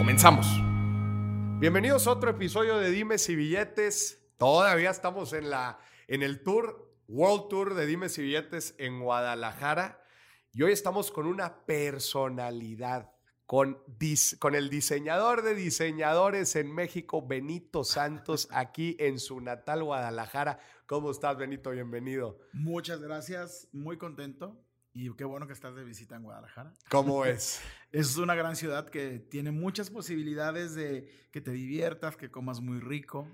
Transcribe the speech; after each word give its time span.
Comenzamos. 0.00 0.46
Bienvenidos 1.60 2.06
a 2.06 2.12
otro 2.12 2.30
episodio 2.30 2.78
de 2.78 2.90
Dimes 2.90 3.28
y 3.28 3.36
Billetes. 3.36 4.32
Todavía 4.38 4.88
estamos 4.88 5.34
en, 5.34 5.50
la, 5.50 5.78
en 6.08 6.22
el 6.22 6.42
tour, 6.42 6.90
World 7.06 7.48
Tour 7.50 7.74
de 7.74 7.84
Dimes 7.84 8.16
y 8.16 8.22
Billetes 8.22 8.74
en 8.78 9.00
Guadalajara. 9.00 10.02
Y 10.54 10.62
hoy 10.62 10.72
estamos 10.72 11.10
con 11.10 11.26
una 11.26 11.66
personalidad, 11.66 13.12
con, 13.44 13.84
con 14.38 14.54
el 14.54 14.70
diseñador 14.70 15.42
de 15.42 15.54
diseñadores 15.54 16.56
en 16.56 16.74
México, 16.74 17.26
Benito 17.26 17.84
Santos, 17.84 18.48
aquí 18.52 18.96
en 19.00 19.18
su 19.18 19.42
natal 19.42 19.84
Guadalajara. 19.84 20.60
¿Cómo 20.86 21.10
estás, 21.10 21.36
Benito? 21.36 21.72
Bienvenido. 21.72 22.38
Muchas 22.54 23.02
gracias, 23.02 23.68
muy 23.70 23.98
contento. 23.98 24.64
Y 24.92 25.14
qué 25.14 25.24
bueno 25.24 25.46
que 25.46 25.52
estás 25.52 25.74
de 25.76 25.84
visita 25.84 26.16
en 26.16 26.22
Guadalajara. 26.22 26.74
¿Cómo 26.88 27.24
es? 27.24 27.60
es 27.92 28.16
una 28.16 28.34
gran 28.34 28.56
ciudad 28.56 28.88
que 28.88 29.18
tiene 29.18 29.50
muchas 29.50 29.90
posibilidades 29.90 30.74
de 30.74 31.08
que 31.30 31.40
te 31.40 31.52
diviertas, 31.52 32.16
que 32.16 32.30
comas 32.30 32.60
muy 32.60 32.80
rico. 32.80 33.28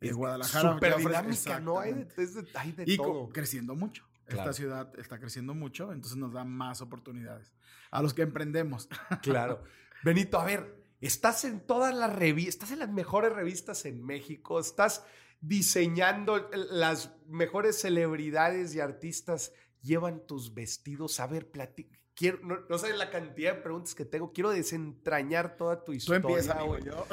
Es 0.00 0.14
Guadalajara. 0.14 0.74
Súper 0.74 0.96
dinámica, 0.96 1.60
¿no? 1.60 1.78
Hay 1.78 1.92
de, 1.92 2.48
hay 2.54 2.72
de 2.72 2.84
y 2.86 2.98
creciendo 3.32 3.74
mucho. 3.74 4.06
Esta 4.26 4.52
ciudad 4.52 4.92
está 4.98 5.18
creciendo 5.18 5.54
mucho, 5.54 5.92
entonces 5.92 6.16
nos 6.16 6.32
da 6.32 6.44
más 6.44 6.80
oportunidades 6.80 7.52
a 7.90 8.00
los 8.02 8.14
que 8.14 8.22
emprendemos. 8.22 8.88
Claro. 9.22 9.64
Benito, 10.02 10.38
a 10.40 10.44
ver, 10.44 10.82
estás 11.00 11.44
en 11.44 11.60
todas 11.60 11.94
las 11.94 12.14
revistas, 12.14 12.54
estás 12.54 12.70
en 12.70 12.78
las 12.78 12.90
mejores 12.90 13.32
revistas 13.32 13.84
en 13.84 14.04
México, 14.04 14.60
estás 14.60 15.04
diseñando 15.40 16.48
las 16.70 17.12
mejores 17.26 17.80
celebridades 17.80 18.74
y 18.74 18.80
artistas 18.80 19.52
llevan 19.82 20.26
tus 20.26 20.54
vestidos. 20.54 21.20
A 21.20 21.26
ver, 21.26 21.50
platica. 21.50 21.98
Quiero, 22.14 22.38
no, 22.42 22.78
sabes 22.78 22.98
la 22.98 23.10
cantidad 23.10 23.54
de 23.54 23.62
preguntas 23.62 23.94
que 23.94 24.04
tengo. 24.04 24.32
Quiero 24.32 24.50
desentrañar 24.50 25.56
toda 25.56 25.84
tu 25.84 25.92
historia. 25.92 26.20
Tú 26.20 26.28
empieza, 26.28 26.62
güey. 26.62 26.84
Yo. 26.84 27.06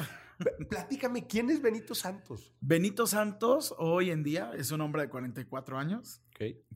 Platícame, 0.70 1.26
¿quién 1.26 1.50
es 1.50 1.62
Benito 1.62 1.96
Santos? 1.96 2.54
Benito 2.60 3.08
Santos, 3.08 3.74
hoy 3.78 4.12
en 4.12 4.24
día, 4.24 4.52
es 4.56 4.72
un 4.72 4.82
hombre 4.82 5.04
de 5.04 5.10
44 5.10 5.78
años. 5.78 6.22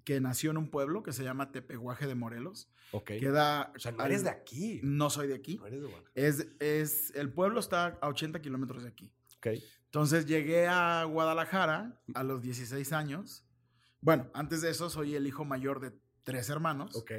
Que 0.03 0.19
nació 0.19 0.49
en 0.49 0.57
un 0.57 0.71
pueblo 0.71 1.03
que 1.03 1.13
se 1.13 1.23
llama 1.23 1.51
Tepehuaje 1.51 2.07
de 2.07 2.15
Morelos. 2.15 2.71
Ok. 2.91 3.11
Queda 3.19 3.71
o 3.75 3.79
sea, 3.79 3.91
no 3.91 4.03
eres 4.03 4.23
de 4.23 4.31
aquí. 4.31 4.79
No 4.81 5.11
soy 5.11 5.27
de 5.27 5.35
aquí. 5.35 5.57
No 5.57 5.67
eres 5.67 5.81
de 5.81 5.89
es, 6.15 6.47
es, 6.59 7.13
el 7.15 7.31
pueblo 7.31 7.59
está 7.59 7.99
a 8.01 8.07
80 8.07 8.41
kilómetros 8.41 8.81
de 8.81 8.89
aquí. 8.89 9.13
Ok. 9.37 9.47
Entonces 9.85 10.25
llegué 10.25 10.67
a 10.67 11.03
Guadalajara 11.03 12.01
a 12.15 12.23
los 12.23 12.41
16 12.41 12.91
años 12.93 13.45
bueno, 14.01 14.29
antes 14.33 14.61
de 14.61 14.71
eso 14.71 14.89
soy 14.89 15.15
el 15.15 15.27
hijo 15.27 15.45
mayor 15.45 15.79
de 15.79 15.93
tres 16.23 16.49
hermanos. 16.49 16.95
Ok. 16.95 17.11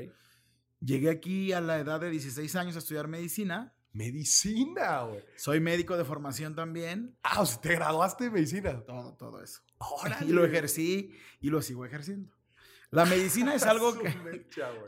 Llegué 0.80 1.10
aquí 1.10 1.52
a 1.52 1.60
la 1.60 1.78
edad 1.78 2.00
de 2.00 2.10
16 2.10 2.56
años 2.56 2.74
a 2.74 2.80
estudiar 2.80 3.06
medicina. 3.06 3.72
Medicina, 3.92 5.02
güey. 5.02 5.24
Soy 5.36 5.60
médico 5.60 5.96
de 5.96 6.04
formación 6.04 6.56
también. 6.56 7.16
Ah, 7.22 7.42
o 7.42 7.46
sea, 7.46 7.60
te 7.60 7.74
graduaste 7.74 8.24
de 8.24 8.30
medicina. 8.30 8.84
Todo, 8.84 9.14
todo 9.14 9.42
eso. 9.42 9.62
Órale. 9.78 10.26
Y 10.26 10.32
lo 10.32 10.44
ejercí 10.44 11.12
y 11.40 11.50
lo 11.50 11.62
sigo 11.62 11.84
ejerciendo. 11.86 12.34
La 12.90 13.04
medicina 13.04 13.54
es 13.54 13.62
algo 13.64 13.96
que 13.98 14.12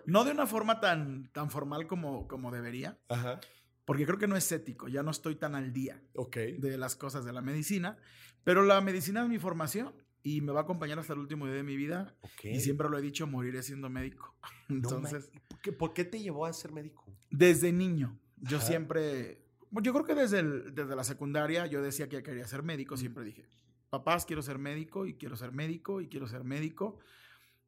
no 0.06 0.25
de 0.25 0.32
una 0.32 0.47
forma 0.47 0.81
tan, 0.81 1.31
tan 1.32 1.49
formal 1.49 1.87
como, 1.87 2.26
como 2.26 2.50
debería. 2.50 2.99
Ajá. 3.09 3.41
Porque 3.84 4.06
creo 4.06 4.19
que 4.19 4.26
no 4.26 4.37
es 4.37 4.50
ético, 4.50 4.88
ya 4.88 5.03
no 5.03 5.11
estoy 5.11 5.37
tan 5.37 5.55
al 5.55 5.72
día 5.72 6.03
de 6.32 6.78
las 6.78 6.97
cosas 6.97 7.26
de 7.26 7.34
la 7.34 7.43
medicina, 7.43 7.99
pero 8.43 8.62
la 8.62 8.81
medicina 8.81 9.22
es 9.22 9.28
mi 9.28 9.38
formación 9.38 9.94
y 10.27 10.41
me 10.41 10.53
va 10.53 10.61
a 10.61 10.62
acompañar 10.62 10.99
hasta 10.99 11.12
el 11.12 11.19
último 11.19 11.45
día 11.45 11.55
de 11.55 11.62
mi 11.62 11.77
vida. 11.77 12.17
Y 12.43 12.59
siempre 12.61 12.89
lo 12.89 12.99
he 12.99 13.03
dicho, 13.03 13.27
moriré 13.27 13.62
siendo 13.62 13.91
médico. 13.91 14.35
Entonces, 14.71 15.31
¿por, 15.79 15.93
qué, 15.93 16.05
te 16.05 16.19
llevó 16.19 16.47
a 16.47 16.53
ser 16.53 16.73
médico? 16.73 17.05
Desde 17.31 17.71
niño, 17.73 18.19
yo 18.39 18.59
siempre, 18.59 19.45
yo 19.71 19.93
creo 19.93 20.05
que 20.05 20.15
desde, 20.15 20.43
desde 20.43 20.97
la 20.97 21.05
secundaria 21.05 21.67
yo 21.67 21.83
decía 21.83 22.09
que 22.09 22.23
quería 22.23 22.47
ser 22.47 22.62
médico, 22.62 22.97
siempre 22.97 23.23
dije, 23.23 23.47
papás, 23.91 24.25
quiero 24.25 24.41
ser 24.41 24.59
médico 24.59 25.07
y 25.07 25.15
quiero 25.15 25.37
ser 25.37 25.53
médico 25.53 26.01
y 26.01 26.09
quiero 26.09 26.27
ser 26.27 26.43
médico. 26.43 26.99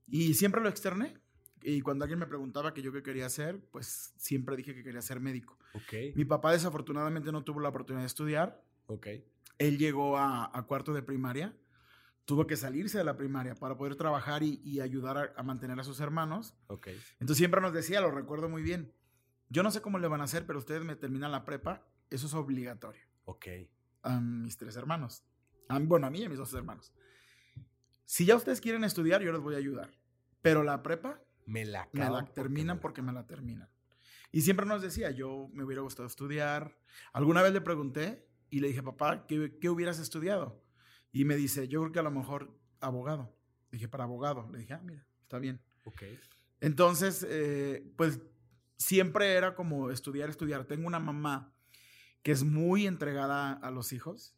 Y 0.09 0.33
siempre 0.33 0.63
lo 0.63 0.71
externé. 0.71 1.19
Y 1.63 1.83
cuando 1.83 2.05
alguien 2.05 2.21
me 2.21 2.27
preguntaba 2.27 2.73
que 2.73 2.81
yo 2.81 2.91
qué 2.91 3.03
quería 3.03 3.27
hacer, 3.27 3.61
pues 3.71 4.15
siempre 4.17 4.57
dije 4.57 4.75
que 4.75 4.83
quería 4.83 5.03
ser 5.03 5.21
médico. 5.21 5.59
Okay. 5.75 6.15
Mi 6.15 6.25
papá 6.25 6.53
desafortunadamente 6.53 7.33
no 7.33 7.45
tuvo 7.45 7.61
la 7.61 7.69
oportunidad 7.69 8.03
de 8.03 8.07
estudiar. 8.07 8.63
Okay. 8.87 9.27
Él 9.59 9.77
llegó 9.77 10.17
a, 10.17 10.57
a 10.57 10.63
cuarto 10.63 10.95
de 10.95 11.03
primaria 11.03 11.55
tuvo 12.27 12.47
que 12.47 12.57
salirse 12.57 12.99
de 12.99 13.05
la 13.05 13.17
primaria 13.17 13.55
para 13.55 13.79
poder 13.79 13.95
trabajar 13.95 14.43
y, 14.43 14.81
ayudar 14.81 15.33
a, 15.35 15.43
mantener 15.43 15.79
a 15.81 15.85
sus 15.85 16.01
hermanos. 16.01 16.55
Ok. 16.67 16.89
Entonces 17.21 17.39
siempre 17.39 17.61
nos 17.61 17.73
decía, 17.73 18.01
lo 18.01 18.11
recuerdo 18.11 18.49
muy 18.49 18.63
bien, 18.63 18.93
yo 19.49 19.63
no 19.63 19.71
sé 19.71 19.81
cómo 19.81 19.99
le 19.99 20.09
van 20.09 20.21
a 20.21 20.25
hacer, 20.25 20.45
pero 20.45 20.59
ustedes 20.59 20.85
me 20.85 20.97
terminan 20.97 21.31
la 21.31 21.45
prepa, 21.45 21.87
eso 22.11 22.27
es 22.27 22.35
obligatorio. 22.35 23.01
Ok. 23.25 23.47
A 24.03 24.21
mis 24.21 24.59
tres 24.59 24.77
hermanos. 24.77 25.25
bueno, 25.83 26.09
a 26.09 26.11
mí 26.11 26.21
y 26.21 26.25
a 26.25 26.29
mis 26.29 26.39
dos 26.39 26.53
hermanos. 26.53 26.93
Si 28.05 28.27
ya 28.27 28.37
ustedes 28.37 28.61
quieren 28.61 28.85
estudiar, 28.85 29.23
yo 29.23 29.33
les 29.33 29.41
voy 29.41 29.55
a 29.55 29.59
ayudar. 29.59 29.91
Pero 30.43 30.65
la 30.65 30.83
prepa, 30.83 31.23
me 31.47 31.65
la, 31.65 31.89
me 31.93 32.11
la 32.11 32.25
terminan 32.25 32.81
porque 32.81 33.03
me 33.03 33.13
la 33.13 33.27
terminan. 33.27 33.71
Y 34.33 34.43
siempre 34.43 34.67
nos 34.67 34.83
decía, 34.83 35.13
yo 35.13 35.49
me 35.53 35.65
hubiera 35.65 35.83
gustado 35.83 36.09
estudiar. 36.09 36.77
Alguna 37.13 37.43
vez 37.43 37.53
le 37.53 37.61
pregunté 37.61 38.29
y 38.51 38.61
le 38.61 38.69
dije, 38.69 38.83
papá, 38.83 39.27
¿qué, 39.27 39.59
qué 39.61 39.69
hubieras 39.69 39.99
estudiado? 40.01 40.66
Y 41.17 41.25
me 41.25 41.35
dice, 41.35 41.67
yo 41.67 41.81
creo 41.81 41.93
que 41.93 41.99
a 41.99 42.03
lo 42.03 42.11
mejor 42.11 42.55
abogado. 42.79 43.35
Dije, 43.73 43.89
para 43.89 44.05
abogado. 44.05 44.51
Le 44.53 44.59
dije, 44.59 44.75
ah, 44.75 44.83
mira, 44.85 45.07
está 45.23 45.39
bien. 45.39 45.63
Ok. 45.85 46.03
Entonces, 46.61 47.27
eh, 47.27 47.91
pues 47.97 48.21
siempre 48.77 49.33
era 49.33 49.55
como 49.55 49.91
estudiar, 49.91 50.29
estudiar. 50.29 50.67
Tengo 50.67 50.87
una 50.87 50.99
mamá 50.99 51.55
que 52.23 52.33
es 52.33 52.45
muy 52.45 52.87
entregada 52.87 53.55
a 53.55 53.71
los 53.71 53.95
hijos, 53.95 54.37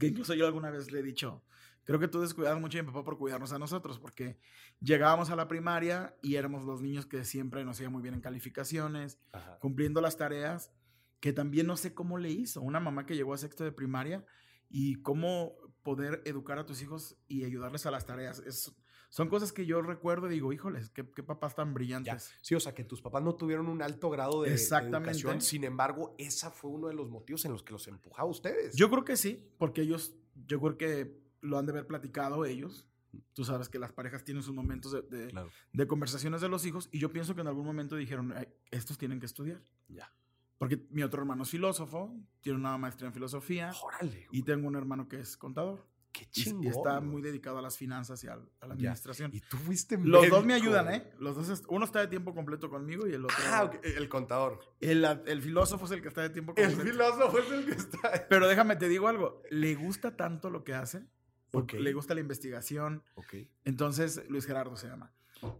que 0.00 0.06
incluso 0.06 0.32
yo 0.32 0.46
alguna 0.46 0.70
vez 0.70 0.90
le 0.90 1.00
he 1.00 1.02
dicho, 1.02 1.44
creo 1.84 2.00
que 2.00 2.08
tú 2.08 2.22
descuidas 2.22 2.58
mucho 2.58 2.78
a 2.78 2.82
mi 2.82 2.86
papá 2.86 3.04
por 3.04 3.18
cuidarnos 3.18 3.52
a 3.52 3.58
nosotros, 3.58 3.98
porque 3.98 4.38
llegábamos 4.80 5.28
a 5.28 5.36
la 5.36 5.48
primaria 5.48 6.16
y 6.22 6.36
éramos 6.36 6.64
los 6.64 6.80
niños 6.80 7.04
que 7.04 7.26
siempre 7.26 7.62
nos 7.62 7.78
iba 7.78 7.90
muy 7.90 8.00
bien 8.00 8.14
en 8.14 8.22
calificaciones, 8.22 9.18
cumpliendo 9.60 10.00
las 10.00 10.16
tareas, 10.16 10.72
que 11.20 11.34
también 11.34 11.66
no 11.66 11.76
sé 11.76 11.92
cómo 11.92 12.16
le 12.16 12.30
hizo. 12.30 12.62
Una 12.62 12.80
mamá 12.80 13.04
que 13.04 13.16
llegó 13.16 13.34
a 13.34 13.38
sexto 13.38 13.64
de 13.64 13.72
primaria 13.72 14.24
y 14.70 14.96
cómo 15.02 15.54
poder 15.84 16.22
educar 16.24 16.58
a 16.58 16.66
tus 16.66 16.82
hijos 16.82 17.16
y 17.28 17.44
ayudarles 17.44 17.86
a 17.86 17.92
las 17.92 18.04
tareas. 18.06 18.40
Es, 18.40 18.74
son 19.10 19.28
cosas 19.28 19.52
que 19.52 19.64
yo 19.64 19.80
recuerdo 19.80 20.26
y 20.28 20.34
digo, 20.34 20.52
híjoles, 20.52 20.90
qué, 20.90 21.04
papás 21.04 21.54
tan 21.54 21.72
brillantes. 21.72 22.32
Sí, 22.42 22.56
o 22.56 22.58
sea, 22.58 22.74
que 22.74 22.82
tus 22.82 23.00
papás 23.00 23.22
no 23.22 23.36
tuvieron 23.36 23.68
un 23.68 23.80
alto 23.80 24.10
grado 24.10 24.42
de, 24.42 24.52
Exactamente. 24.52 25.10
educación. 25.16 25.40
Sin 25.40 25.62
embargo, 25.62 26.16
esa 26.18 26.50
fue 26.50 26.72
uno 26.72 26.88
de 26.88 26.94
los 26.94 27.08
motivos 27.08 27.44
en 27.44 27.52
los 27.52 27.62
que 27.62 27.72
los 27.72 27.86
empujaba 27.86 28.26
a 28.26 28.30
ustedes. 28.32 28.74
Yo 28.74 28.90
creo 28.90 29.04
que 29.04 29.16
sí, 29.16 29.48
porque 29.56 29.82
ellos, 29.82 30.16
yo 30.48 30.60
creo 30.60 30.76
que 30.76 31.22
lo 31.42 31.58
han 31.58 31.66
de 31.66 31.70
haber 31.70 31.86
platicado 31.86 32.44
ellos. 32.44 32.88
Tú 33.34 33.44
sabes 33.44 33.68
que 33.68 33.78
las 33.78 33.92
parejas 33.92 34.24
tienen 34.24 34.42
sus 34.42 34.52
momentos 34.52 34.90
de, 34.90 35.32
de, 35.72 35.86
conversaciones 35.86 36.40
de 36.40 36.48
los 36.48 36.66
hijos 36.66 36.88
y 36.90 36.98
yo 36.98 37.12
pienso 37.12 37.36
que 37.36 37.42
en 37.42 37.46
algún 37.46 37.64
momento 37.64 37.94
dijeron, 37.94 38.34
estos 38.72 38.98
tienen 38.98 39.20
que 39.20 39.26
estudiar. 39.26 39.62
Ya. 39.86 40.12
Porque 40.58 40.86
mi 40.90 41.02
otro 41.02 41.20
hermano 41.20 41.42
es 41.42 41.50
filósofo, 41.50 42.14
tiene 42.40 42.58
una 42.58 42.78
maestría 42.78 43.08
en 43.08 43.14
filosofía. 43.14 43.72
Órale. 43.82 44.26
Y 44.30 44.42
tengo 44.42 44.68
un 44.68 44.76
hermano 44.76 45.08
que 45.08 45.20
es 45.20 45.36
contador. 45.36 45.86
Qué 46.12 46.26
chingón. 46.26 46.62
Y 46.62 46.68
está 46.68 47.00
muy 47.00 47.22
dedicado 47.22 47.58
a 47.58 47.62
las 47.62 47.76
finanzas 47.76 48.22
y 48.22 48.28
a, 48.28 48.36
la 48.36 48.74
administración. 48.74 49.32
Y 49.34 49.40
tú 49.40 49.56
fuiste 49.56 49.98
Los 49.98 50.30
dos 50.30 50.44
me 50.44 50.54
ayudan, 50.54 50.94
¿eh? 50.94 51.10
Los 51.18 51.34
dos, 51.34 51.64
uno 51.68 51.84
está 51.84 51.98
de 51.98 52.06
tiempo 52.06 52.32
completo 52.32 52.70
conmigo 52.70 53.08
y 53.08 53.14
el 53.14 53.24
otro. 53.24 53.36
Ah, 53.48 53.68
el 53.82 54.08
contador. 54.08 54.60
El, 54.80 55.04
el, 55.04 55.42
filósofo 55.42 55.86
es 55.86 55.90
el 55.90 56.02
que 56.02 56.08
está 56.08 56.22
de 56.22 56.30
tiempo 56.30 56.54
completo. 56.54 56.80
El 56.80 56.88
filósofo 56.88 57.38
es 57.40 57.50
el 57.50 57.66
que 57.66 57.72
está. 57.72 58.26
Pero 58.28 58.46
déjame 58.46 58.76
te 58.76 58.88
digo 58.88 59.08
algo. 59.08 59.42
Le 59.50 59.74
gusta 59.74 60.16
tanto 60.16 60.50
lo 60.50 60.62
que 60.62 60.74
hace. 60.74 61.04
Porque 61.50 61.80
le 61.80 61.92
gusta 61.92 62.14
la 62.14 62.20
investigación. 62.20 63.02
Ok. 63.16 63.34
Entonces, 63.64 64.22
Luis 64.28 64.46
Gerardo 64.46 64.76
se 64.76 64.86
llama. 64.86 65.12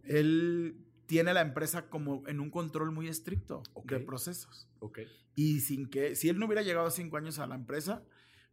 Él 0.05 0.77
tiene 1.07 1.33
la 1.35 1.41
empresa 1.41 1.89
como 1.89 2.27
en 2.27 2.41
un 2.41 2.51
control 2.51 2.91
muy 2.93 3.09
estricto 3.09 3.63
de 3.85 4.01
procesos. 4.01 4.69
Ok. 4.81 5.01
Y 5.35 5.61
sin 5.61 5.89
que, 5.91 6.15
si 6.17 6.29
él 6.29 6.39
no 6.39 6.47
hubiera 6.47 6.63
llegado 6.63 6.91
cinco 6.91 7.17
años 7.17 7.39
a 7.39 7.47
la 7.47 7.55
empresa, 7.55 8.05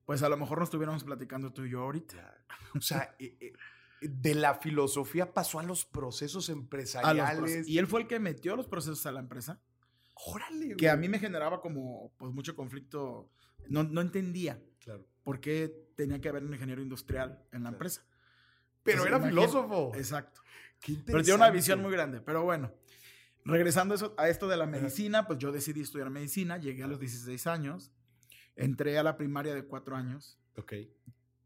pues 0.06 0.24
a 0.24 0.30
lo 0.30 0.38
mejor 0.38 0.58
no 0.58 0.64
estuviéramos 0.64 1.04
platicando 1.04 1.54
tú 1.54 1.64
y 1.66 1.72
yo 1.72 1.82
ahorita. 1.82 2.38
O 2.76 2.82
sea, 2.82 3.16
eh, 3.20 3.36
eh, 3.40 3.54
de 4.02 4.34
la 4.34 4.56
filosofía 4.56 5.34
pasó 5.34 5.60
a 5.60 5.64
los 5.64 5.86
procesos 5.86 6.50
empresariales. 6.50 7.68
y 7.68 7.78
él 7.78 7.86
fue 7.88 8.02
el 8.02 8.08
que 8.08 8.20
metió 8.20 8.56
los 8.56 8.68
procesos 8.68 9.06
a 9.06 9.12
la 9.12 9.20
empresa. 9.20 9.62
Órale, 10.14 10.76
Que 10.76 10.90
a 10.90 10.96
mí 10.96 11.08
me 11.10 11.20
generaba 11.20 11.62
como, 11.62 12.12
pues, 12.18 12.32
mucho 12.34 12.56
conflicto. 12.56 13.30
No, 13.70 13.84
no 13.84 14.02
entendía 14.02 14.60
Claro. 14.80 15.06
por 15.24 15.40
qué 15.40 15.72
tenía 15.96 16.20
que 16.20 16.30
haber 16.30 16.44
un 16.44 16.54
ingeniero 16.54 16.82
industrial 16.82 17.44
en 17.52 17.64
la 17.64 17.70
Claro. 17.70 17.76
empresa. 17.76 18.06
Pero 18.84 19.06
Entonces, 19.06 19.20
era 19.20 19.30
filósofo. 19.30 19.92
Exacto. 19.96 20.42
Pero 21.06 21.22
tiene 21.24 21.36
una 21.36 21.50
visión 21.50 21.82
muy 21.82 21.92
grande. 21.92 22.22
Pero 22.22 22.44
bueno, 22.44 22.72
regresando 23.46 23.94
a, 23.94 23.98
eso- 23.98 24.16
a 24.18 24.30
esto 24.30 24.48
de 24.48 24.58
la 24.58 24.66
medicina, 24.66 25.28
pues 25.28 25.40
yo 25.40 25.52
decidí 25.52 25.82
estudiar 25.82 26.10
medicina, 26.10 26.58
llegué 26.58 26.84
a 26.84 26.88
los 26.88 27.00
16 27.00 27.48
años, 27.48 27.92
entré 28.56 28.98
a 28.98 29.04
la 29.04 29.18
primaria 29.18 29.54
de 29.54 29.66
4 29.66 29.96
años. 29.96 30.40
Ok. 30.58 30.74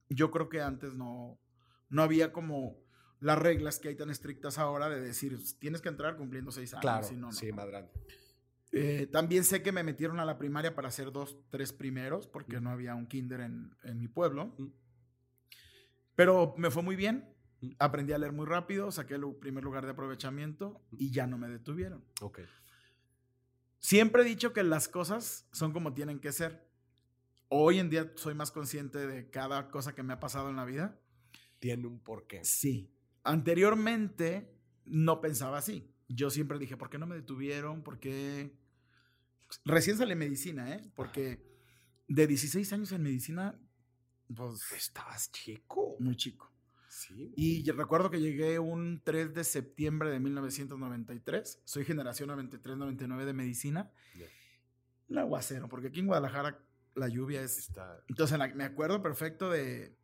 Yo 0.09 0.31
creo 0.31 0.49
que 0.49 0.61
antes 0.61 0.93
no, 0.93 1.39
no 1.89 2.01
había 2.03 2.31
como 2.31 2.77
las 3.19 3.39
reglas 3.39 3.79
que 3.79 3.89
hay 3.89 3.95
tan 3.95 4.09
estrictas 4.09 4.57
ahora 4.57 4.89
de 4.89 5.01
decir, 5.01 5.37
tienes 5.59 5.81
que 5.81 5.89
entrar 5.89 6.15
cumpliendo 6.17 6.51
6 6.51 6.73
años. 6.73 6.81
Claro. 6.81 7.07
si 7.07 7.15
no, 7.15 7.27
no. 7.27 7.31
Sí, 7.33 7.47
grande. 7.51 7.91
Eh, 8.71 9.07
también 9.11 9.43
sé 9.45 9.63
que 9.63 9.71
me 9.71 9.83
metieron 9.83 10.19
a 10.19 10.25
la 10.25 10.37
primaria 10.37 10.75
para 10.75 10.89
hacer 10.89 11.11
dos, 11.11 11.37
tres 11.49 11.71
primeros, 11.71 12.27
porque 12.27 12.59
no 12.59 12.69
había 12.71 12.93
un 12.93 13.07
kinder 13.07 13.39
en, 13.41 13.73
en 13.83 13.97
mi 13.99 14.07
pueblo. 14.09 14.53
Mm. 14.57 14.67
Pero 16.15 16.53
me 16.57 16.69
fue 16.71 16.83
muy 16.83 16.95
bien. 16.95 17.34
Aprendí 17.79 18.13
a 18.13 18.17
leer 18.17 18.31
muy 18.33 18.45
rápido, 18.45 18.91
saqué 18.91 19.15
el 19.15 19.35
primer 19.35 19.63
lugar 19.63 19.85
de 19.85 19.91
aprovechamiento 19.91 20.81
y 20.91 21.11
ya 21.11 21.27
no 21.27 21.37
me 21.37 21.47
detuvieron. 21.47 22.03
Ok. 22.21 22.39
Siempre 23.79 24.23
he 24.23 24.25
dicho 24.25 24.51
que 24.51 24.63
las 24.63 24.87
cosas 24.87 25.47
son 25.51 25.71
como 25.71 25.93
tienen 25.93 26.19
que 26.19 26.31
ser. 26.31 26.67
Hoy 27.49 27.79
en 27.79 27.89
día 27.89 28.11
soy 28.15 28.33
más 28.33 28.51
consciente 28.51 29.05
de 29.05 29.29
cada 29.29 29.69
cosa 29.69 29.93
que 29.93 30.03
me 30.03 30.13
ha 30.13 30.19
pasado 30.19 30.49
en 30.49 30.55
la 30.55 30.65
vida. 30.65 30.99
Tiene 31.59 31.87
un 31.87 31.99
porqué. 31.99 32.43
Sí. 32.43 32.91
Anteriormente 33.23 34.57
no 34.85 35.21
pensaba 35.21 35.59
así. 35.59 35.91
Yo 36.07 36.29
siempre 36.29 36.59
dije, 36.59 36.77
¿por 36.77 36.89
qué 36.89 36.97
no 36.97 37.07
me 37.07 37.15
detuvieron? 37.15 37.83
¿Por 37.83 37.99
qué? 37.99 38.57
Recién 39.63 39.97
salí 39.97 40.15
medicina, 40.15 40.73
¿eh? 40.73 40.91
Porque 40.95 41.45
de 42.07 42.27
16 42.27 42.73
años 42.73 42.91
en 42.91 43.03
medicina, 43.03 43.59
pues 44.35 44.71
Estabas 44.75 45.31
chico. 45.31 45.95
muy 45.99 46.15
chico. 46.15 46.51
Sí. 47.07 47.33
Y 47.35 47.69
recuerdo 47.71 48.09
que 48.09 48.19
llegué 48.19 48.57
un 48.59 49.01
3 49.03 49.33
de 49.33 49.43
septiembre 49.43 50.09
de 50.09 50.19
1993. 50.19 51.61
Soy 51.65 51.85
generación 51.85 52.29
93-99 52.29 53.25
de 53.25 53.33
medicina. 53.33 53.91
Ya. 54.17 54.25
Un 55.09 55.17
aguacero, 55.19 55.67
porque 55.69 55.87
aquí 55.87 55.99
en 55.99 56.07
Guadalajara 56.07 56.59
la 56.95 57.07
lluvia 57.09 57.41
es 57.41 57.57
Está. 57.59 58.03
entonces 58.07 58.37
la- 58.39 58.47
me 58.55 58.63
acuerdo 58.63 59.01
perfecto 59.03 59.49
de, 59.51 59.95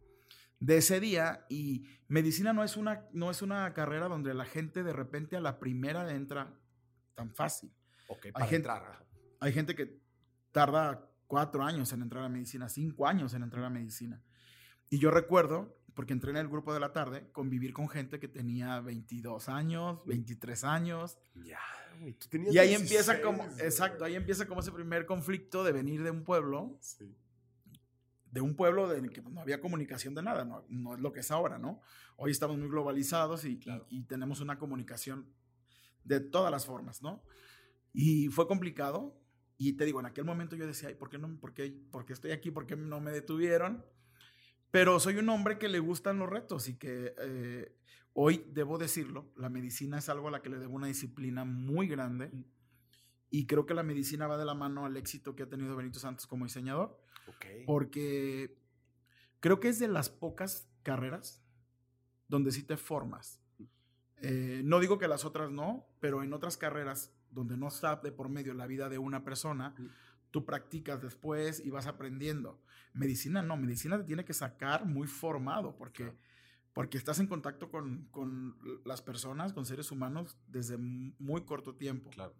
de 0.59 0.77
ese 0.77 0.99
día 0.99 1.45
y 1.49 1.85
medicina 2.07 2.53
no 2.53 2.63
es, 2.63 2.77
una, 2.77 3.07
no 3.13 3.31
es 3.31 3.41
una 3.41 3.73
carrera 3.73 4.07
donde 4.09 4.33
la 4.33 4.45
gente 4.45 4.83
de 4.83 4.93
repente 4.93 5.35
a 5.37 5.41
la 5.41 5.57
primera 5.57 6.11
entra 6.13 6.53
tan 7.15 7.31
fácil. 7.33 7.71
Para 8.33 8.45
gente- 8.45 8.55
entrar. 8.57 9.05
Hay 9.39 9.53
gente 9.53 9.73
que 9.73 9.99
tarda 10.51 11.09
cuatro 11.27 11.63
años 11.63 11.91
en 11.93 12.01
entrar 12.03 12.25
a 12.25 12.29
medicina, 12.29 12.67
cinco 12.69 13.07
años 13.07 13.33
en 13.33 13.41
entrar 13.43 13.63
a 13.63 13.69
medicina. 13.69 14.21
Y 14.89 14.99
yo 14.99 15.09
recuerdo, 15.09 15.80
porque 15.93 16.13
entré 16.13 16.31
en 16.31 16.37
el 16.37 16.47
grupo 16.47 16.73
de 16.73 16.79
la 16.79 16.93
tarde, 16.93 17.29
convivir 17.31 17.73
con 17.73 17.89
gente 17.89 18.19
que 18.19 18.27
tenía 18.27 18.79
22 18.79 19.49
años, 19.49 19.99
23 20.05 20.63
años. 20.63 21.17
Ya, 21.35 21.59
güey. 21.99 22.13
Tú 22.13 22.27
tenías 22.29 22.53
Y 22.53 22.57
ahí 22.59 22.69
16, 22.69 22.91
empieza 22.91 23.21
como, 23.21 23.43
güey. 23.45 23.61
exacto, 23.65 24.03
ahí 24.05 24.15
empieza 24.15 24.47
como 24.47 24.61
ese 24.61 24.71
primer 24.71 25.05
conflicto 25.05 25.63
de 25.63 25.71
venir 25.71 26.03
de 26.03 26.11
un 26.11 26.23
pueblo 26.23 26.77
Sí. 26.81 27.13
de 28.31 28.39
un 28.41 28.55
pueblo 28.55 28.87
de 28.87 29.09
que 29.09 29.21
no 29.21 29.41
había 29.41 29.59
comunicación 29.59 30.15
de 30.15 30.23
nada, 30.23 30.45
no, 30.45 30.63
no 30.69 30.95
es 30.95 31.01
lo 31.01 31.11
que 31.11 31.19
es 31.19 31.31
ahora, 31.31 31.59
¿no? 31.59 31.81
Hoy 32.15 32.31
estamos 32.31 32.57
muy 32.57 32.69
globalizados 32.69 33.43
y, 33.43 33.53
y- 33.53 33.59
Claro. 33.59 33.85
y 33.89 34.03
tenemos 34.03 34.39
una 34.39 34.57
comunicación 34.57 35.27
de 36.05 36.19
todas 36.21 36.49
las 36.51 36.65
formas, 36.65 37.01
¿no? 37.01 37.21
Y 37.93 38.29
fue 38.29 38.47
complicado. 38.47 39.17
Y 39.57 39.73
te 39.73 39.85
digo, 39.85 39.99
en 39.99 40.05
aquel 40.05 40.23
momento 40.25 40.55
yo 40.55 40.65
decía, 40.65 40.87
Ay, 40.89 40.95
¿por 40.95 41.09
qué, 41.09 41.17
no, 41.19 41.37
por, 41.39 41.53
qué, 41.53 41.71
¿por 41.91 42.05
qué 42.05 42.13
estoy 42.13 42.31
aquí? 42.31 42.49
¿Por 42.51 42.65
qué 42.65 42.75
no 42.77 42.99
me 43.01 43.11
detuvieron? 43.11 43.85
Pero 44.71 44.99
soy 44.99 45.17
un 45.17 45.29
hombre 45.29 45.57
que 45.57 45.67
le 45.67 45.79
gustan 45.79 46.17
los 46.17 46.29
retos 46.29 46.67
y 46.69 46.77
que 46.77 47.13
eh, 47.19 47.75
hoy, 48.13 48.45
debo 48.49 48.77
decirlo, 48.77 49.31
la 49.35 49.49
medicina 49.49 49.99
es 49.99 50.09
algo 50.09 50.29
a 50.29 50.31
la 50.31 50.41
que 50.41 50.49
le 50.49 50.59
debo 50.59 50.75
una 50.75 50.87
disciplina 50.87 51.45
muy 51.45 51.87
grande. 51.87 52.31
Y 53.29 53.45
creo 53.45 53.65
que 53.65 53.73
la 53.73 53.83
medicina 53.83 54.27
va 54.27 54.37
de 54.37 54.45
la 54.45 54.53
mano 54.53 54.85
al 54.85 54.97
éxito 54.97 55.35
que 55.35 55.43
ha 55.43 55.49
tenido 55.49 55.75
Benito 55.75 55.99
Santos 55.99 56.27
como 56.27 56.45
diseñador 56.45 56.99
porque 57.65 58.57
creo 59.39 59.59
que 59.59 59.69
es 59.69 59.79
de 59.79 59.87
las 59.87 60.09
pocas 60.09 60.67
carreras 60.83 61.43
donde 62.27 62.51
sí 62.51 62.63
te 62.63 62.77
formas. 62.77 63.41
Eh, 64.17 64.61
no 64.63 64.79
digo 64.79 64.99
que 64.99 65.07
las 65.07 65.25
otras 65.25 65.51
no, 65.51 65.87
pero 65.99 66.23
en 66.23 66.33
otras 66.33 66.57
carreras 66.57 67.13
donde 67.31 67.57
no 67.57 67.67
está 67.67 67.95
de 67.97 68.11
por 68.11 68.29
medio 68.29 68.53
la 68.53 68.67
vida 68.67 68.89
de 68.89 68.97
una 68.97 69.23
persona, 69.23 69.73
Mm. 69.77 69.87
tú 70.31 70.45
practicas 70.45 71.01
después 71.01 71.59
y 71.65 71.69
vas 71.69 71.87
aprendiendo. 71.87 72.61
Medicina 72.93 73.41
no, 73.41 73.57
medicina 73.57 73.97
te 73.97 74.03
tiene 74.03 74.25
que 74.25 74.33
sacar 74.33 74.85
muy 74.85 75.07
formado 75.07 75.75
porque, 75.75 76.03
Claro. 76.03 76.17
porque 76.73 76.97
estás 76.97 77.19
en 77.19 77.27
contacto 77.27 77.69
con, 77.69 78.05
con 78.11 78.57
las 78.85 79.01
personas, 79.01 79.53
con 79.53 79.65
seres 79.65 79.91
humanos 79.91 80.37
desde 80.47 80.77
muy 80.77 81.43
corto 81.45 81.75
tiempo. 81.75 82.09
Claro. 82.09 82.33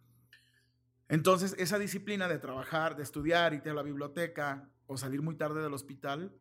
Entonces, 1.07 1.55
esa 1.57 1.77
disciplina 1.77 2.27
de 2.27 2.39
trabajar, 2.39 2.95
de 2.95 3.03
estudiar, 3.03 3.53
irte 3.53 3.69
a 3.69 3.73
la 3.73 3.83
biblioteca 3.83 4.69
o 4.87 4.97
salir 4.97 5.21
muy 5.21 5.35
tarde 5.35 5.61
del 5.61 5.73
hospital, 5.73 6.33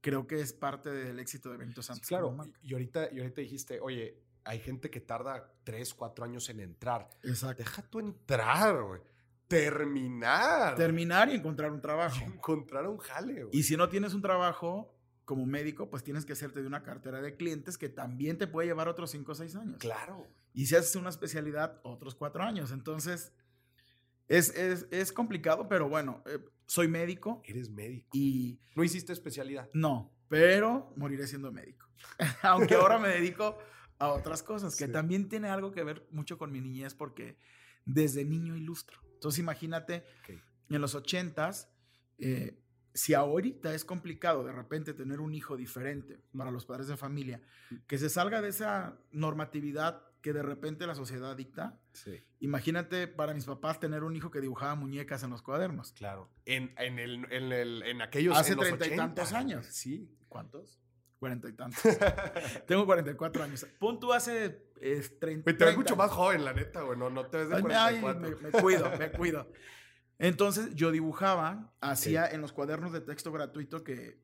creo 0.00 0.26
que 0.26 0.40
es 0.40 0.52
parte 0.52 0.90
del 0.90 1.18
éxito 1.18 1.50
de 1.50 1.56
Benito 1.56 1.82
Santos. 1.82 2.06
claro. 2.06 2.36
y 2.62 2.72
ahorita, 2.74 3.08
y 3.12 3.18
ahorita 3.20 3.40
dijiste, 3.40 3.80
oye, 3.80 4.20
hay 4.44 4.60
gente 4.60 4.90
que 4.90 5.00
tarda 5.00 5.52
3, 5.64 5.94
4 5.94 6.24
años 6.24 6.48
en 6.50 6.60
entrar. 6.60 7.08
Exacto. 7.22 7.62
Deja 7.62 7.82
tú 7.82 7.98
entrar, 7.98 8.82
güey. 8.82 9.00
Terminar. 9.48 10.74
Terminar 10.76 11.28
y 11.30 11.34
encontrar 11.34 11.70
un 11.70 11.80
trabajo. 11.80 12.16
Y 12.20 12.24
encontrar 12.24 12.86
un 12.88 12.98
jale, 12.98 13.44
güey. 13.44 13.56
Y 13.58 13.62
si 13.62 13.76
no 13.76 13.88
tienes 13.88 14.14
un 14.14 14.22
trabajo 14.22 14.94
como 15.24 15.46
médico, 15.46 15.88
pues 15.90 16.02
tienes 16.04 16.24
que 16.24 16.32
hacerte 16.34 16.60
de 16.60 16.66
una 16.66 16.82
cartera 16.82 17.20
de 17.22 17.36
clientes 17.36 17.78
que 17.78 17.88
también 17.88 18.36
te 18.38 18.46
puede 18.46 18.68
llevar 18.68 18.88
otros 18.88 19.10
5 19.10 19.32
o 19.32 19.34
6 19.34 19.56
años. 19.56 19.76
Claro. 19.78 20.26
Y 20.52 20.66
si 20.66 20.76
haces 20.76 20.94
una 20.96 21.08
especialidad, 21.08 21.80
otros 21.82 22.14
4 22.14 22.42
años. 22.42 22.72
Entonces, 22.72 23.32
es, 24.28 24.54
es, 24.56 24.86
es 24.90 25.12
complicado, 25.12 25.68
pero 25.68 25.88
bueno, 25.88 26.22
eh, 26.26 26.38
soy 26.66 26.88
médico 26.88 27.42
Eres 27.44 27.70
médico. 27.70 28.08
y 28.12 28.58
No 28.74 28.84
hiciste 28.84 29.12
especialidad. 29.12 29.68
No, 29.72 30.12
pero 30.28 30.92
moriré 30.96 31.26
siendo 31.26 31.50
médico. 31.52 31.86
Aunque 32.42 32.74
ahora 32.74 32.98
me 32.98 33.08
dedico 33.08 33.58
a 33.98 34.08
otras 34.08 34.42
cosas, 34.42 34.76
que 34.76 34.86
Sí. 34.86 34.92
también 34.92 35.28
tiene 35.28 35.48
algo 35.48 35.72
que 35.72 35.84
ver 35.84 36.06
mucho 36.10 36.36
con 36.38 36.52
mi 36.52 36.60
niñez, 36.60 36.94
porque 36.94 37.38
desde 37.86 38.24
niño 38.24 38.56
ilustro. 38.56 38.98
Entonces 39.24 39.38
imagínate, 39.40 40.04
en 40.68 40.80
los 40.82 40.94
ochentas, 40.94 41.70
eh, 42.18 42.60
si 42.92 43.14
ahorita 43.14 43.74
es 43.74 43.82
complicado 43.86 44.44
de 44.44 44.52
repente 44.52 44.92
tener 44.92 45.18
un 45.18 45.32
hijo 45.34 45.56
diferente 45.56 46.20
para 46.36 46.50
los 46.50 46.66
padres 46.66 46.88
de 46.88 46.98
familia, 46.98 47.40
que 47.86 47.96
se 47.96 48.10
salga 48.10 48.42
de 48.42 48.50
esa 48.50 48.98
normatividad 49.12 50.02
que 50.20 50.34
de 50.34 50.42
repente 50.42 50.86
la 50.86 50.94
sociedad 50.94 51.34
dicta, 51.34 51.80
Sí. 51.92 52.22
imagínate 52.40 53.08
para 53.08 53.32
mis 53.32 53.46
papás 53.46 53.80
tener 53.80 54.04
un 54.04 54.14
hijo 54.14 54.30
que 54.30 54.42
dibujaba 54.42 54.74
muñecas 54.74 55.22
en 55.22 55.30
los 55.30 55.40
cuadernos. 55.40 55.92
Claro. 55.92 56.28
En, 56.44 56.74
en, 56.76 56.98
el, 56.98 57.24
en, 57.32 57.50
el, 57.50 57.82
en 57.82 58.02
aquellos. 58.02 58.36
Hace 58.36 58.54
treinta 58.56 58.84
y 58.84 58.88
80, 58.90 59.02
tantos 59.06 59.32
años. 59.32 59.64
Sí. 59.70 60.14
¿Cuántos? 60.28 60.82
Cuarenta 61.24 61.48
y 61.48 61.52
tantos. 61.54 61.80
Tengo 62.66 62.84
44 62.84 63.44
años. 63.44 63.66
Pun 63.78 63.98
tú 63.98 64.12
hace 64.12 64.68
eh, 64.82 65.00
30. 65.18 65.42
Güey, 65.44 65.56
te 65.56 65.64
ves 65.64 65.74
30. 65.74 65.76
mucho 65.78 65.96
más 65.96 66.10
joven, 66.10 66.44
la 66.44 66.52
neta, 66.52 66.82
güey. 66.82 66.98
No, 66.98 67.08
no 67.08 67.24
te 67.28 67.38
ves 67.38 67.48
de 67.48 67.56
Ay, 67.56 67.62
me- 67.62 67.74
ay, 67.74 68.00
44. 68.02 68.42
me, 68.42 68.50
me 68.52 68.60
cuido, 68.62 68.90
me 68.98 69.10
cuido. 69.10 69.50
Entonces 70.18 70.74
yo 70.74 70.90
dibujaba, 70.90 71.72
hacía 71.80 72.26
en 72.26 72.42
los 72.42 72.52
cuadernos 72.52 72.92
de 72.92 73.00
texto 73.00 73.32
gratuito 73.32 73.82
que 73.84 74.20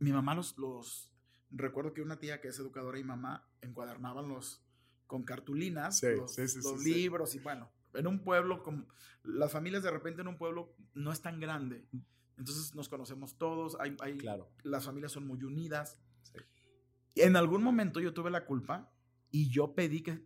mi 0.00 0.10
mamá 0.10 0.34
los, 0.34 0.58
los. 0.58 1.12
Recuerdo 1.52 1.94
que 1.94 2.02
una 2.02 2.18
tía 2.18 2.40
que 2.40 2.48
es 2.48 2.58
educadora 2.58 2.98
y 2.98 3.04
mamá 3.04 3.48
encuadernaban 3.60 4.28
los 4.28 4.60
con 5.06 5.22
cartulinas, 5.22 5.98
Sí, 6.00 6.06
los, 6.16 6.34
sí, 6.34 6.48
sí, 6.48 6.58
los 6.64 6.82
libros 6.82 7.34
y 7.36 7.38
bueno, 7.38 7.70
en 7.94 8.06
un 8.08 8.24
pueblo, 8.24 8.62
como, 8.64 8.86
las 9.22 9.52
familias 9.52 9.84
de 9.84 9.90
repente 9.92 10.20
en 10.22 10.26
un 10.28 10.36
pueblo 10.36 10.74
no 10.94 11.12
es 11.12 11.20
tan 11.22 11.38
grande. 11.38 11.84
Entonces 12.38 12.74
nos 12.74 12.88
conocemos 12.88 13.36
todos, 13.38 13.76
hay, 13.80 13.96
hay- 14.00 14.16
Claro. 14.18 14.50
las 14.64 14.84
familias 14.84 15.12
son 15.12 15.26
muy 15.28 15.44
unidas. 15.44 15.96
En 17.14 17.36
algún 17.36 17.62
momento 17.62 18.00
yo 18.00 18.12
tuve 18.14 18.30
la 18.30 18.44
culpa 18.44 18.92
y 19.30 19.50
yo 19.50 19.74
pedí 19.74 20.02
que 20.02 20.24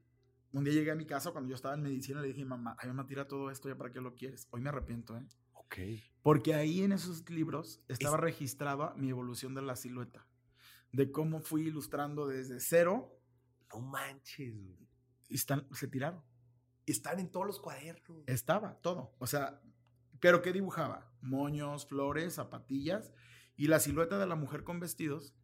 un 0.53 0.65
día 0.65 0.73
llegué 0.73 0.91
a 0.93 0.95
mi 0.97 1.07
casa 1.07 1.33
cuando 1.33 1.49
yo 1.51 1.57
estaba 1.57 1.75
en 1.75 1.83
medicina 1.83 2.21
y 2.21 2.23
le 2.23 2.29
dije, 2.29 2.45
mamá, 2.45 2.77
ay, 2.79 2.89
mamá, 2.89 3.07
tira 3.07 3.27
todo 3.27 3.51
esto 3.51 3.69
ya 3.69 3.77
para 3.77 3.91
qué 3.93 4.01
lo 4.01 4.15
quieres. 4.15 4.47
Hoy 4.51 4.61
me 4.61 4.69
arrepiento, 4.69 5.17
¿eh? 5.17 5.27
Ok. 5.55 5.77
Porque 6.23 6.55
ahí 6.55 6.83
en 6.83 6.93
esos 6.93 7.29
libros 7.29 7.83
estaba 7.89 8.17
registrada 8.17 8.95
mi 8.97 9.09
evolución 9.11 9.55
de 9.55 9.63
la 9.63 9.75
silueta, 9.77 10.27
de 10.93 11.11
cómo 11.11 11.41
fui 11.41 11.63
ilustrando 11.69 12.27
desde 12.27 12.61
cero 12.61 13.19
No 13.73 13.81
manches, 13.81 14.55
güey. 14.57 14.89
y 15.29 15.35
están, 15.35 15.67
se 15.73 15.89
tiraron. 15.89 16.23
Están 16.87 17.19
en 17.19 17.31
todos 17.31 17.47
los 17.47 17.61
cuadernos. 17.61 18.23
Estaba 18.27 18.75
todo. 18.81 19.17
O 19.19 19.27
sea, 19.27 19.61
¿pero 20.21 20.43
qué 20.43 20.53
dibujaba? 20.53 21.11
Moños, 21.21 21.87
flores, 21.87 22.35
zapatillas 22.35 23.13
y 23.57 23.67
la 23.69 23.81
silueta 23.81 24.19
de 24.19 24.27
la 24.27 24.37
mujer 24.37 24.65
con 24.65 24.81
vestidos, 24.81 25.35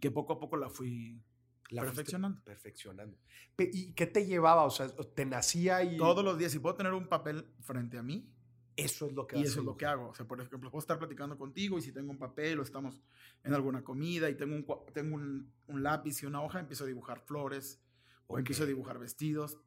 que 0.00 0.10
poco 0.10 0.34
a 0.34 0.40
poco 0.40 0.56
la 0.56 0.68
fui 0.68 1.22
perfeccionando. 1.68 2.42
Perfeccionando. 2.44 3.18
¿Y 3.58 3.92
qué 3.92 4.06
te 4.06 4.26
llevaba? 4.26 4.64
O 4.64 4.70
sea, 4.70 4.88
te 4.88 5.24
nacía 5.26 5.82
y... 5.82 5.96
Todos 5.96 6.24
los 6.24 6.38
días, 6.38 6.52
si 6.52 6.58
puedo 6.58 6.74
tener 6.74 6.92
un 6.92 7.08
papel 7.08 7.46
frente 7.60 7.98
a 7.98 8.02
mí, 8.02 8.30
eso 8.76 9.06
es 9.06 9.12
lo 9.12 9.26
que 9.26 9.38
Y 9.38 9.42
eso 9.42 9.60
es 9.60 9.66
lo 9.66 9.76
que 9.76 9.86
hago. 9.86 10.08
O 10.08 10.14
sea, 10.14 10.26
por 10.26 10.40
ejemplo, 10.40 10.70
puedo 10.70 10.80
estar 10.80 10.98
platicando 10.98 11.36
contigo 11.36 11.78
y 11.78 11.82
si 11.82 11.92
tengo 11.92 12.12
un 12.12 12.18
papel 12.18 12.60
o 12.60 12.62
estamos 12.62 13.02
en 13.42 13.52
alguna 13.52 13.82
comida 13.82 14.30
y 14.30 14.36
tengo 14.36 14.54
un, 14.54 14.66
tengo 14.92 15.16
un, 15.16 15.52
un 15.66 15.82
lápiz 15.82 16.22
y 16.22 16.26
una 16.26 16.42
hoja, 16.42 16.60
empiezo 16.60 16.84
a 16.84 16.86
dibujar 16.86 17.20
flores 17.20 17.82
o 18.28 18.38
empiezo 18.38 18.62
a 18.62 18.66
dibujar 18.66 18.98
vestidos. 18.98 19.58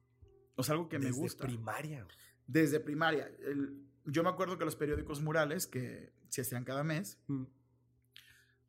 O 0.54 0.62
sea, 0.62 0.74
algo 0.74 0.88
que 0.88 0.98
me 0.98 1.10
gusta. 1.10 1.44
Desde 1.44 1.56
primaria. 1.56 2.06
Desde 2.46 2.80
primaria. 2.80 3.30
yo 4.06 4.22
me 4.22 4.30
acuerdo 4.30 4.58
que 4.58 4.64
los 4.64 4.76
periódicos 4.76 5.20
murales 5.20 5.66
que 5.66 6.12
se 6.28 6.40
hacían 6.40 6.64
cada 6.64 6.82
mes, 6.82 7.18
mm. 7.26 7.44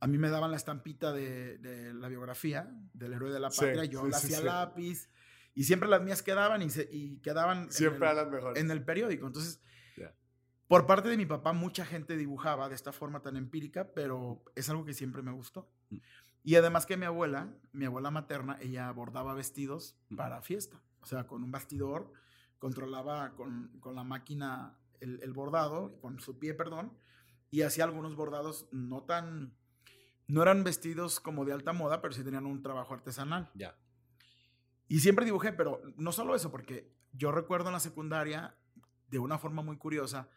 A 0.04 0.08
mí 0.08 0.18
me 0.18 0.30
daban 0.30 0.52
la 0.52 0.58
estampita 0.58 1.14
de, 1.14 1.58
de, 1.60 1.94
la 1.94 2.10
biografía 2.10 2.70
del 2.94 3.14
héroe 3.14 3.32
de 3.32 3.40
la 3.40 3.50
patria. 3.50 3.86
yo 3.86 4.06
la 4.06 4.18
hacía 4.18 4.42
lápiz 4.42 5.10
y 5.56 5.64
siempre 5.64 5.88
las 5.88 6.02
mías 6.02 6.22
quedaban 6.22 6.62
y, 6.62 6.70
se, 6.70 6.90
y 6.92 7.20
quedaban 7.20 7.72
siempre 7.72 8.12
en, 8.12 8.18
el, 8.18 8.30
mejores. 8.30 8.62
en 8.62 8.70
el 8.70 8.84
periódico. 8.84 9.28
Entonces, 9.28 9.62
por 10.68 10.88
parte 10.88 11.08
de 11.08 11.16
mi 11.16 11.26
papá, 11.26 11.54
mucha 11.54 11.86
gente 11.86 12.18
dibujaba 12.18 12.68
de 12.68 12.76
esta 12.76 12.92
forma 12.92 13.22
tan 13.22 13.38
empírica, 13.38 13.94
pero 13.94 14.44
es 14.56 14.70
algo 14.70 14.84
que 14.84 14.94
siempre 14.94 15.22
me 15.22 15.32
gustó. 15.32 15.72
Mm. 15.90 15.98
Y 16.44 16.56
además 16.56 16.86
que 16.86 16.98
mi 16.98 17.06
abuela, 17.06 17.56
mi 17.72 17.86
abuela 17.86 18.12
materna, 18.12 18.58
ella 18.60 18.92
bordaba 18.92 19.34
vestidos 19.34 19.96
mm. 20.10 20.18
para 20.18 20.42
fiesta. 20.42 20.82
O 21.00 21.06
sea, 21.06 21.28
con 21.28 21.46
un 21.46 21.52
bastidor, 21.52 22.12
controlaba 22.60 23.36
con, 23.36 23.80
con 23.80 23.96
la 23.96 24.04
máquina 24.04 24.78
el, 25.00 25.22
el, 25.24 25.32
bordado, 25.32 25.98
con 26.02 26.20
su 26.20 26.40
pie, 26.40 26.54
perdón, 26.54 26.92
y 27.52 27.62
hacía 27.62 27.86
algunos 27.86 28.18
bordados 28.18 28.68
no 28.74 29.04
tan... 29.04 29.54
No 30.28 30.42
eran 30.42 30.64
vestidos 30.64 31.20
como 31.20 31.46
de 31.46 31.54
alta 31.54 31.74
moda, 31.74 32.02
pero 32.02 32.14
sí 32.14 32.24
tenían 32.24 32.46
un 32.46 32.62
trabajo 32.62 32.94
artesanal. 32.94 33.52
Ya. 33.56 33.76
Y 34.88 35.00
siempre 35.00 35.26
dibujé, 35.26 35.54
pero 35.54 35.82
no 35.98 36.12
solo 36.12 36.36
eso, 36.36 36.52
porque 36.52 36.94
yo 37.14 37.32
recuerdo 37.32 37.70
en 37.70 37.74
la 37.74 37.80
secundaria, 37.80 38.56
de 39.10 39.20
una 39.20 39.38
forma 39.38 39.62
muy 39.62 39.78
curiosa, 39.78 40.30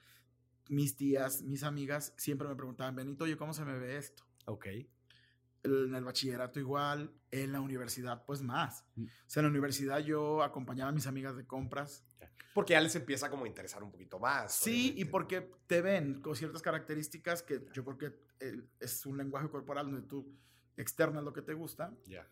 mis 0.69 0.97
tías, 0.97 1.43
mis 1.43 1.63
amigas 1.63 2.15
siempre 2.17 2.49
me 2.49 2.57
preguntaban, 2.57 2.95
Benito, 2.97 3.25
oye, 3.25 3.37
¿cómo 3.37 3.53
se 3.53 3.65
me 3.65 3.79
ve 3.79 3.97
esto? 3.97 4.25
Ok. 4.47 4.67
En 5.63 5.95
el 5.95 6.05
bachillerato 6.05 6.61
igual, 6.61 7.13
en 7.31 7.53
la 7.53 7.61
universidad 7.61 8.25
pues 8.25 8.43
más. 8.43 8.85
Mm. 8.95 9.05
O 9.05 9.09
sea, 9.27 9.41
en 9.41 9.47
la 9.47 9.51
universidad 9.51 9.99
yo 9.99 10.43
acompañaba 10.43 10.91
a 10.91 10.93
mis 10.93 11.07
amigas 11.07 11.37
de 11.37 11.47
compras. 11.47 12.06
Porque 12.55 12.73
ya 12.73 12.81
les 12.81 12.95
empieza 12.97 13.29
como 13.31 13.45
a 13.45 13.49
interesar 13.49 13.83
un 13.83 13.91
poquito 13.91 14.19
más. 14.19 14.55
Sí, 14.55 14.95
y 14.97 15.05
porque 15.05 15.53
te 15.67 15.83
ven 15.83 16.21
con 16.23 16.35
ciertas 16.35 16.63
características 16.63 17.43
que 17.43 17.67
yo 17.73 17.85
creo 17.85 17.99
que 17.99 18.07
eh, 18.41 18.63
es 18.81 19.05
un 19.05 19.19
lenguaje 19.19 19.49
corporal 19.49 19.87
donde 19.91 20.07
tú 20.07 20.35
externas 20.77 21.23
lo 21.23 21.33
que 21.33 21.43
te 21.43 21.55
gusta. 21.55 21.93
Ya. 22.07 22.27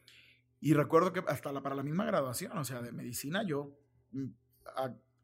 Y 0.60 0.72
recuerdo 0.72 1.12
que 1.12 1.22
hasta 1.26 1.52
la, 1.52 1.62
para 1.62 1.74
la 1.74 1.82
misma 1.82 2.06
graduación, 2.06 2.56
o 2.56 2.64
sea, 2.64 2.80
de 2.80 2.90
medicina, 2.90 3.42
yo 3.42 3.78
mm, 4.12 4.28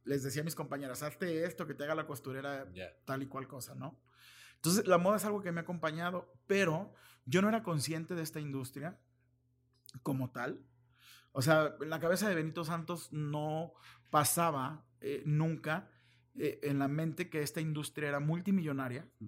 les 0.04 0.22
decía 0.22 0.42
a 0.42 0.44
mis 0.44 0.54
compañeras, 0.54 1.02
hazte 1.02 1.44
esto, 1.44 1.66
que 1.66 1.74
te 1.74 1.84
haga 1.84 1.94
la 1.94 2.06
costurera 2.06 2.70
tal 3.06 3.22
y 3.22 3.26
cual 3.26 3.48
cosa, 3.48 3.74
¿no? 3.74 3.98
Entonces, 4.56 4.86
la 4.86 4.98
moda 4.98 5.16
es 5.16 5.24
algo 5.24 5.40
que 5.40 5.52
me 5.52 5.60
ha 5.60 5.62
acompañado, 5.62 6.30
pero 6.46 6.92
yo 7.24 7.40
no 7.40 7.48
era 7.48 7.62
consciente 7.62 8.14
de 8.14 8.22
esta 8.22 8.40
industria 8.40 8.98
como 10.02 10.30
tal. 10.30 10.62
O 11.32 11.42
sea, 11.42 11.76
en 11.80 11.90
la 11.90 12.00
cabeza 12.00 12.28
de 12.28 12.34
Benito 12.34 12.64
Santos 12.64 13.12
no 13.12 13.72
pasaba 14.10 14.84
eh, 15.00 15.22
nunca 15.24 15.88
eh, 16.34 16.60
en 16.62 16.78
la 16.78 16.88
mente 16.88 17.30
que 17.30 17.42
esta 17.42 17.60
industria 17.60 18.08
era 18.08 18.20
multimillonaria 18.20 19.08
mm. 19.20 19.26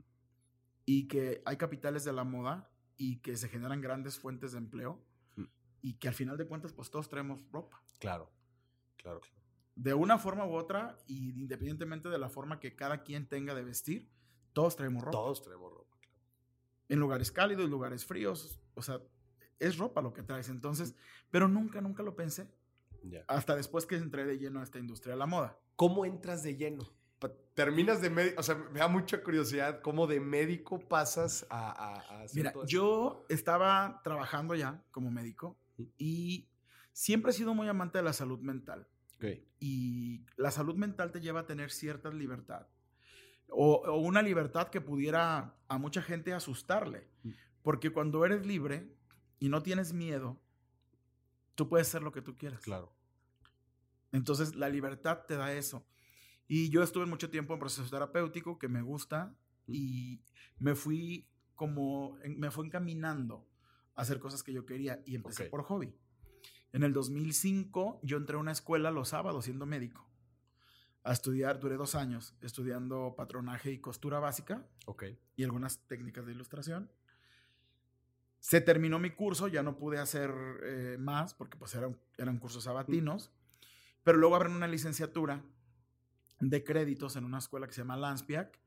y 0.85 1.09
que 1.09 1.43
hay 1.45 1.57
capitales 1.57 2.05
de 2.05 2.13
la 2.13 2.25
moda 2.25 2.71
y 2.97 3.19
que 3.21 3.37
se 3.37 3.49
generan 3.49 3.81
grandes 3.81 4.19
fuentes 4.19 4.53
de 4.53 4.59
empleo 4.59 5.05
mm. 5.37 5.45
y 5.83 5.95
que 5.95 6.09
al 6.09 6.15
final 6.15 6.37
de 6.37 6.47
cuentas, 6.47 6.73
pues 6.73 6.91
todos 6.91 7.09
traemos 7.09 7.47
ropa. 7.51 7.83
Claro, 7.99 8.33
claro, 8.97 9.21
claro 9.21 9.43
de 9.75 9.95
una 9.95 10.19
forma 10.19 10.47
u 10.47 10.55
otra, 10.55 10.99
y 11.07 11.31
independientemente 11.41 12.09
de 12.09 12.19
la 12.19 12.29
forma 12.29 12.61
que 12.61 12.75
cada 12.77 13.03
quien 13.03 13.27
tenga 13.27 13.55
de 13.55 13.63
vestir, 13.63 14.11
todos 14.53 14.77
traemos 14.77 15.03
ropa. 15.03 15.13
Todos 15.13 15.43
traemos 15.43 15.73
ropa, 15.73 15.97
claro. 16.01 16.19
En 16.89 17.01
lugares 17.01 17.33
cálidos, 17.33 17.71
lugares 17.71 18.05
fríos, 18.05 18.61
o 18.75 18.83
sea, 18.83 19.01
es 19.63 19.79
ropa 19.79 20.03
lo 20.03 20.13
que 20.13 20.23
traes. 20.23 20.49
Entonces, 20.49 20.95
pero 21.31 21.49
nunca, 21.49 21.81
nunca 21.81 22.03
lo 22.03 22.17
pensé. 22.17 22.49
Hasta 23.27 23.57
después 23.57 23.87
que 23.87 23.97
entré 23.97 24.25
de 24.25 24.39
lleno 24.39 24.61
a 24.61 24.63
esta 24.63 24.79
industria 24.79 25.15
de 25.15 25.19
la 25.19 25.27
moda. 25.27 25.59
¿Cómo 25.77 26.05
entras 26.05 26.43
de 26.43 26.57
lleno? 26.57 26.93
Terminas 27.55 28.01
de 28.01 28.11
médico, 28.11 28.41
o 28.41 28.43
sea, 28.43 28.55
me 28.55 28.81
da 28.81 28.89
mucha 28.89 29.23
curiosidad, 29.23 29.81
¿cómo 29.83 30.07
de 30.07 30.21
médico 30.21 30.81
pasas 30.81 31.47
a... 31.51 32.25
Mira, 32.35 32.53
yo 32.67 33.25
estaba 33.29 34.01
trabajando 34.03 34.55
ya 34.55 34.83
como 34.91 35.11
médico 35.11 35.57
y 35.99 36.49
siempre 36.93 37.31
he 37.31 37.35
sido 37.35 37.55
muy 37.55 37.69
amante 37.69 37.99
de 37.99 38.05
la 38.05 38.13
salud 38.13 38.41
mental. 38.41 38.89
Y 39.61 40.25
la 40.37 40.51
salud 40.51 40.75
mental 40.75 41.13
te 41.13 41.21
lleva 41.21 41.41
a 41.41 41.47
tener 41.47 41.71
cierta 41.71 42.11
libertad. 42.11 42.67
O, 43.49 43.99
una 43.99 44.23
libertad 44.23 44.69
que 44.69 44.81
pudiera 44.81 45.55
a 45.69 45.79
mucha 45.79 46.03
gente 46.03 46.33
asustarle. 46.33 47.07
Mm. 47.23 47.31
Porque 47.63 47.91
cuando 47.91 48.25
eres 48.25 48.45
libre 48.45 48.91
y 49.43 49.49
no 49.49 49.61
tienes 49.61 49.93
miedo, 49.93 50.41
tú 51.57 51.69
puedes 51.69 51.89
ser 51.89 52.05
lo 52.05 52.13
que 52.13 52.23
tú 52.23 52.37
quieras. 52.37 52.63
Claro. 52.63 52.95
Entonces, 54.13 54.55
la 54.55 54.69
libertad 54.69 55.25
te 55.27 55.35
da 55.35 55.53
eso. 55.53 55.85
Y 56.47 56.71
yo 56.71 56.85
estuve 56.85 57.07
mucho 57.07 57.29
tiempo 57.29 57.53
en 57.53 57.59
proceso 57.59 57.91
terapéutico 57.91 58.57
que 58.57 58.69
me 58.69 58.83
gusta 58.83 59.37
y 59.67 60.21
me 60.61 60.77
fui 60.77 61.29
como, 61.57 62.21
me 62.37 62.53
fue 62.53 62.67
encaminando 62.67 63.49
a 63.97 64.03
hacer 64.03 64.21
cosas 64.21 64.45
que 64.45 64.53
yo 64.53 64.65
quería 64.65 65.03
y 65.07 65.17
empecé 65.17 65.47
por 65.47 65.65
hobby. 65.65 65.93
En 66.73 66.85
el 66.85 66.93
2005 66.93 67.99
yo 68.05 68.19
entré 68.19 68.37
a 68.37 68.39
una 68.39 68.53
escuela 68.53 68.93
los 68.93 69.09
sábados 69.09 69.47
siendo 69.47 69.67
médico. 69.67 70.09
A 71.03 71.13
estudiar, 71.13 71.59
duré 71.59 71.75
dos 71.75 71.97
años 71.97 72.37
estudiando 72.43 73.15
patronaje 73.17 73.73
y 73.73 73.81
costura 73.81 74.21
básica. 74.21 74.65
Ok. 74.87 75.03
Y 75.35 75.43
algunas 75.43 75.81
técnicas 75.89 76.27
de 76.27 76.31
ilustración. 76.31 76.93
Se 78.43 78.61
terminó 78.61 78.99
mi 78.99 79.11
curso, 79.11 79.47
ya 79.47 79.63
no 79.63 79.77
pude 79.77 79.99
hacer 79.99 80.35
eh, 80.65 80.97
más 80.99 81.33
porque 81.33 81.57
pues 81.57 81.77
eran, 81.77 81.97
eran 82.19 82.41
cursos 82.41 82.65
sabatinos. 82.65 83.31
Pero 84.03 84.19
luego 84.19 84.35
abren 84.35 84.57
una 84.57 84.67
licenciatura 84.67 85.45
de 86.41 86.65
créditos 86.65 87.15
en 87.15 87.25
una 87.25 87.39
escuela 87.39 87.69
que 87.69 87.73
se 87.73 87.83
llama 87.83 87.97
Lanspiac 87.97 88.59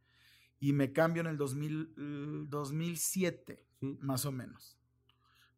y 0.62 0.72
me 0.72 0.94
cambio 0.94 1.20
en 1.20 1.28
el 1.28 1.36
2000, 1.36 2.50
2007, 2.50 3.68
más 4.00 4.26
o 4.26 4.32
menos 4.32 4.78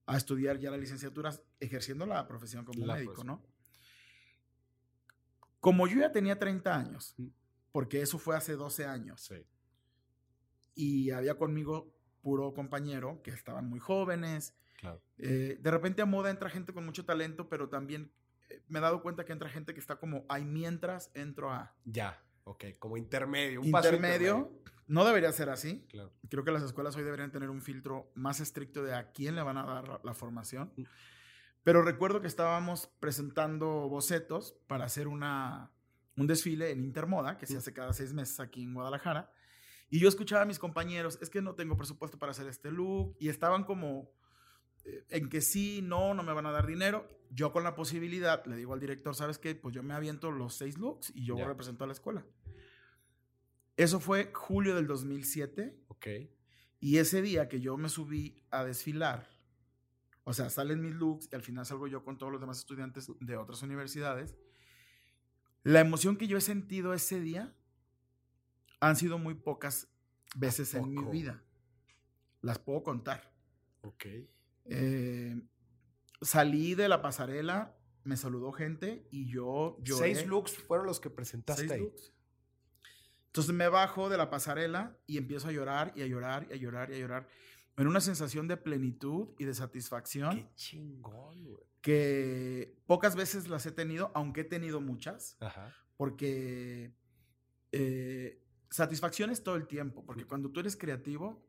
a 0.08 0.18
estudiar 0.18 0.58
ya 0.58 0.72
la 0.72 0.78
licenciatura 0.78 1.32
ejerciendo 1.60 2.08
la 2.08 2.28
profesión 2.28 2.66
como 2.66 2.88
médico, 2.88 3.24
¿no? 3.24 3.44
Como 5.60 5.86
yo 5.86 6.00
ya 6.00 6.12
tenía 6.12 6.40
30 6.40 6.76
años, 6.76 7.16
porque 7.72 8.02
eso 8.02 8.18
fue 8.18 8.36
hace 8.36 8.54
12 8.54 8.86
años, 8.86 9.22
sí. 9.22 9.46
y 10.74 11.12
había 11.12 11.36
conmigo 11.36 11.94
puro 12.28 12.54
compañero 12.54 13.22
que 13.24 13.32
estaban 13.32 13.70
muy 13.70 13.80
jóvenes. 13.80 14.54
Claro. 14.82 15.02
Eh, 15.18 15.58
de 15.62 15.72
repente 15.72 16.02
a 16.02 16.06
moda 16.06 16.30
entra 16.30 16.50
gente 16.50 16.74
con 16.74 16.86
mucho 16.86 17.06
talento, 17.06 17.48
pero 17.48 17.70
también 17.70 18.12
eh, 18.50 18.62
me 18.68 18.80
he 18.80 18.82
dado 18.82 19.02
cuenta 19.02 19.24
que 19.24 19.32
entra 19.32 19.48
gente 19.48 19.74
que 19.74 19.80
está 19.80 19.96
como 19.96 20.26
ahí 20.28 20.44
mientras 20.44 21.10
entro 21.14 21.54
a. 21.54 21.74
Ya, 21.86 22.22
ok, 22.44 22.66
como 22.80 22.98
intermedio. 22.98 23.62
Un 23.62 23.68
intermedio, 23.68 23.72
paso 23.72 23.96
intermedio 23.96 24.62
no 24.88 25.06
debería 25.06 25.32
ser 25.32 25.50
así. 25.50 25.88
Creo 26.30 26.44
que 26.44 26.52
las 26.52 26.64
escuelas 26.64 26.98
hoy 26.98 27.04
deberían 27.04 27.32
tener 27.32 27.50
un 27.50 27.62
filtro 27.62 28.12
más 28.14 28.42
estricto 28.42 28.84
de 28.84 28.94
a 28.94 29.14
quién 29.14 29.36
le 29.36 29.42
van 29.42 29.58
a 29.58 29.66
dar 29.66 30.02
la 30.04 30.14
formación. 30.14 30.74
Mm. 30.76 30.84
Pero 31.64 31.82
recuerdo 31.82 32.20
que 32.20 32.28
estábamos 32.28 32.88
presentando 33.00 33.88
bocetos 33.88 34.54
para 34.68 34.84
hacer 34.84 35.08
una, 35.08 35.72
un 36.18 36.28
desfile 36.28 36.72
en 36.72 36.84
Intermoda, 36.84 37.38
que 37.38 37.46
se 37.46 37.54
mm. 37.54 37.58
hace 37.58 37.74
cada 37.74 37.94
seis 37.94 38.12
meses 38.12 38.42
aquí 38.42 38.64
en 38.64 38.74
Guadalajara. 38.74 39.32
Y 39.90 40.00
yo 40.00 40.10
escuchaba 40.10 40.42
a 40.42 40.46
mis 40.46 40.60
compañeros, 40.60 41.18
es 41.22 41.30
que 41.30 41.42
no 41.42 41.56
tengo 41.56 41.78
presupuesto 41.78 42.20
para 42.20 42.32
hacer 42.32 42.48
este 42.48 42.72
look. 42.72 43.16
Y 43.20 43.30
estaban 43.30 43.64
como 43.64 44.12
eh, 44.84 45.06
en 45.10 45.30
que 45.30 45.42
sí, 45.42 45.82
no, 45.82 46.14
no 46.14 46.24
me 46.24 46.34
van 46.34 46.46
a 46.46 46.52
dar 46.52 46.68
dinero. 46.68 47.08
Yo 47.30 47.52
con 47.52 47.64
la 47.64 47.76
posibilidad 47.76 48.46
le 48.46 48.56
digo 48.56 48.74
al 48.74 48.80
director, 48.80 49.16
¿sabes 49.16 49.38
qué? 49.38 49.56
Pues 49.56 49.76
yo 49.76 49.84
me 49.84 49.94
aviento 49.94 50.32
los 50.32 50.56
seis 50.56 50.78
looks 50.78 51.12
y 51.16 51.26
yo 51.26 51.36
represento 51.46 51.84
a 51.84 51.88
la 51.88 51.94
escuela. 51.94 52.26
Eso 53.76 54.00
fue 54.00 54.32
julio 54.34 54.76
del 54.76 54.88
2007. 54.88 55.78
Ok. 55.88 56.08
Y 56.80 56.98
ese 56.98 57.22
día 57.22 57.48
que 57.48 57.60
yo 57.60 57.78
me 57.78 57.90
subí 57.90 58.44
a 58.52 58.64
desfilar, 58.64 59.28
o 60.24 60.34
sea, 60.34 60.50
salen 60.50 60.82
mis 60.82 60.94
looks 60.94 61.30
y 61.32 61.36
al 61.36 61.42
final 61.42 61.66
salgo 61.66 61.88
yo 61.88 62.04
con 62.04 62.18
todos 62.18 62.32
los 62.32 62.42
demás 62.42 62.60
estudiantes 62.60 63.12
de 63.20 63.38
otras 63.38 63.62
universidades, 63.64 64.36
la 65.64 65.80
emoción 65.80 66.18
que 66.18 66.28
yo 66.28 66.38
he 66.38 66.42
sentido 66.42 66.94
ese 66.94 67.20
día 67.20 67.54
han 68.80 68.96
sido 68.96 69.18
muy 69.18 69.36
pocas 69.36 69.90
veces 70.36 70.74
en 70.74 70.90
mi 70.90 71.04
vida. 71.06 71.44
Las 72.42 72.60
puedo 72.60 72.84
contar. 72.84 73.34
Ok. 73.82 74.06
Eh, 74.66 75.42
salí 76.22 76.76
de 76.76 76.90
la 76.90 77.02
pasarela, 77.02 77.78
me 78.04 78.18
saludó 78.18 78.52
gente 78.52 79.08
y 79.12 79.28
yo 79.28 79.78
lloré. 79.82 80.16
Seis 80.16 80.28
looks 80.28 80.58
fueron 80.58 80.86
los 80.86 81.00
que 81.00 81.10
presentaste 81.10 81.74
ahí. 81.74 81.92
Entonces 83.28 83.54
me 83.54 83.68
bajo 83.68 84.10
de 84.10 84.18
la 84.18 84.30
pasarela 84.30 84.98
y 85.06 85.18
empiezo 85.18 85.48
a 85.48 85.52
llorar 85.52 85.94
y 85.96 86.02
a 86.02 86.08
llorar 86.08 86.48
y 86.50 86.54
a 86.54 86.56
llorar 86.56 86.92
y 86.92 86.96
a 86.96 86.98
llorar. 87.00 87.28
en 87.78 87.88
una 87.88 88.02
sensación 88.02 88.48
de 88.48 88.58
plenitud 88.58 89.36
y 89.38 89.46
de 89.46 89.54
satisfacción. 89.54 90.36
Qué 90.36 90.50
chingón, 90.56 91.46
güey. 91.46 91.64
Que 91.82 92.76
pocas 92.88 93.16
veces 93.16 93.48
las 93.48 93.68
he 93.68 93.72
tenido, 93.72 94.12
aunque 94.16 94.42
he 94.42 94.46
tenido 94.46 94.82
muchas. 94.82 95.38
Ajá. 95.40 95.76
Porque 95.96 96.96
eh, 97.72 98.42
satisfacción 98.70 99.30
es 99.30 99.44
todo 99.44 99.56
el 99.56 99.68
tiempo. 99.68 100.06
Porque 100.06 100.26
cuando 100.26 100.52
tú 100.52 100.60
eres 100.60 100.76
creativo, 100.76 101.46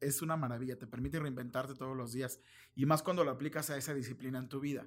es 0.00 0.22
una 0.22 0.36
maravilla. 0.36 0.78
Te 0.78 0.86
permite 0.86 1.18
reinventarte 1.18 1.74
todos 1.74 1.96
los 1.96 2.12
días. 2.12 2.40
Y 2.74 2.86
más 2.86 3.02
cuando 3.02 3.24
lo 3.24 3.30
aplicas 3.30 3.70
a 3.70 3.76
esa 3.76 3.94
disciplina 3.94 4.38
en 4.38 4.48
tu 4.48 4.60
vida. 4.60 4.86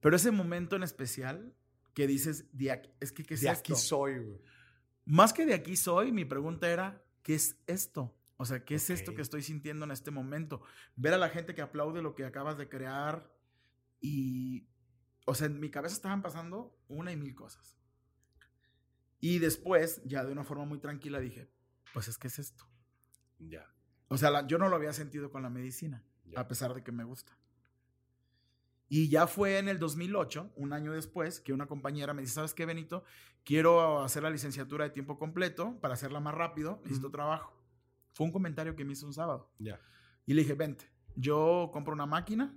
Pero 0.00 0.16
ese 0.16 0.30
momento 0.30 0.76
en 0.76 0.82
especial 0.82 1.54
que 1.94 2.06
dices, 2.06 2.46
de 2.52 2.72
aquí, 2.72 2.90
es 3.00 3.12
que, 3.12 3.24
¿qué 3.24 3.34
es 3.34 3.40
de 3.40 3.48
esto? 3.48 3.72
aquí 3.72 3.74
soy, 3.74 4.18
güey. 4.18 4.40
Más 5.06 5.32
que 5.32 5.46
de 5.46 5.54
aquí 5.54 5.76
soy, 5.76 6.12
mi 6.12 6.24
pregunta 6.24 6.68
era, 6.68 7.04
¿qué 7.22 7.34
es 7.34 7.58
esto? 7.66 8.16
O 8.36 8.44
sea, 8.44 8.64
¿qué 8.64 8.74
es 8.74 8.90
esto 8.90 9.14
que 9.14 9.22
estoy 9.22 9.42
sintiendo 9.42 9.84
en 9.84 9.90
este 9.90 10.10
momento? 10.10 10.62
Ver 10.96 11.14
a 11.14 11.18
la 11.18 11.28
gente 11.28 11.54
que 11.54 11.62
aplaude 11.62 12.02
lo 12.02 12.14
que 12.14 12.24
acabas 12.24 12.58
de 12.58 12.68
crear 12.68 13.32
y, 14.00 14.66
o 15.24 15.34
sea, 15.34 15.46
en 15.46 15.60
mi 15.60 15.70
cabeza 15.70 15.94
estaban 15.94 16.20
pasando 16.20 16.76
una 16.88 17.12
y 17.12 17.16
mil 17.16 17.34
cosas. 17.34 17.78
Y 19.26 19.38
después, 19.38 20.02
ya 20.04 20.22
de 20.22 20.32
una 20.32 20.44
forma 20.44 20.66
muy 20.66 20.78
tranquila, 20.78 21.18
dije, 21.18 21.48
pues 21.94 22.08
es 22.08 22.18
que 22.18 22.26
es 22.28 22.38
esto. 22.38 22.66
Ya. 23.38 23.66
O 24.08 24.18
sea, 24.18 24.30
la- 24.30 24.46
yo 24.46 24.58
no 24.58 24.68
lo 24.68 24.76
había 24.76 24.92
sentido 24.92 25.30
con 25.30 25.42
la 25.42 25.48
medicina, 25.48 26.04
ya. 26.26 26.40
a 26.40 26.46
pesar 26.46 26.74
de 26.74 26.82
que 26.82 26.92
me 26.92 27.04
gusta. 27.04 27.32
Y 28.88 29.08
ya 29.08 29.26
fue 29.26 29.56
en 29.58 29.68
el 29.70 29.78
2008, 29.78 30.52
un 30.56 30.74
año 30.74 30.92
después, 30.92 31.40
que 31.40 31.54
una 31.54 31.66
compañera 31.66 32.12
me 32.12 32.20
dice, 32.20 32.34
¿sabes 32.34 32.52
qué, 32.52 32.66
Benito? 32.66 33.02
Quiero 33.44 34.02
hacer 34.02 34.22
la 34.22 34.28
licenciatura 34.28 34.84
de 34.84 34.90
tiempo 34.90 35.18
completo 35.18 35.78
para 35.80 35.94
hacerla 35.94 36.20
más 36.20 36.34
rápido, 36.34 36.80
necesito 36.82 37.06
Ujú. 37.06 37.12
trabajo. 37.16 37.56
Fue 38.12 38.26
un 38.26 38.32
comentario 38.32 38.76
que 38.76 38.84
me 38.84 38.92
hizo 38.92 39.06
un 39.06 39.14
sábado. 39.14 39.50
Ya. 39.58 39.80
Y 40.26 40.34
le 40.34 40.42
dije, 40.42 40.52
vente, 40.54 40.90
yo 41.16 41.70
compro 41.72 41.94
una 41.94 42.04
máquina 42.06 42.54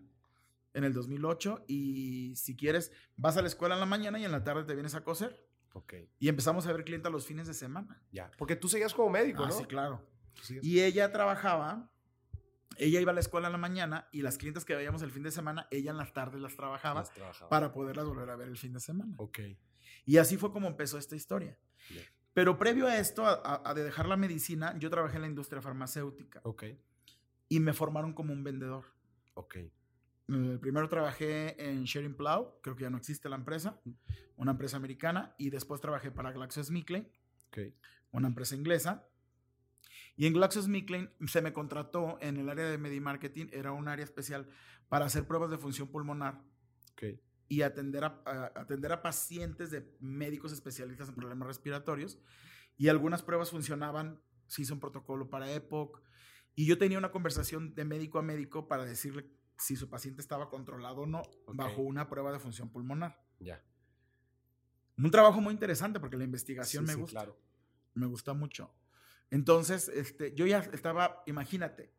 en 0.74 0.83
el 0.83 0.91
2008 0.93 1.63
y 1.67 2.36
si 2.36 2.57
quieres, 2.57 2.91
vas 3.15 3.38
a 3.38 3.41
la 3.41 3.47
escuela 3.47 3.75
en 3.75 3.79
la 3.79 3.86
mañana 3.88 4.19
y 4.19 4.25
en 4.25 4.31
la 4.33 4.43
tarde 4.43 4.65
te 4.65 4.74
vienes 4.75 4.95
a 4.95 5.05
coser. 5.05 5.46
Ok. 5.74 5.93
Y 6.19 6.29
empezamos 6.29 6.65
a 6.67 6.74
ver 6.74 6.83
clientes 6.83 7.12
los 7.12 7.25
fines 7.25 7.47
de 7.47 7.53
semana. 7.53 8.01
Ya. 8.12 8.31
Porque 8.38 8.55
tú 8.55 8.67
seguías 8.67 8.93
como 8.93 9.09
médico, 9.09 9.43
Ah, 9.43 9.47
¿no? 9.50 9.53
sí, 9.57 9.65
claro. 9.65 10.05
Y 10.62 10.81
ella 10.81 11.12
trabajaba, 11.12 11.91
ella 12.77 13.00
iba 13.01 13.12
a 13.12 13.13
la 13.15 13.19
escuela 13.21 13.47
en 13.47 13.51
la 13.53 13.57
mañana 13.57 14.07
y 14.12 14.21
las 14.21 14.38
clientes 14.38 14.65
que 14.65 14.75
veíamos 14.75 15.01
el 15.01 15.12
fin 15.12 15.24
de 15.24 15.31
semana, 15.31 15.67
ella 15.71 15.91
en 15.91 15.97
las 15.97 16.13
tardes 16.13 16.41
las 16.41 16.55
trabajaba 16.55 17.00
Las 17.01 17.13
trabajaba. 17.13 17.50
para 17.50 17.71
poderlas 17.71 18.05
volver 18.05 18.29
a 18.29 18.36
ver 18.36 18.47
el 18.47 18.57
fin 18.57 18.74
de 18.74 18.79
semana. 18.79 19.13
Ok. 19.17 19.39
Y 20.05 20.17
así 20.17 20.38
fue 20.38 20.51
como 20.51 20.67
empezó 20.67 20.97
esta 20.97 21.15
historia. 21.15 21.57
Ya. 21.89 22.01
Pero 22.33 22.57
previo 22.59 22.86
a 22.88 22.97
esto, 22.97 23.25
a, 23.25 23.33
a- 23.33 23.62
a 23.69 23.74
de 23.74 23.83
dejar 23.83 24.07
la 24.07 24.15
medicina, 24.15 24.77
yo 24.77 24.89
trabajé 24.91 25.15
en 25.15 25.21
la 25.24 25.27
industria 25.27 25.62
farmacéutica 25.62 26.39
Ok. 26.43 26.65
y 27.50 27.59
me 27.59 27.74
formaron 27.74 28.13
como 28.13 28.31
un 28.31 28.43
vendedor. 28.43 28.86
Ok. 29.33 29.57
Eh, 30.29 30.57
primero 30.60 30.89
trabajé 30.89 31.55
en 31.69 31.84
Sharing 31.86 32.15
Plow, 32.15 32.60
creo 32.62 32.75
que 32.75 32.84
ya 32.84 32.89
no 32.89 32.98
existe 32.98 33.29
la 33.29 33.38
empresa, 33.38 33.79
una 34.36 34.51
empresa 34.51 34.75
americana, 34.77 35.34
y 35.38 35.50
después 35.50 35.79
trabajé 35.81 36.12
para 36.12 36.31
GlaxoSmithKline, 36.31 37.07
una 38.12 38.27
empresa 38.27 38.55
inglesa. 38.55 39.07
Y 40.17 40.25
en 40.25 40.34
GlaxoSmithKline 40.34 41.12
se 41.27 41.41
me 41.41 41.53
contrató 41.53 42.17
en 42.22 42.38
el 42.38 42.50
área 42.50 42.65
de 42.69 42.77
Medimarketing, 42.77 43.50
era 43.53 43.72
un 43.72 43.88
área 43.88 44.03
especial 44.03 44.50
para 44.89 45.05
hacer 45.05 45.27
pruebas 45.27 45.50
de 45.50 45.57
función 45.57 45.88
pulmonar 45.89 46.41
y 47.48 47.62
atender 47.62 48.03
a, 48.03 48.22
a- 48.25 48.51
atender 48.55 48.91
a 48.91 49.01
pacientes 49.01 49.69
de 49.72 49.96
médicos 50.00 50.51
especialistas 50.51 51.10
en 51.10 51.15
problemas 51.15 51.48
respiratorios. 51.48 52.19
Y 52.77 52.89
algunas 52.89 53.24
pruebas 53.24 53.51
funcionaban, 53.51 54.19
se 54.48 54.62
hizo 54.63 54.74
un 54.74 54.79
protocolo 54.79 55.29
para 55.29 55.51
EPOC. 55.51 56.01
Y 56.55 56.65
yo 56.65 56.77
tenía 56.77 56.98
una 56.98 57.12
conversación 57.12 57.74
de 57.75 57.86
médico 57.86 58.19
a 58.19 58.24
médico 58.24 58.67
para 58.67 58.86
decirle 58.86 59.25
si 59.57 59.75
su 59.75 59.89
paciente 59.89 60.21
estaba 60.21 60.49
controlado 60.49 61.01
o 61.01 61.05
no 61.05 61.23
bajo 61.47 61.81
una 61.81 62.09
prueba 62.09 62.31
de 62.31 62.39
función 62.39 62.69
pulmonar. 62.69 63.21
Ya. 63.39 63.63
Un 64.97 65.11
trabajo 65.11 65.41
muy 65.41 65.53
interesante 65.53 65.99
porque 65.99 66.17
la 66.17 66.23
investigación 66.23 66.85
Sí, 66.85 66.87
me 66.87 66.93
sí, 66.95 67.01
gusta. 67.01 67.19
Claro. 67.19 67.37
Me 67.93 68.05
gusta 68.05 68.33
mucho. 68.33 68.71
Entonces, 69.29 69.89
este, 69.89 70.33
yo 70.33 70.45
ya 70.45 70.59
estaba, 70.59 71.23
imagínate, 71.25 71.91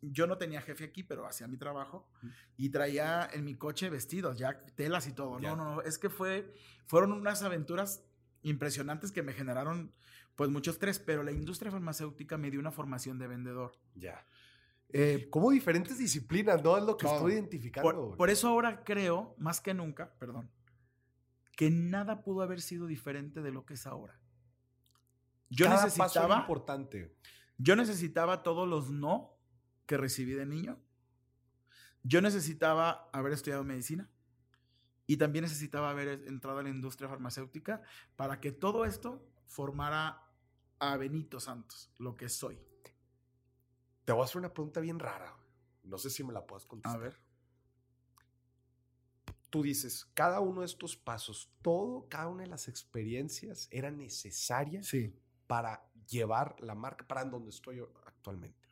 yo 0.00 0.26
no 0.26 0.38
tenía 0.38 0.60
jefe 0.60 0.84
aquí, 0.84 1.02
pero 1.02 1.26
hacía 1.26 1.46
mi 1.48 1.56
trabajo 1.56 2.08
y 2.56 2.70
traía 2.70 3.28
en 3.32 3.44
mi 3.44 3.56
coche 3.56 3.90
vestidos, 3.90 4.38
ya 4.38 4.60
telas 4.74 5.06
y 5.06 5.12
todo. 5.12 5.38
Ya. 5.40 5.50
No, 5.50 5.56
no, 5.56 5.74
no, 5.76 5.82
es 5.82 5.98
que 5.98 6.08
fue, 6.08 6.54
fueron 6.86 7.12
unas 7.12 7.42
aventuras 7.42 8.04
impresionantes 8.42 9.12
que 9.12 9.22
me 9.22 9.32
generaron 9.32 9.92
pues 10.36 10.50
mucho 10.50 10.70
estrés, 10.70 11.00
pero 11.00 11.24
la 11.24 11.32
industria 11.32 11.72
farmacéutica 11.72 12.38
me 12.38 12.50
dio 12.50 12.60
una 12.60 12.70
formación 12.70 13.18
de 13.18 13.26
vendedor. 13.26 13.72
Ya. 13.94 14.24
Eh, 14.90 15.28
Como 15.30 15.50
diferentes 15.50 15.98
disciplinas, 15.98 16.62
¿no? 16.62 16.76
Es 16.76 16.84
lo 16.84 16.96
que 16.96 17.06
estoy 17.06 17.34
identificando. 17.34 18.16
por, 18.16 18.30
eso 18.30 18.48
ahora 18.48 18.82
creo, 18.84 19.34
más 19.38 19.60
que 19.60 19.74
nunca, 19.74 20.14
perdón, 20.18 20.50
que 21.56 21.70
nada 21.70 22.22
pudo 22.22 22.42
haber 22.42 22.60
sido 22.60 22.86
diferente 22.86 23.42
de 23.42 23.50
lo 23.50 23.66
que 23.66 23.74
es 23.74 23.86
ahora. 23.86 24.18
Yo 25.50 25.66
Cada 25.66 25.76
paso 25.76 25.86
era 25.86 26.04
necesitaba... 26.04 26.36
importante. 26.38 27.14
Yo 27.58 27.74
necesitaba 27.74 28.42
todos 28.42 28.68
los 28.68 28.90
no 28.90 29.36
que 29.86 29.96
recibí 29.96 30.32
de 30.32 30.46
niño. 30.46 30.78
Yo 32.02 32.22
necesitaba 32.22 33.10
haber 33.12 33.32
estudiado 33.32 33.64
medicina 33.64 34.08
y 35.06 35.16
también 35.16 35.42
necesitaba 35.42 35.90
haber 35.90 36.08
entrado 36.26 36.58
a 36.58 36.62
la 36.62 36.68
industria 36.68 37.08
farmacéutica 37.08 37.82
para 38.14 38.40
que 38.40 38.52
todo 38.52 38.84
esto 38.84 39.26
formara 39.46 40.22
a 40.78 40.96
Benito 40.96 41.40
Santos, 41.40 41.90
lo 41.98 42.16
que 42.16 42.28
soy. 42.28 42.58
Te 44.08 44.12
voy 44.14 44.22
a 44.22 44.24
hacer 44.24 44.38
una 44.38 44.54
pregunta 44.54 44.80
bien 44.80 44.98
rara. 44.98 45.36
No 45.82 45.98
sé 45.98 46.08
si 46.08 46.24
me 46.24 46.32
la 46.32 46.46
puedas 46.46 46.64
A 46.64 46.68
contestar. 46.68 46.98
ver. 46.98 47.20
Tú 49.50 49.62
dices, 49.62 50.06
cada 50.14 50.40
uno 50.40 50.60
de 50.60 50.66
estos 50.66 50.96
pasos, 50.96 51.52
todo, 51.60 52.08
cada 52.08 52.28
una 52.28 52.44
de 52.44 52.48
las 52.48 52.68
experiencias 52.68 53.68
era 53.70 53.90
necesaria 53.90 54.82
Sí. 54.82 55.14
para 55.46 55.86
llevar 56.08 56.56
la 56.60 56.74
marca 56.74 57.06
para 57.06 57.20
en 57.20 57.30
donde 57.30 57.50
estoy 57.50 57.80
actualmente. 58.06 58.66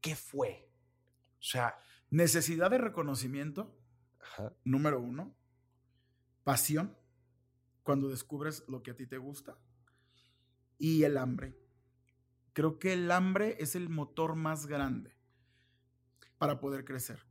¿Qué 0.00 0.16
fue? 0.16 0.70
O 1.38 1.42
sea, 1.42 1.78
Necesidad 2.08 2.70
de 2.70 2.78
reconocimiento, 2.78 3.76
ajá, 4.20 4.54
número 4.64 5.00
uno. 5.00 5.36
Pasión, 6.44 6.96
cuando 7.82 8.08
descubres 8.08 8.64
lo 8.68 8.82
que 8.82 8.92
a 8.92 8.96
ti 8.96 9.06
te 9.06 9.18
gusta. 9.18 9.58
Y 10.78 11.02
el 11.02 11.18
hambre. 11.18 11.58
Creo 12.56 12.78
que 12.78 12.94
el 12.94 13.10
hambre 13.10 13.58
es 13.60 13.74
el 13.76 13.90
motor 13.90 14.34
más 14.34 14.64
grande 14.66 15.14
para 16.38 16.58
poder 16.58 16.86
crecer. 16.86 17.22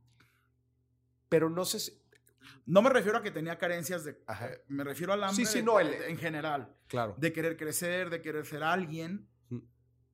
pero 1.28 1.50
no 1.50 1.64
sé 1.64 1.80
si... 1.80 1.92
No 2.64 2.80
me 2.80 2.90
refiero 2.90 3.18
a 3.18 3.22
que 3.22 3.32
tenía 3.32 3.58
carencias 3.58 4.04
de... 4.04 4.22
Ajá. 4.28 4.46
eh, 4.52 4.62
me 4.68 4.84
refiero 4.84 5.12
al 5.12 5.24
hambre 5.24 5.44
Sí, 5.44 5.50
sí, 5.50 5.58
de- 5.58 5.64
no, 5.64 5.80
el- 5.80 5.90
de- 5.90 6.10
en 6.10 6.16
general. 6.16 6.76
Claro. 6.86 7.16
De 7.18 7.32
querer 7.32 7.56
crecer, 7.56 8.08
de 8.08 8.22
querer 8.22 8.46
ser 8.46 8.62
alguien. 8.62 9.28
Mm. 9.48 9.58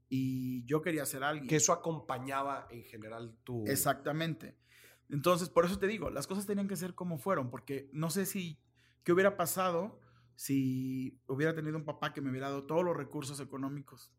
Y 0.09 0.65
yo 0.65 0.81
quería 0.81 1.05
ser 1.05 1.25
alguien. 1.25 1.47
Que 1.47 1.57
eso 1.57 1.75
acompañaba 1.75 2.67
en 2.71 2.83
general 2.85 3.37
tu... 3.45 3.67
Exactamente. 3.67 4.57
Entonces, 5.11 5.51
por 5.51 5.67
eso 5.67 5.79
te 5.79 5.87
digo, 5.87 6.09
las 6.09 6.27
cosas 6.27 6.47
tenían 6.47 6.69
que 6.69 6.77
ser 6.77 6.95
como 6.95 7.19
fueron, 7.19 7.51
porque 7.51 7.91
no 7.93 8.09
sé 8.09 8.25
si, 8.25 8.59
qué 9.05 9.13
hubiera 9.13 9.37
pasado 9.37 10.01
si 10.35 11.21
hubiera 11.27 11.55
tenido 11.55 11.77
un 11.77 11.85
papá 11.85 12.15
que 12.15 12.23
me 12.23 12.31
hubiera 12.31 12.49
dado 12.49 12.65
todos 12.65 12.83
los 12.83 12.97
recursos 12.97 13.39
económicos. 13.41 14.11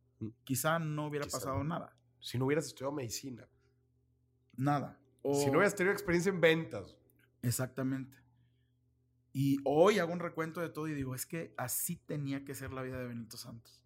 Quizá 0.43 0.79
no 0.79 1.07
hubiera 1.07 1.25
Quizá 1.25 1.37
pasado 1.39 1.57
no. 1.59 1.63
nada. 1.65 1.95
Si 2.19 2.37
no 2.37 2.45
hubieras 2.45 2.65
estudiado 2.67 2.91
medicina. 2.93 3.47
Nada. 4.55 4.99
O- 5.21 5.33
Si 5.39 5.47
no 5.47 5.53
hubieras 5.57 5.75
tenido 5.75 5.93
experiencia 5.93 6.29
en 6.29 6.41
ventas. 6.41 6.95
Exactamente. 7.41 8.15
Y 9.33 9.57
hoy 9.65 9.99
hago 9.99 10.13
un 10.13 10.19
recuento 10.19 10.61
de 10.61 10.69
todo 10.69 10.87
y 10.87 10.93
digo, 10.93 11.15
es 11.15 11.25
que 11.25 11.53
así 11.57 11.95
tenía 11.95 12.45
que 12.45 12.53
ser 12.53 12.71
la 12.71 12.83
vida 12.83 12.99
de 12.99 13.07
Benito 13.07 13.35
Santos. 13.37 13.81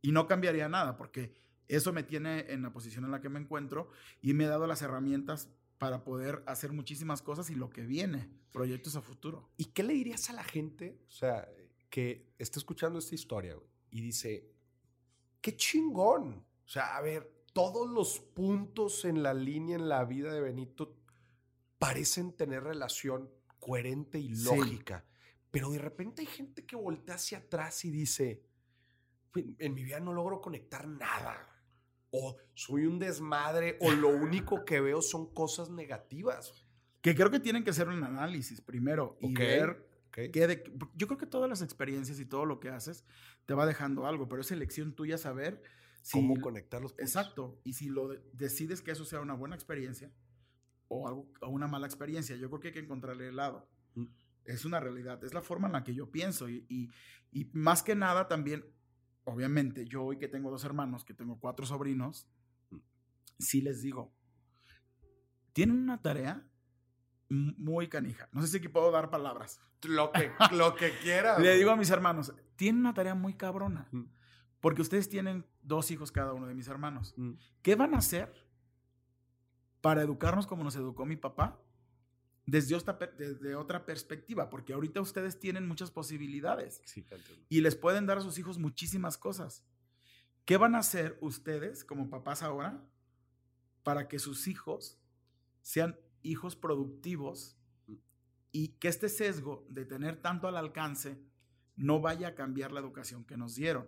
Y 0.00 0.12
no 0.12 0.26
cambiaría 0.26 0.68
nada, 0.68 0.96
porque 0.96 1.34
eso 1.68 1.92
me 1.92 2.02
tiene 2.02 2.46
en 2.52 2.62
la 2.62 2.72
posición 2.72 3.04
en 3.04 3.10
la 3.10 3.20
que 3.20 3.28
me 3.28 3.38
encuentro 3.40 3.90
y 4.22 4.32
me 4.32 4.46
ha 4.46 4.48
dado 4.48 4.66
las 4.66 4.80
herramientas 4.82 5.50
para 5.78 6.02
poder 6.02 6.42
hacer 6.46 6.72
muchísimas 6.72 7.20
cosas 7.20 7.50
y 7.50 7.54
lo 7.54 7.68
que 7.68 7.82
viene, 7.82 8.30
proyectos 8.52 8.96
a 8.96 9.02
futuro. 9.02 9.50
¿Y 9.58 9.66
qué 9.66 9.82
le 9.82 9.92
dirías 9.92 10.30
a 10.30 10.32
la 10.32 10.44
gente, 10.44 10.98
o 11.08 11.10
sea, 11.10 11.46
que 11.90 12.32
está 12.38 12.58
escuchando 12.58 12.98
esta 12.98 13.14
historia 13.14 13.54
güey, 13.54 13.68
y 13.90 14.00
dice, 14.00 14.50
qué 15.44 15.54
chingón? 15.56 16.42
O 16.64 16.68
sea, 16.68 16.96
a 16.96 17.02
ver, 17.02 17.30
todos 17.52 17.86
los 17.90 18.18
puntos 18.18 19.04
en 19.04 19.22
la 19.22 19.34
línea 19.34 19.76
en 19.76 19.90
la 19.90 20.02
vida 20.06 20.32
de 20.32 20.40
Benito 20.40 20.96
parecen 21.78 22.32
tener 22.32 22.62
relación 22.64 23.30
coherente 23.60 24.18
y 24.18 24.34
Sí. 24.34 24.44
lógica, 24.44 25.04
pero 25.50 25.70
de 25.70 25.78
repente 25.78 26.22
hay 26.22 26.26
gente 26.26 26.64
que 26.64 26.76
voltea 26.76 27.16
hacia 27.16 27.38
atrás 27.38 27.84
y 27.84 27.90
dice, 27.90 28.42
"Güey, 29.34 29.54
en 29.58 29.74
mi 29.74 29.84
vida 29.84 30.00
no 30.00 30.14
logro 30.14 30.40
conectar 30.40 30.88
nada. 30.88 31.50
O 32.10 32.36
soy 32.54 32.86
un 32.86 32.98
desmadre, 32.98 33.76
o 33.82 33.90
lo 33.90 34.08
único 34.48 34.64
que 34.64 34.80
veo 34.80 35.02
son 35.02 35.32
cosas 35.34 35.68
negativas. 35.68 36.64
Que 37.02 37.14
creo 37.14 37.30
que 37.30 37.40
tienen 37.40 37.64
que 37.64 37.70
hacer 37.70 37.88
un 37.88 38.02
análisis 38.02 38.62
primero 38.62 39.18
y 39.20 39.34
ver 39.34 39.70
¿ok? 40.08 40.30
qué 40.32 40.46
de- 40.46 40.64
yo 40.94 41.06
creo 41.06 41.18
que 41.18 41.26
todas 41.26 41.50
las 41.50 41.60
experiencias 41.60 42.18
y 42.18 42.24
todo 42.24 42.46
lo 42.46 42.60
que 42.60 42.70
haces 42.70 43.04
te 43.46 43.54
va 43.54 43.66
dejando 43.66 44.06
algo, 44.06 44.28
pero 44.28 44.42
es 44.42 44.50
elección 44.50 44.94
tuya 44.94 45.18
saber 45.18 45.62
cómo 46.12 46.40
conectar 46.40 46.80
los 46.80 46.92
puntos. 46.92 47.06
Exacto. 47.06 47.60
Y 47.64 47.74
si 47.74 47.88
lo 47.88 48.08
decides 48.32 48.82
que 48.82 48.90
eso 48.90 49.04
sea 49.04 49.20
una 49.20 49.34
buena 49.34 49.54
experiencia 49.54 50.12
o, 50.88 51.08
algo, 51.08 51.30
o 51.40 51.48
una 51.48 51.66
mala 51.66 51.86
experiencia, 51.86 52.36
yo 52.36 52.48
creo 52.48 52.60
que 52.60 52.68
hay 52.68 52.74
que 52.74 52.80
encontrarle 52.80 53.28
el 53.28 53.36
lado. 53.36 53.68
Mm. 53.94 54.06
Es 54.44 54.64
una 54.64 54.80
realidad, 54.80 55.22
es 55.24 55.32
la 55.32 55.42
forma 55.42 55.66
en 55.68 55.72
la 55.72 55.84
que 55.84 55.94
yo 55.94 56.10
pienso. 56.10 56.48
Y, 56.48 56.66
y, 56.68 56.90
y, 57.32 57.50
más 57.52 57.82
que 57.82 57.94
nada 57.94 58.28
también, 58.28 58.64
obviamente, 59.24 59.86
yo 59.86 60.04
hoy 60.04 60.18
que 60.18 60.28
tengo 60.28 60.50
dos 60.50 60.64
hermanos, 60.64 61.04
que 61.04 61.14
tengo 61.14 61.38
cuatro 61.40 61.66
sobrinos, 61.66 62.28
mm. 62.70 62.78
sí 63.38 63.62
les 63.62 63.82
digo, 63.82 64.14
tienen 65.52 65.78
una 65.78 66.02
tarea 66.02 66.46
muy 67.28 67.88
canija. 67.88 68.28
No 68.32 68.42
sé 68.42 68.48
si 68.48 68.56
aquí 68.58 68.68
puedo 68.68 68.90
dar 68.90 69.10
palabras. 69.10 69.60
Lo 69.82 70.12
que, 70.12 70.30
lo 70.52 70.74
que 70.74 70.92
quiera. 70.98 71.38
Le 71.38 71.56
digo 71.56 71.70
a 71.70 71.76
mis 71.76 71.90
hermanos, 71.90 72.32
tienen 72.56 72.80
una 72.80 72.94
tarea 72.94 73.14
muy 73.14 73.34
cabrona. 73.34 73.88
Mm. 73.92 74.04
Porque 74.60 74.82
ustedes 74.82 75.08
tienen 75.08 75.44
dos 75.62 75.90
hijos 75.90 76.10
cada 76.10 76.32
uno 76.32 76.46
de 76.46 76.54
mis 76.54 76.68
hermanos. 76.68 77.14
Mm. 77.16 77.32
¿Qué 77.62 77.74
van 77.74 77.94
a 77.94 77.98
hacer 77.98 78.32
para 79.80 80.02
educarnos 80.02 80.46
como 80.46 80.64
nos 80.64 80.76
educó 80.76 81.04
mi 81.04 81.16
papá? 81.16 81.60
Desde 82.46 82.74
otra, 82.74 82.98
desde 83.18 83.54
otra 83.54 83.86
perspectiva, 83.86 84.50
porque 84.50 84.74
ahorita 84.74 85.00
ustedes 85.00 85.38
tienen 85.38 85.66
muchas 85.66 85.90
posibilidades 85.90 86.82
y 87.48 87.62
les 87.62 87.74
pueden 87.74 88.04
dar 88.04 88.18
a 88.18 88.20
sus 88.20 88.38
hijos 88.38 88.58
muchísimas 88.58 89.16
cosas. 89.16 89.64
¿Qué 90.44 90.58
van 90.58 90.74
a 90.74 90.78
hacer 90.80 91.16
ustedes 91.22 91.84
como 91.84 92.10
papás 92.10 92.42
ahora 92.42 92.82
para 93.82 94.08
que 94.08 94.18
sus 94.18 94.46
hijos 94.46 94.98
sean 95.62 95.98
hijos 96.22 96.56
productivos 96.56 97.56
mm. 97.86 97.94
y 98.52 98.68
que 98.78 98.88
este 98.88 99.08
sesgo 99.08 99.66
de 99.70 99.84
tener 99.84 100.16
tanto 100.20 100.48
al 100.48 100.56
alcance 100.56 101.18
no 101.76 102.00
vaya 102.00 102.28
a 102.28 102.34
cambiar 102.34 102.72
la 102.72 102.80
educación 102.80 103.24
que 103.24 103.36
nos 103.36 103.54
dieron. 103.54 103.86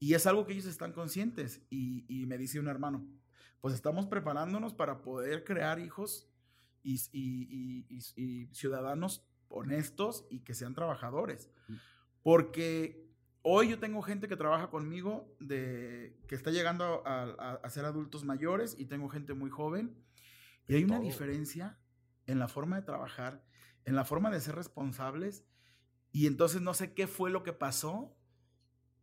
Y 0.00 0.14
es 0.14 0.26
algo 0.26 0.46
que 0.46 0.52
ellos 0.52 0.66
están 0.66 0.92
conscientes. 0.92 1.60
Y, 1.70 2.24
me 2.26 2.38
dice 2.38 2.60
un 2.60 2.68
hermano, 2.68 3.06
pues 3.60 3.74
estamos 3.74 4.06
preparándonos 4.06 4.74
para 4.74 5.02
poder 5.02 5.44
crear 5.44 5.80
hijos 5.80 6.28
y, 6.82 6.98
ciudadanos 8.52 9.26
honestos 9.48 10.26
y 10.30 10.40
que 10.40 10.54
sean 10.54 10.74
trabajadores. 10.74 11.50
Mm. 11.68 11.74
Porque 12.22 13.08
hoy 13.42 13.70
yo 13.70 13.78
tengo 13.78 14.02
gente 14.02 14.28
que 14.28 14.36
trabaja 14.36 14.70
conmigo, 14.70 15.34
de, 15.40 16.16
que 16.28 16.34
está 16.34 16.50
llegando 16.50 17.02
a, 17.06 17.54
a 17.62 17.70
ser 17.70 17.84
adultos 17.84 18.24
mayores 18.24 18.76
y 18.78 18.84
tengo 18.84 19.08
gente 19.08 19.34
muy 19.34 19.50
joven 19.50 19.96
y 20.68 20.74
hay 20.74 20.84
una 20.84 21.00
diferencia 21.00 21.78
en 22.26 22.38
la 22.38 22.46
forma 22.46 22.76
de 22.76 22.82
trabajar, 22.82 23.42
en 23.86 23.96
la 23.96 24.04
forma 24.04 24.30
de 24.30 24.38
ser 24.38 24.54
responsables. 24.54 25.46
Y 26.12 26.26
entonces 26.26 26.60
no 26.60 26.74
sé 26.74 26.94
qué 26.94 27.06
fue 27.06 27.30
lo 27.30 27.42
que 27.42 27.52
pasó, 27.52 28.16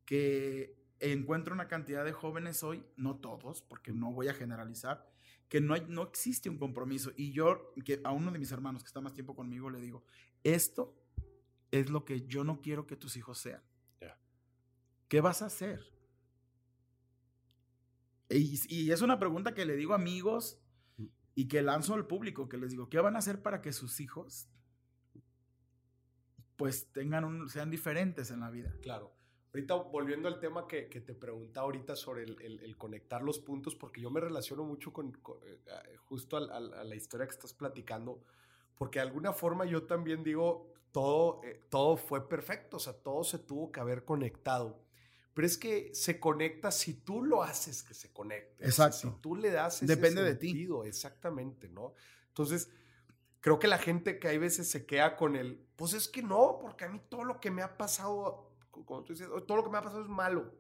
que 0.05 0.77
encuentro 0.99 1.53
una 1.53 1.67
cantidad 1.67 2.03
de 2.03 2.11
jóvenes 2.11 2.63
hoy, 2.63 2.83
no 2.95 3.17
todos, 3.17 3.61
porque 3.61 3.91
no 3.91 4.11
voy 4.11 4.27
a 4.27 4.33
generalizar, 4.33 5.07
que 5.49 5.61
no, 5.61 5.73
hay, 5.73 5.85
no 5.87 6.03
existe 6.03 6.49
un 6.49 6.57
compromiso. 6.57 7.11
Y 7.15 7.31
yo, 7.31 7.73
que 7.83 8.01
a 8.03 8.11
uno 8.11 8.31
de 8.31 8.39
mis 8.39 8.51
hermanos 8.51 8.83
que 8.83 8.87
está 8.87 9.01
más 9.01 9.13
tiempo 9.13 9.35
conmigo, 9.35 9.69
le 9.69 9.79
digo, 9.79 10.03
esto 10.43 10.95
es 11.71 11.89
lo 11.89 12.05
que 12.05 12.25
yo 12.25 12.43
no 12.43 12.61
quiero 12.61 12.87
que 12.87 12.95
tus 12.95 13.17
hijos 13.17 13.37
sean. 13.37 13.61
¿Qué 15.07 15.21
vas 15.21 15.43
a 15.43 15.45
hacer? 15.45 15.93
Y, 18.27 18.59
y, 18.69 18.91
es 18.91 19.01
una 19.01 19.19
pregunta 19.19 19.53
que 19.53 19.65
le 19.65 19.75
digo 19.75 19.93
a 19.93 19.97
amigos, 19.97 20.59
y 21.35 21.47
que 21.49 21.61
lanzo 21.61 21.93
al 21.93 22.07
público, 22.07 22.47
que 22.47 22.57
les 22.57 22.71
digo, 22.71 22.89
¿qué 22.89 22.99
van 22.99 23.15
a 23.15 23.19
hacer 23.19 23.41
para 23.41 23.61
que 23.61 23.73
sus 23.73 23.99
hijos 23.99 24.47
pues 26.55 26.91
tengan 26.91 27.23
un, 27.23 27.49
sean 27.49 27.69
diferentes 27.69 28.31
en 28.31 28.39
la 28.41 28.49
vida? 28.49 28.73
Claro. 28.81 29.13
Ahorita 29.53 29.75
volviendo 29.75 30.27
al 30.27 30.39
tema 30.39 30.67
que, 30.67 30.89
que 30.89 30.99
te 30.99 31.13
preguntaba 31.13 31.65
ahorita 31.65 31.95
sobre 31.95 32.23
el, 32.23 32.59
el, 32.61 32.77
conectar 32.77 33.21
los 33.21 33.39
puntos, 33.39 33.73
porque 33.73 34.01
yo 34.01 34.11
me 34.11 34.19
relaciono 34.19 34.65
mucho 34.65 34.91
con, 34.91 35.17
eh, 35.45 35.95
justo 35.97 36.35
a, 36.35 36.59
la 36.59 36.95
historia 36.95 37.25
que 37.25 37.33
estás 37.33 37.53
platicando, 37.53 38.21
porque 38.75 38.99
de 38.99 39.03
alguna 39.05 39.31
forma 39.31 39.65
yo 39.65 39.83
también 39.83 40.23
digo, 40.23 40.73
todo, 40.91 41.41
eh, 41.45 41.61
todo 41.69 41.95
fue 41.95 42.27
perfecto, 42.27 42.77
o 42.77 42.79
sea, 42.81 42.93
todo 42.93 43.23
se 43.23 43.39
tuvo 43.39 43.71
que 43.71 43.79
haber 43.79 44.03
conectado 44.03 44.85
pero 45.35 45.47
es 45.47 45.57
que 45.57 45.93
se 45.93 46.17
conecta 46.17 46.71
si 46.71 46.93
tú 46.93 47.21
lo 47.21 47.43
haces 47.43 47.83
que 47.83 47.93
se 47.93 48.11
conecte. 48.13 48.63
Exacto. 48.63 48.97
si 48.97 49.21
tú 49.21 49.35
le 49.35 49.51
das 49.51 49.83
ese 49.83 49.93
Depende 49.93 50.23
de 50.23 50.35
ti. 50.35 50.65
Exactamente, 50.85 51.67
¿no? 51.67 51.93
Entonces, 52.29 52.69
creo 53.45 53.59
que 53.59 53.67
la 53.67 53.77
gente 53.77 54.17
que 54.17 54.27
hay 54.27 54.39
veces 54.39 54.67
se 54.71 54.87
queda 54.87 55.15
con 55.15 55.35
el, 55.35 55.63
pues 55.75 55.93
es 55.93 56.07
que 56.07 56.23
no, 56.23 56.57
porque 56.59 56.85
a 56.85 56.89
mí 56.89 56.99
todo 57.09 57.23
lo 57.23 57.39
que 57.39 57.51
me 57.51 57.61
ha 57.61 57.77
pasado, 57.77 58.49
como 58.71 59.03
tú 59.03 59.13
dices, 59.13 59.27
todo 59.45 59.57
lo 59.57 59.63
que 59.63 59.69
me 59.69 59.77
ha 59.77 59.83
pasado 59.83 60.01
es 60.01 60.09
malo. 60.09 60.51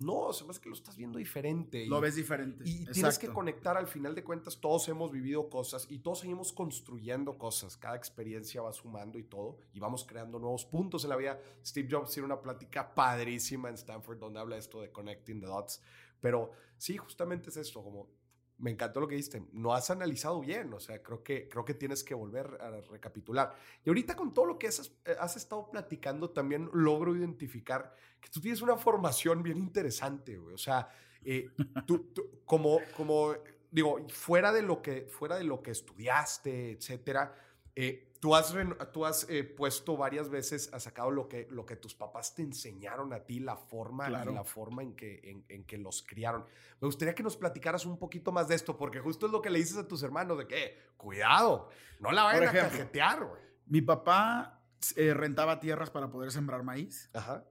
No, 0.00 0.34
se 0.34 0.44
me 0.44 0.50
hace 0.50 0.60
que 0.60 0.68
lo 0.68 0.74
estás 0.74 0.98
viendo 0.98 1.18
diferente. 1.18 1.86
Lo 1.86 1.98
ves 1.98 2.14
diferente. 2.14 2.62
Y 2.66 2.84
tienes 2.92 3.18
que 3.18 3.28
conectar, 3.28 3.78
al 3.78 3.86
final 3.86 4.14
de 4.14 4.22
cuentas, 4.22 4.60
todos 4.60 4.86
hemos 4.90 5.10
vivido 5.10 5.48
cosas 5.48 5.86
y 5.88 6.00
todos 6.00 6.20
seguimos 6.20 6.52
construyendo 6.52 7.38
cosas. 7.38 7.74
Cada 7.74 7.96
experiencia 7.96 8.60
va 8.60 8.74
sumando 8.74 9.18
y 9.18 9.22
todo, 9.22 9.56
y 9.72 9.80
vamos 9.80 10.04
creando 10.04 10.38
nuevos 10.38 10.66
puntos 10.66 11.04
en 11.04 11.08
la 11.08 11.16
vida. 11.16 11.40
Steve 11.64 11.88
Jobs 11.90 12.12
tiene 12.12 12.26
una 12.26 12.42
plática 12.42 12.94
padrísima 12.94 13.70
en 13.70 13.76
Stanford 13.76 14.18
donde 14.18 14.40
habla 14.40 14.58
esto 14.58 14.82
de 14.82 14.92
connecting 14.92 15.40
the 15.40 15.46
dots. 15.46 15.80
Pero 16.20 16.50
sí, 16.76 16.98
justamente 16.98 17.48
es 17.48 17.56
esto, 17.56 17.82
como 17.82 18.10
me 18.58 18.70
encantó 18.70 19.00
lo 19.00 19.08
que 19.08 19.16
dijiste, 19.16 19.42
no 19.52 19.74
has 19.74 19.90
analizado 19.90 20.40
bien, 20.40 20.72
o 20.72 20.80
sea, 20.80 21.02
creo 21.02 21.22
que, 21.22 21.48
creo 21.48 21.64
que 21.64 21.74
tienes 21.74 22.02
que 22.02 22.14
volver 22.14 22.46
a 22.60 22.80
recapitular. 22.90 23.54
Y 23.84 23.90
ahorita 23.90 24.16
con 24.16 24.32
todo 24.32 24.46
lo 24.46 24.58
que 24.58 24.68
has, 24.68 24.92
has 25.18 25.36
estado 25.36 25.70
platicando, 25.70 26.30
también 26.30 26.70
logro 26.72 27.14
identificar 27.14 27.94
que 28.20 28.30
tú 28.30 28.40
tienes 28.40 28.62
una 28.62 28.76
formación 28.76 29.42
bien 29.42 29.58
interesante, 29.58 30.38
güey. 30.38 30.54
O 30.54 30.58
sea, 30.58 30.88
eh, 31.22 31.50
tú, 31.86 32.12
como, 32.44 32.80
como, 32.96 33.34
digo, 33.70 34.06
fuera 34.08 34.52
de 34.52 34.62
lo 34.62 34.80
que, 34.80 35.02
fuera 35.02 35.36
de 35.36 35.44
lo 35.44 35.62
que 35.62 35.72
estudiaste, 35.72 36.72
etcétera, 36.72 37.34
eh, 37.74 38.12
tú 38.26 38.34
has, 38.34 38.52
tú 38.92 39.06
has 39.06 39.24
eh, 39.30 39.44
puesto 39.44 39.96
varias 39.96 40.28
veces, 40.28 40.68
has 40.72 40.82
sacado 40.82 41.12
lo 41.12 41.28
que, 41.28 41.46
lo 41.48 41.64
que 41.64 41.76
tus 41.76 41.94
papás 41.94 42.34
te 42.34 42.42
enseñaron 42.42 43.12
a 43.12 43.20
ti, 43.20 43.38
la 43.38 43.56
forma, 43.56 44.10
la 44.10 44.42
forma 44.42 44.82
en 44.82 44.96
que, 44.96 45.44
en, 45.48 45.64
que 45.64 45.78
los 45.78 46.02
criaron. 46.02 46.44
Me 46.80 46.86
gustaría 46.86 47.14
que 47.14 47.22
nos 47.22 47.36
platicaras 47.36 47.86
un 47.86 48.00
poquito 48.00 48.32
más 48.32 48.48
de 48.48 48.56
esto, 48.56 48.76
porque 48.76 48.98
justo 48.98 49.26
es 49.26 49.32
lo 49.32 49.40
que 49.40 49.48
le 49.48 49.60
dices 49.60 49.76
a 49.76 49.86
tus 49.86 50.02
hermanos, 50.02 50.38
de 50.38 50.48
que, 50.48 50.76
cuidado, 50.96 51.68
no 52.00 52.10
la 52.10 52.24
vayan 52.24 52.48
a 52.48 52.52
cajetear. 52.52 53.28
Mi 53.64 53.80
papá 53.80 54.60
eh, 54.96 55.14
rentaba 55.14 55.60
tierras 55.60 55.90
para 55.90 56.10
poder 56.10 56.32
sembrar 56.32 56.64
maíz. 56.64 57.08
Ajá. 57.12 57.44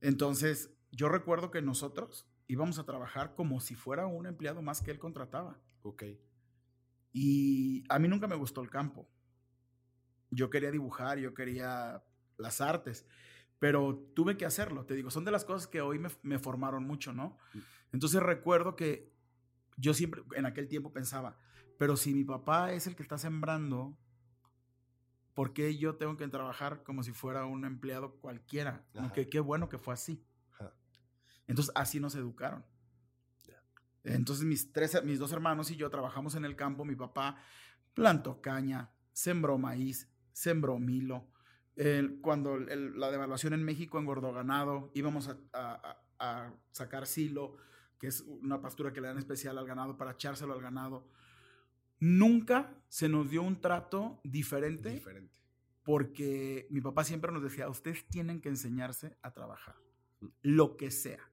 Entonces, 0.00 0.70
yo 0.90 1.10
recuerdo 1.10 1.50
que 1.50 1.60
nosotros 1.60 2.26
íbamos 2.46 2.78
a 2.78 2.86
trabajar 2.86 3.34
como 3.34 3.60
si 3.60 3.74
fuera 3.74 4.06
un 4.06 4.24
empleado 4.24 4.62
más 4.62 4.80
que 4.80 4.90
él 4.90 4.98
contrataba. 4.98 5.60
Ok. 5.82 6.04
Y 7.12 7.84
a 7.90 7.98
mí 7.98 8.08
nunca 8.08 8.26
me 8.26 8.36
gustó 8.36 8.62
el 8.62 8.70
campo 8.70 9.06
yo 10.34 10.50
quería 10.50 10.70
dibujar, 10.70 11.18
yo 11.18 11.34
quería 11.34 12.02
las 12.36 12.60
artes, 12.60 13.06
pero 13.58 13.96
tuve 14.14 14.36
que 14.36 14.44
hacerlo, 14.44 14.84
te 14.84 14.94
digo, 14.94 15.10
son 15.10 15.24
de 15.24 15.30
las 15.30 15.44
cosas 15.44 15.66
que 15.66 15.80
hoy 15.80 16.00
me, 16.22 16.38
formaron 16.38 16.84
mucho, 16.84 17.12
¿no? 17.12 17.38
Mm. 17.54 17.58
Entonces 17.92 18.22
recuerdo 18.22 18.76
que 18.76 19.12
yo 19.76 19.94
siempre 19.94 20.22
en 20.34 20.46
aquel 20.46 20.68
tiempo 20.68 20.92
pensaba, 20.92 21.38
pero 21.78 21.96
si 21.96 22.14
mi 22.14 22.24
papá 22.24 22.72
es 22.72 22.86
el 22.86 22.96
que 22.96 23.02
está 23.02 23.18
sembrando, 23.18 23.96
¿por 25.34 25.52
qué 25.52 25.76
yo 25.76 25.96
tengo 25.96 26.16
que 26.16 26.26
trabajar 26.28 26.82
como 26.82 27.02
si 27.02 27.12
fuera 27.12 27.46
un 27.46 27.64
empleado 27.64 28.16
cualquiera? 28.16 28.84
Aunque 28.94 29.28
qué 29.28 29.40
bueno 29.40 29.68
que 29.68 29.78
fue 29.78 29.94
así. 29.94 30.24
Entonces 31.46 31.72
así 31.74 32.00
nos 32.00 32.14
educaron. 32.14 32.64
Entonces 34.04 34.44
mis, 34.44 34.72
tres, 34.72 35.02
mis 35.04 35.18
dos 35.18 35.32
hermanos 35.32 35.70
y 35.70 35.76
yo 35.76 35.88
trabajamos 35.88 36.34
en 36.34 36.44
el 36.44 36.56
campo, 36.56 36.84
mi 36.84 36.94
papá 36.94 37.38
plantó 37.94 38.42
caña, 38.42 38.90
sembró 39.12 39.56
maíz, 39.56 40.10
sembró 40.34 40.78
Milo. 40.78 41.30
cuando 42.20 42.58
la 42.58 43.10
devaluación 43.10 43.54
en 43.54 43.64
México 43.64 43.98
engordó 43.98 44.32
ganado, 44.32 44.90
íbamos 44.94 45.30
a, 45.54 46.00
sacar 46.70 47.06
silo, 47.06 47.56
que 47.98 48.08
es 48.08 48.20
una 48.20 48.60
pastura 48.60 48.92
que 48.92 49.00
le 49.00 49.08
dan 49.08 49.18
especial 49.18 49.58
al 49.58 49.66
ganado 49.66 49.96
para 49.96 50.12
echárselo 50.12 50.52
al 50.52 50.60
ganado. 50.60 51.08
Nunca 52.00 52.74
se 52.88 53.08
nos 53.08 53.30
dio 53.30 53.42
un 53.42 53.60
trato 53.60 54.20
diferente, 54.24 54.90
diferente. 54.90 55.34
porque 55.82 56.66
mi 56.70 56.80
papá 56.80 57.04
siempre 57.04 57.30
nos 57.32 57.42
decía, 57.42 57.68
ustedes 57.68 58.06
tienen 58.08 58.40
que 58.40 58.48
enseñarse 58.48 59.16
a 59.22 59.32
trabajar, 59.32 59.76
mm. 60.20 60.26
lo 60.42 60.76
que 60.76 60.90
sea. 60.90 61.30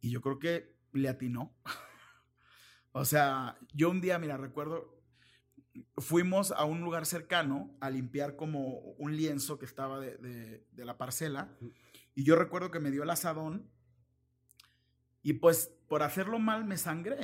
Y 0.00 0.10
yo 0.10 0.20
creo 0.20 0.38
que 0.38 0.76
le 0.92 1.08
atinó. 1.08 1.54
o 2.92 3.04
sea, 3.04 3.58
yo 3.72 3.90
un 3.90 4.00
día, 4.00 4.18
mira, 4.18 4.36
recuerdo, 4.36 4.99
fuimos 5.98 6.52
a 6.52 6.64
un 6.64 6.80
lugar 6.80 7.06
cercano 7.06 7.76
a 7.80 7.90
limpiar 7.90 8.36
como 8.36 8.78
un 8.98 9.16
lienzo 9.16 9.58
que 9.58 9.64
estaba 9.64 10.00
de, 10.00 10.64
la 10.76 10.98
parcela. 10.98 11.56
Y 12.14 12.24
yo 12.24 12.36
recuerdo 12.36 12.70
que 12.70 12.80
me 12.80 12.90
dio 12.90 13.02
el 13.02 13.10
asadón. 13.10 13.70
Y 15.22 15.34
pues 15.34 15.70
por 15.88 16.02
hacerlo 16.02 16.38
mal 16.38 16.64
me 16.64 16.78
sangré. 16.78 17.18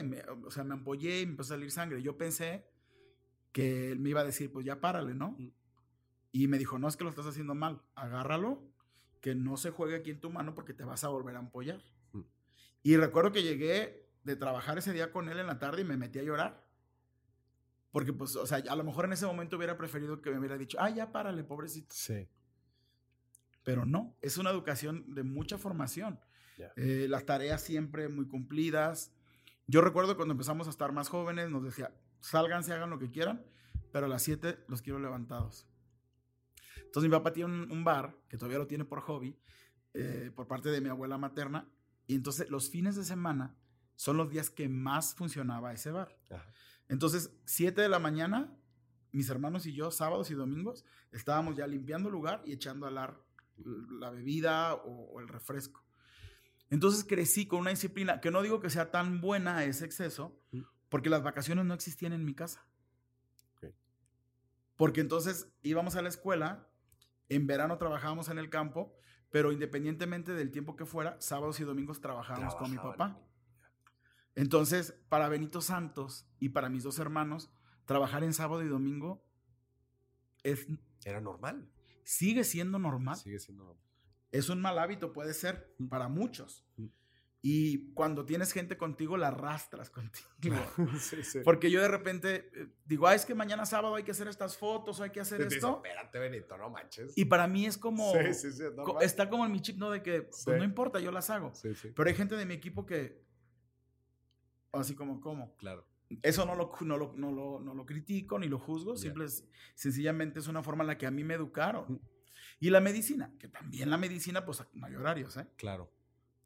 o 0.45 0.51
sea, 0.51 0.65
me 0.65 0.75
ampollé 0.75 1.21
y 1.21 1.27
me 1.27 1.33
empezó 1.33 1.55
a 1.55 1.57
salir 1.57 1.71
sangre. 1.71 2.03
Yo 2.03 2.17
pensé 2.17 2.67
que 3.53 3.91
él 3.91 3.99
me 4.01 4.11
iba 4.11 4.21
a 4.21 4.25
decir, 4.25 4.53
pues 4.53 4.67
ya 4.67 4.81
párale, 4.81 5.15
¿no? 5.15 5.37
Y 6.31 6.49
me 6.49 6.59
dijo, 6.59 6.79
no 6.79 6.89
es 6.89 6.97
que 6.97 7.05
lo 7.05 7.11
estás 7.11 7.27
haciendo 7.27 7.55
mal. 7.55 7.83
Agárralo, 7.95 8.63
que 9.21 9.35
no 9.35 9.57
se 9.57 9.71
juegue 9.71 9.97
aquí 9.97 10.11
en 10.11 10.21
tu 10.21 10.31
mano 10.31 10.55
porque 10.55 10.75
te 10.75 10.85
vas 10.85 11.05
a 11.05 11.09
volver 11.09 11.37
a 11.37 11.41
ampollar. 11.41 11.83
Y 12.83 12.97
recuerdo 12.97 13.33
que 13.33 13.43
llegué 13.43 14.07
de 14.23 14.37
trabajar 14.37 14.79
ese 14.79 14.93
día 14.93 15.11
con 15.11 15.29
él 15.29 15.39
en 15.39 15.47
la 15.47 15.59
tarde 15.59 15.83
y 15.83 15.85
me 15.85 15.97
metí 15.97 16.19
a 16.19 16.23
llorar. 16.23 16.65
Porque, 17.97 18.13
pues, 18.13 18.37
o 18.37 18.47
sea, 18.47 18.59
a 18.59 18.77
lo 18.77 18.85
mejor 18.85 19.07
en 19.07 19.15
ese 19.15 19.25
momento 19.25 19.57
hubiera 19.57 19.79
preferido 19.79 20.21
que 20.21 20.31
me 20.31 20.39
hubiera 20.39 20.59
dicho, 20.59 20.77
ah, 20.79 20.91
ya 20.91 21.13
párale, 21.13 21.43
pobrecito. 21.45 21.95
Sí. 21.95 22.29
Pero 23.65 23.87
no, 23.87 24.15
es 24.21 24.37
una 24.37 24.51
educación 24.51 25.15
de 25.15 25.23
mucha 25.23 25.57
formación. 25.57 26.21
Eh, 26.77 27.07
las 27.09 27.25
tareas 27.25 27.63
siempre 27.63 28.11
muy 28.11 28.29
cumplidas. 28.29 29.15
Yo 29.67 29.81
recuerdo 29.81 30.15
cuando 30.15 30.33
empezamos 30.33 30.67
a 30.67 30.71
estar 30.73 30.93
más 30.93 31.09
jóvenes, 31.09 31.49
nos 31.49 31.65
decía, 31.65 31.91
sálganse, 32.21 32.75
hagan 32.75 32.91
lo 32.91 32.99
que 32.99 33.11
quieran, 33.11 33.47
pero 33.93 34.05
a 34.05 34.09
las 34.11 34.23
7 34.25 34.67
los 34.69 34.83
quiero 34.83 34.99
levantados. 34.99 35.67
Entonces 36.77 37.09
mi 37.09 37.17
papá 37.17 37.33
tiene 37.33 37.51
un, 37.51 37.83
bar, 37.83 38.15
que 38.29 38.37
todavía 38.37 38.59
lo 38.59 38.67
tiene 38.67 38.85
por 38.85 39.01
hobby, 39.01 39.39
eh, 39.95 40.31
por 40.37 40.47
parte 40.47 40.69
de 40.69 40.83
mi 40.83 40.91
abuela 40.91 41.17
materna, 41.17 41.67
y 42.07 42.17
entonces 42.17 42.51
los 42.51 42.69
fines 42.69 42.95
de 42.95 43.05
semana 43.05 43.57
son 43.95 44.19
los 44.19 44.29
días 44.29 44.51
que 44.51 44.69
más 44.69 45.15
funcionaba 45.15 45.73
ese 45.73 45.93
bar. 45.93 46.15
Entonces, 46.88 47.31
7 47.44 47.81
de 47.81 47.88
la 47.88 47.99
mañana, 47.99 48.57
mis 49.12 49.29
hermanos 49.29 49.66
y 49.66 49.72
yo, 49.72 49.90
sábados 49.90 50.31
y 50.31 50.35
domingos, 50.35 50.85
estábamos 51.12 51.57
ya 51.57 51.66
limpiando 51.66 52.09
el 52.09 52.12
lugar 52.12 52.42
y 52.44 52.53
echando 52.53 52.87
a 52.87 52.90
la, 52.90 53.18
la 53.64 54.11
bebida 54.11 54.75
o, 54.75 55.20
el 55.20 55.29
refresco. 55.29 55.83
Entonces 56.68 57.05
crecí 57.05 57.46
con 57.46 57.61
una 57.61 57.70
disciplina 57.70 58.20
que 58.20 58.31
no 58.31 58.42
digo 58.42 58.61
que 58.61 58.70
sea 58.70 58.90
tan 58.90 59.20
buena 59.20 59.64
ese 59.64 59.85
exceso, 59.85 60.38
porque 60.88 61.11
las 61.11 61.22
vacaciones 61.22 61.64
no 61.64 61.75
existían 61.75 62.12
en 62.12 62.25
mi 62.25 62.35
casa. 62.35 62.66
Porque 64.77 65.01
entonces 65.01 65.51
íbamos 65.62 65.96
a 65.96 66.03
la 66.03 66.11
escuela, 66.11 66.68
en 67.31 67.46
verano 67.46 67.79
trabajábamos 67.79 68.29
en 68.29 68.38
el 68.38 68.51
campo, 68.51 68.94
pero 69.31 69.53
independientemente 69.53 70.35
del 70.35 70.51
tiempo 70.51 70.77
que 70.77 70.85
fuera, 70.85 71.16
sábados 71.20 71.59
y 71.61 71.64
domingos 71.64 72.01
trabajábamos 72.01 72.55
con 72.57 72.70
mi 72.70 72.77
papá. 72.77 73.18
Entonces, 74.37 74.94
para 75.09 75.29
Benito 75.29 75.61
Santos 75.61 76.29
y 76.38 76.51
para 76.51 76.68
mis 76.68 76.85
dos 76.85 76.99
hermanos, 76.99 77.51
trabajar 77.87 78.22
en 78.22 78.33
sábado 78.33 78.62
y 78.62 78.68
domingo 78.68 79.27
es... 80.44 80.66
Era 81.05 81.20
normal. 81.20 81.68
Sigue 82.05 82.44
siendo 82.44 82.79
normal. 82.79 83.16
Sigue 83.16 83.38
siendo 83.38 83.64
normal. 83.64 83.85
Es 84.31 84.49
un 84.49 84.61
mal 84.61 84.79
hábito, 84.79 85.12
puede 85.12 85.35
ser, 85.35 85.75
mm. 85.79 85.88
para 85.88 86.09
muchos. 86.09 86.64
Mm. 86.77 86.87
Y 87.49 87.92
cuando 87.92 88.27
tienes 88.27 88.53
gente 88.53 88.77
contigo, 88.77 89.16
la 89.16 89.29
arrastras 89.29 89.88
contigo. 90.40 90.57
sí, 91.01 91.22
sí. 91.22 91.40
Porque 91.44 91.70
yo 91.70 91.81
de 91.81 91.88
repente 91.88 92.51
eh, 92.53 92.68
digo, 92.85 93.07
ah, 93.07 93.14
es 93.14 93.25
que 93.25 93.35
mañana 93.35 93.64
sábado 93.64 93.94
hay 93.94 94.03
que 94.03 94.11
hacer 94.11 94.29
estas 94.29 94.57
fotos, 94.57 95.01
hay 95.01 95.11
que 95.11 95.20
hacer 95.20 95.40
esto. 95.40 95.77
Espérate, 95.77 96.18
Benito, 96.18 96.59
no 96.59 96.70
manches. 96.70 97.16
Y 97.16 97.25
para 97.25 97.46
mí 97.46 97.66
es 97.66 97.79
como. 97.79 98.12
Sí, 98.12 98.51
sí, 98.51 98.64
está 99.01 99.31
como 99.31 99.46
en 99.46 99.53
mi 99.53 99.61
chip, 99.61 99.79
¿no? 99.79 99.90
De 99.90 100.03
que 100.03 100.22
pues, 100.22 100.46
no 100.46 100.64
importa, 100.64 100.99
yo 100.99 101.12
las 101.12 101.31
hago. 101.31 101.53
Pero 101.94 102.09
hay 102.09 102.14
gente 102.14 102.37
de 102.37 102.46
mi 102.46 102.55
equipo 102.55 102.85
que. 102.85 103.25
Así 104.79 104.95
como, 104.95 105.21
¿cómo? 105.21 105.57
Claro. 105.57 105.87
Eso 106.23 106.47
no 106.47 106.55
lo, 106.55 106.71
no 106.81 106.97
lo, 106.97 107.12
no 107.15 107.33
lo, 107.33 107.61
no 107.61 107.75
lo 107.75 107.85
critico 107.85 108.39
ni 108.39 108.49
lo 108.49 108.59
juzgo, 108.59 108.97
simple, 108.97 109.27
sencillamente 109.75 110.39
es 110.39 110.47
una 110.47 110.62
forma 110.62 110.85
en 110.85 110.89
la 110.89 110.99
que 110.99 111.07
a 111.07 111.11
mí 111.11 111.25
me 111.25 111.35
educaron. 111.35 112.01
Y 112.61 112.71
la 112.71 112.81
medicina, 112.81 113.33
que 113.39 113.49
también 113.49 113.91
la 113.91 113.97
medicina, 113.97 114.45
pues 114.45 114.62
no 114.73 114.87
hay 114.87 114.95
horarios, 114.95 115.37
¿eh? 115.37 115.47
Claro, 115.57 115.91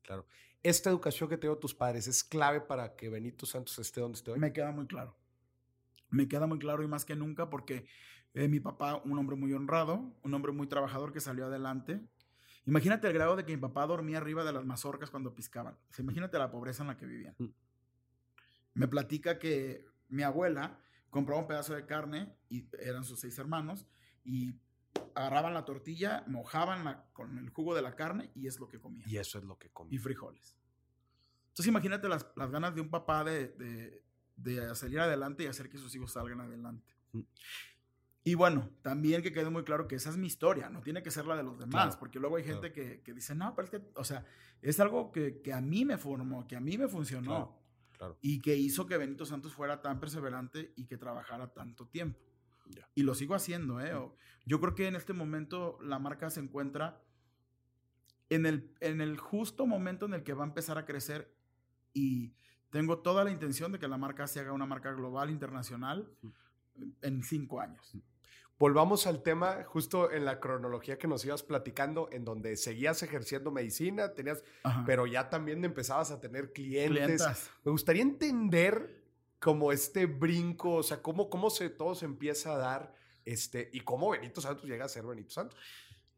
claro 0.02 0.26
esta 0.62 0.90
educación 0.90 1.28
que 1.28 1.38
tengo 1.38 1.56
tus 1.56 1.74
padres 1.74 2.06
es 2.06 2.22
clave 2.22 2.60
para 2.60 2.94
que 2.94 3.08
Benito 3.08 3.46
Santos 3.46 3.78
esté 3.78 4.00
donde 4.00 4.16
esté 4.16 4.30
hoy? 4.30 4.38
Me 4.38 4.52
queda 4.52 4.72
muy 4.72 4.86
claro. 4.86 5.16
Me 6.10 6.28
queda 6.28 6.46
muy 6.46 6.58
claro 6.58 6.82
y 6.82 6.88
más 6.88 7.04
que 7.04 7.16
nunca 7.16 7.48
porque 7.48 7.86
eh, 8.34 8.48
mi 8.48 8.60
papá, 8.60 9.00
un 9.04 9.18
hombre 9.18 9.36
muy 9.36 9.52
honrado, 9.52 10.12
un 10.22 10.34
hombre 10.34 10.52
muy 10.52 10.66
trabajador 10.66 11.12
que 11.12 11.20
salió 11.20 11.46
adelante. 11.46 12.00
Imagínate 12.66 13.06
el 13.06 13.14
grado 13.14 13.36
de 13.36 13.44
que 13.44 13.54
mi 13.54 13.60
papá 13.60 13.86
dormía 13.86 14.18
arriba 14.18 14.44
de 14.44 14.52
las 14.52 14.64
mazorcas 14.64 15.10
cuando 15.10 15.34
piscaban. 15.34 15.78
imagínate 15.98 16.38
la 16.38 16.50
pobreza 16.50 16.82
en 16.82 16.88
la 16.88 16.96
que 16.96 17.06
vivían. 17.06 17.34
Mm. 17.38 17.46
Me 18.74 18.88
platica 18.88 19.38
que 19.38 19.84
mi 20.08 20.22
abuela 20.22 20.80
compraba 21.10 21.40
un 21.40 21.46
pedazo 21.46 21.74
de 21.74 21.86
carne 21.86 22.34
y 22.48 22.68
eran 22.78 23.04
sus 23.04 23.20
seis 23.20 23.38
hermanos 23.38 23.86
y 24.24 24.54
agarraban 25.14 25.54
la 25.54 25.64
tortilla, 25.64 26.24
mojaban 26.26 27.04
con 27.12 27.38
el 27.38 27.50
jugo 27.50 27.74
de 27.74 27.82
la 27.82 27.96
carne 27.96 28.30
y 28.34 28.46
es 28.46 28.58
lo 28.58 28.68
que 28.68 28.80
comían. 28.80 29.08
Y 29.08 29.16
eso 29.16 29.38
es 29.38 29.44
lo 29.44 29.58
que 29.58 29.70
comían. 29.70 29.94
Y 29.94 29.98
frijoles. 29.98 30.56
Entonces 31.48 31.66
imagínate 31.66 32.08
las, 32.08 32.26
ganas 32.34 32.74
de 32.74 32.80
un 32.80 32.90
papá 32.90 33.24
de, 33.24 34.02
salir 34.74 35.00
adelante 35.00 35.44
y 35.44 35.46
hacer 35.46 35.68
que 35.68 35.78
sus 35.78 35.94
hijos 35.94 36.12
salgan 36.12 36.40
adelante. 36.40 36.94
Mm. 37.12 37.22
Y 38.22 38.34
bueno, 38.34 38.70
también 38.82 39.22
que 39.22 39.32
quede 39.32 39.48
muy 39.48 39.64
claro 39.64 39.88
que 39.88 39.96
esa 39.96 40.10
es 40.10 40.16
mi 40.16 40.26
historia, 40.26 40.68
no 40.68 40.82
tiene 40.82 41.02
que 41.02 41.10
ser 41.10 41.26
la 41.26 41.36
de 41.36 41.42
los 41.42 41.58
demás, 41.58 41.96
porque 41.96 42.18
luego 42.20 42.36
hay 42.36 42.44
gente 42.44 42.70
que, 42.70 43.02
dice, 43.14 43.34
no, 43.34 43.54
pero 43.54 43.64
es 43.64 43.70
que, 43.70 43.82
o 43.94 44.04
sea, 44.04 44.26
es 44.60 44.78
algo 44.78 45.10
que, 45.10 45.40
a 45.52 45.60
mí 45.60 45.86
me 45.86 45.96
formó, 45.96 46.46
que 46.46 46.54
a 46.54 46.60
mí 46.60 46.76
me 46.76 46.86
funcionó. 46.86 47.59
Y 48.20 48.40
que 48.40 48.56
hizo 48.56 48.86
que 48.86 48.96
Benito 48.96 49.26
Santos 49.26 49.54
fuera 49.54 49.82
tan 49.82 50.00
perseverante 50.00 50.72
y 50.76 50.86
que 50.86 50.96
trabajara 50.96 51.52
tanto 51.52 51.86
tiempo. 51.86 52.18
Y 52.94 53.02
lo 53.02 53.14
sigo 53.14 53.34
haciendo, 53.34 53.80
¿eh? 53.80 53.92
Yo 54.46 54.60
creo 54.60 54.74
que 54.74 54.86
en 54.86 54.96
este 54.96 55.12
momento 55.12 55.78
la 55.82 55.98
marca 55.98 56.30
se 56.30 56.40
encuentra 56.40 57.02
en 58.28 58.46
el, 58.46 58.72
en 58.80 59.00
el 59.00 59.18
justo 59.18 59.66
momento 59.66 60.06
en 60.06 60.14
el 60.14 60.22
que 60.22 60.34
va 60.34 60.44
a 60.44 60.46
empezar 60.46 60.78
a 60.78 60.86
crecer 60.86 61.34
y 61.92 62.32
tengo 62.70 63.00
toda 63.00 63.24
la 63.24 63.32
intención 63.32 63.72
de 63.72 63.78
que 63.78 63.88
la 63.88 63.98
marca 63.98 64.26
se 64.28 64.40
haga 64.40 64.52
una 64.52 64.66
marca 64.66 64.92
global, 64.92 65.30
internacional, 65.30 66.08
en 67.02 67.22
cinco 67.22 67.60
años. 67.60 67.96
Volvamos 68.60 69.06
al 69.06 69.22
tema 69.22 69.64
justo 69.64 70.12
en 70.12 70.26
la 70.26 70.38
cronología 70.38 70.98
que 70.98 71.08
nos 71.08 71.24
ibas 71.24 71.42
platicando, 71.42 72.10
en 72.12 72.26
donde 72.26 72.58
seguías 72.58 73.02
ejerciendo 73.02 73.50
medicina, 73.50 74.12
tenías, 74.12 74.44
pero 74.84 75.06
ya 75.06 75.30
también 75.30 75.64
empezabas 75.64 76.10
a 76.10 76.20
tener 76.20 76.52
clientes. 76.52 77.22
Me 77.64 77.72
gustaría 77.72 78.02
entender 78.02 79.02
como 79.38 79.72
este 79.72 80.04
brinco, 80.04 80.74
o 80.74 80.82
sea, 80.82 81.00
cómo, 81.00 81.30
cómo 81.30 81.48
se, 81.48 81.70
todo 81.70 81.94
se 81.94 82.04
empieza 82.04 82.52
a 82.52 82.58
dar 82.58 82.94
este, 83.24 83.70
y 83.72 83.80
cómo 83.80 84.10
Benito 84.10 84.42
Santos 84.42 84.66
llega 84.66 84.84
a 84.84 84.88
ser 84.90 85.06
Benito 85.06 85.30
Santos. 85.30 85.58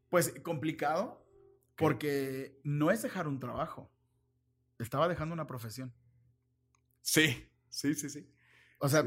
Pues 0.09 0.37
complicado, 0.43 1.25
porque 1.77 2.59
no 2.65 2.91
es 2.91 3.01
dejar 3.03 3.25
un 3.25 3.39
trabajo, 3.39 3.89
estaba 4.79 5.07
dejando 5.07 5.31
una 5.31 5.47
profesión. 5.47 5.93
Sí, 7.01 7.49
sí, 7.69 7.95
sí, 7.95 8.09
sí. 8.09 8.29
O 8.79 8.89
sea, 8.89 9.01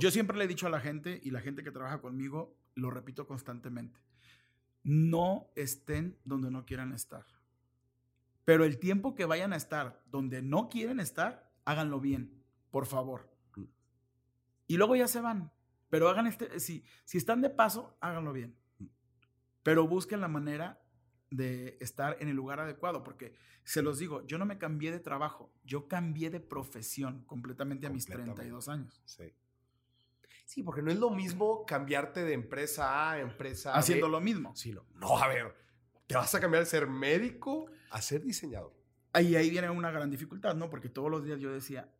yo 0.00 0.10
siempre 0.10 0.36
le 0.36 0.46
he 0.46 0.48
dicho 0.48 0.66
a 0.66 0.70
la 0.70 0.80
gente 0.80 1.20
y 1.22 1.30
la 1.30 1.40
gente 1.40 1.62
que 1.62 1.70
trabaja 1.70 2.00
conmigo, 2.00 2.56
lo 2.74 2.90
repito 2.90 3.26
constantemente, 3.26 4.00
no 4.82 5.50
estén 5.54 6.18
donde 6.24 6.50
no 6.50 6.64
quieran 6.64 6.92
estar. 6.92 7.26
Pero 8.44 8.64
el 8.64 8.78
tiempo 8.78 9.14
que 9.14 9.24
vayan 9.24 9.52
a 9.52 9.56
estar 9.56 10.02
donde 10.06 10.42
no 10.42 10.68
quieren 10.68 11.00
estar, 11.00 11.52
háganlo 11.64 12.00
bien, 12.00 12.42
por 12.70 12.86
favor 12.86 13.32
y 14.72 14.78
luego 14.78 14.96
ya 14.96 15.06
se 15.06 15.20
van. 15.20 15.52
Pero 15.90 16.08
hagan 16.08 16.26
este, 16.26 16.58
si, 16.58 16.82
si 17.04 17.18
están 17.18 17.42
de 17.42 17.50
paso, 17.50 17.98
háganlo 18.00 18.32
bien. 18.32 18.56
Pero 19.62 19.86
busquen 19.86 20.22
la 20.22 20.28
manera 20.28 20.82
de 21.30 21.76
estar 21.82 22.16
en 22.20 22.28
el 22.28 22.36
lugar 22.36 22.58
adecuado, 22.58 23.04
porque 23.04 23.34
se 23.64 23.82
los 23.82 23.98
digo, 23.98 24.26
yo 24.26 24.38
no 24.38 24.46
me 24.46 24.56
cambié 24.56 24.90
de 24.90 24.98
trabajo, 24.98 25.52
yo 25.62 25.88
cambié 25.88 26.30
de 26.30 26.40
profesión 26.40 27.22
completamente 27.26 27.86
a 27.86 27.90
mis 27.90 28.06
32 28.06 28.68
años. 28.68 29.02
Sí. 29.04 29.34
Sí, 30.44 30.62
porque 30.62 30.82
no 30.82 30.90
es 30.90 30.98
lo 30.98 31.10
mismo 31.10 31.64
cambiarte 31.64 32.24
de 32.24 32.34
empresa 32.34 33.08
A 33.08 33.12
a 33.12 33.20
empresa 33.20 33.74
Haciendo 33.74 34.08
lo 34.08 34.20
mismo. 34.20 34.54
Sí, 34.54 34.72
no. 34.72 34.84
no, 34.94 35.18
a 35.18 35.28
ver, 35.28 35.54
te 36.06 36.14
vas 36.14 36.34
a 36.34 36.40
cambiar 36.40 36.64
de 36.64 36.70
ser 36.70 36.86
médico 36.86 37.66
a 37.90 38.02
ser 38.02 38.22
diseñador. 38.22 38.74
Ahí, 39.12 39.36
ahí 39.36 39.50
viene 39.50 39.70
una 39.70 39.90
gran 39.90 40.10
dificultad, 40.10 40.54
¿no? 40.54 40.70
Porque 40.70 40.88
todos 40.88 41.10
los 41.10 41.24
días 41.24 41.38
yo 41.40 41.52
decía, 41.52 41.92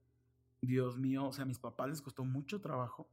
Dios 0.60 0.98
mío, 0.98 1.26
o 1.26 1.32
sea, 1.32 1.42
a 1.42 1.46
mis 1.46 1.58
papás 1.58 1.88
les 1.88 2.02
costó 2.02 2.24
mucho 2.24 2.60
trabajo 2.60 3.10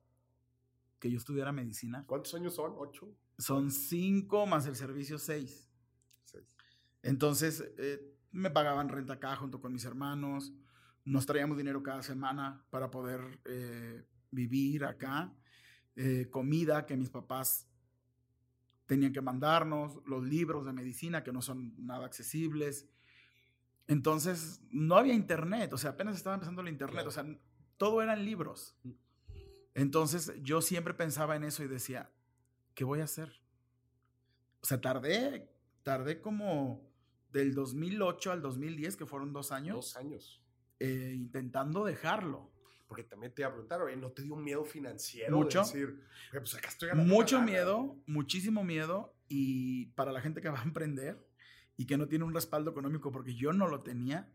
que 0.99 1.09
yo 1.09 1.17
estudiara 1.17 1.51
medicina. 1.51 2.03
¿Cuántos 2.05 2.33
años 2.33 2.55
son? 2.55 2.73
¿Ocho? 2.77 3.09
Son 3.37 3.71
cinco 3.71 4.45
más 4.45 4.67
el 4.67 4.75
servicio 4.75 5.17
seis. 5.17 5.69
seis. 6.23 6.45
Entonces, 7.01 7.63
eh, 7.77 8.15
me 8.31 8.49
pagaban 8.49 8.89
renta 8.89 9.13
acá 9.13 9.35
junto 9.35 9.59
con 9.59 9.73
mis 9.73 9.85
hermanos. 9.85 10.53
Nos 11.05 11.25
traíamos 11.25 11.57
dinero 11.57 11.81
cada 11.81 12.03
semana 12.03 12.65
para 12.69 12.91
poder 12.91 13.41
eh, 13.45 14.05
vivir 14.31 14.85
acá. 14.85 15.33
Eh, 15.95 16.29
comida 16.29 16.85
que 16.85 16.95
mis 16.95 17.09
papás 17.09 17.67
tenían 18.85 19.13
que 19.13 19.21
mandarnos, 19.21 19.99
los 20.05 20.23
libros 20.23 20.65
de 20.65 20.73
medicina 20.73 21.23
que 21.23 21.31
no 21.31 21.41
son 21.41 21.73
nada 21.85 22.05
accesibles. 22.05 22.87
Entonces, 23.87 24.61
no 24.71 24.95
había 24.95 25.13
internet, 25.13 25.73
o 25.73 25.77
sea, 25.77 25.91
apenas 25.91 26.15
estaba 26.15 26.35
empezando 26.35 26.61
el 26.61 26.69
internet, 26.69 27.05
o 27.05 27.11
sea, 27.11 27.25
todo 27.77 28.01
eran 28.01 28.23
libros. 28.23 28.75
Mm. 28.83 28.91
Entonces, 29.75 30.33
yo 30.41 30.61
siempre 30.61 30.93
pensaba 30.93 31.35
en 31.35 31.43
eso 31.43 31.63
y 31.63 31.67
decía, 31.67 32.11
¿qué 32.73 32.83
voy 32.83 33.01
a 33.01 33.05
hacer? 33.05 33.41
O 34.61 34.65
sea, 34.65 34.81
tardé, 34.81 35.49
tardé 35.83 36.21
como 36.21 36.89
del 37.31 37.53
2008 37.53 38.31
al 38.31 38.41
2010, 38.41 38.97
que 38.97 39.05
fueron 39.05 39.33
dos 39.33 39.51
años. 39.51 39.75
Dos 39.75 39.97
años. 39.97 40.41
Eh, 40.79 41.13
intentando 41.15 41.85
dejarlo. 41.85 42.51
Porque 42.89 43.03
también 43.03 43.33
te 43.33 43.43
iba 43.43 43.49
a 43.49 43.53
preguntar, 43.53 43.79
¿no 43.97 44.11
te 44.11 44.23
dio 44.23 44.35
miedo 44.35 44.65
financiero? 44.65 45.37
Mucho. 45.37 45.59
decir, 45.59 46.01
pues 46.31 46.55
acá 46.55 46.67
estoy 46.67 46.89
Mucho 46.95 47.41
miedo, 47.41 47.95
muchísimo 48.07 48.63
miedo. 48.65 49.15
Y 49.29 49.85
para 49.93 50.11
la 50.11 50.19
gente 50.19 50.41
que 50.41 50.49
va 50.49 50.59
a 50.59 50.63
emprender, 50.63 51.25
y 51.77 51.85
que 51.85 51.97
no 51.97 52.09
tiene 52.09 52.25
un 52.25 52.33
respaldo 52.33 52.71
económico 52.71 53.09
porque 53.11 53.35
yo 53.35 53.53
no 53.53 53.67
lo 53.69 53.83
tenía, 53.83 54.29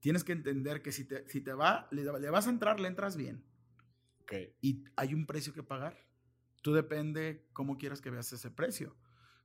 tienes 0.00 0.24
que 0.24 0.32
entender 0.32 0.80
que 0.80 0.90
si 0.92 1.04
te, 1.04 1.28
si 1.28 1.42
te 1.42 1.52
va, 1.52 1.86
le, 1.90 2.02
le 2.02 2.30
vas 2.30 2.46
a 2.46 2.50
entrar, 2.50 2.80
le 2.80 2.88
entras 2.88 3.16
bien. 3.16 3.44
Ok. 4.22 4.32
Y 4.62 4.84
hay 4.96 5.12
un 5.12 5.26
precio 5.26 5.52
que 5.52 5.62
pagar. 5.62 5.98
Tú 6.62 6.72
depende 6.72 7.46
cómo 7.52 7.76
quieras 7.78 8.00
que 8.00 8.10
veas 8.10 8.32
ese 8.32 8.50
precio. 8.50 8.96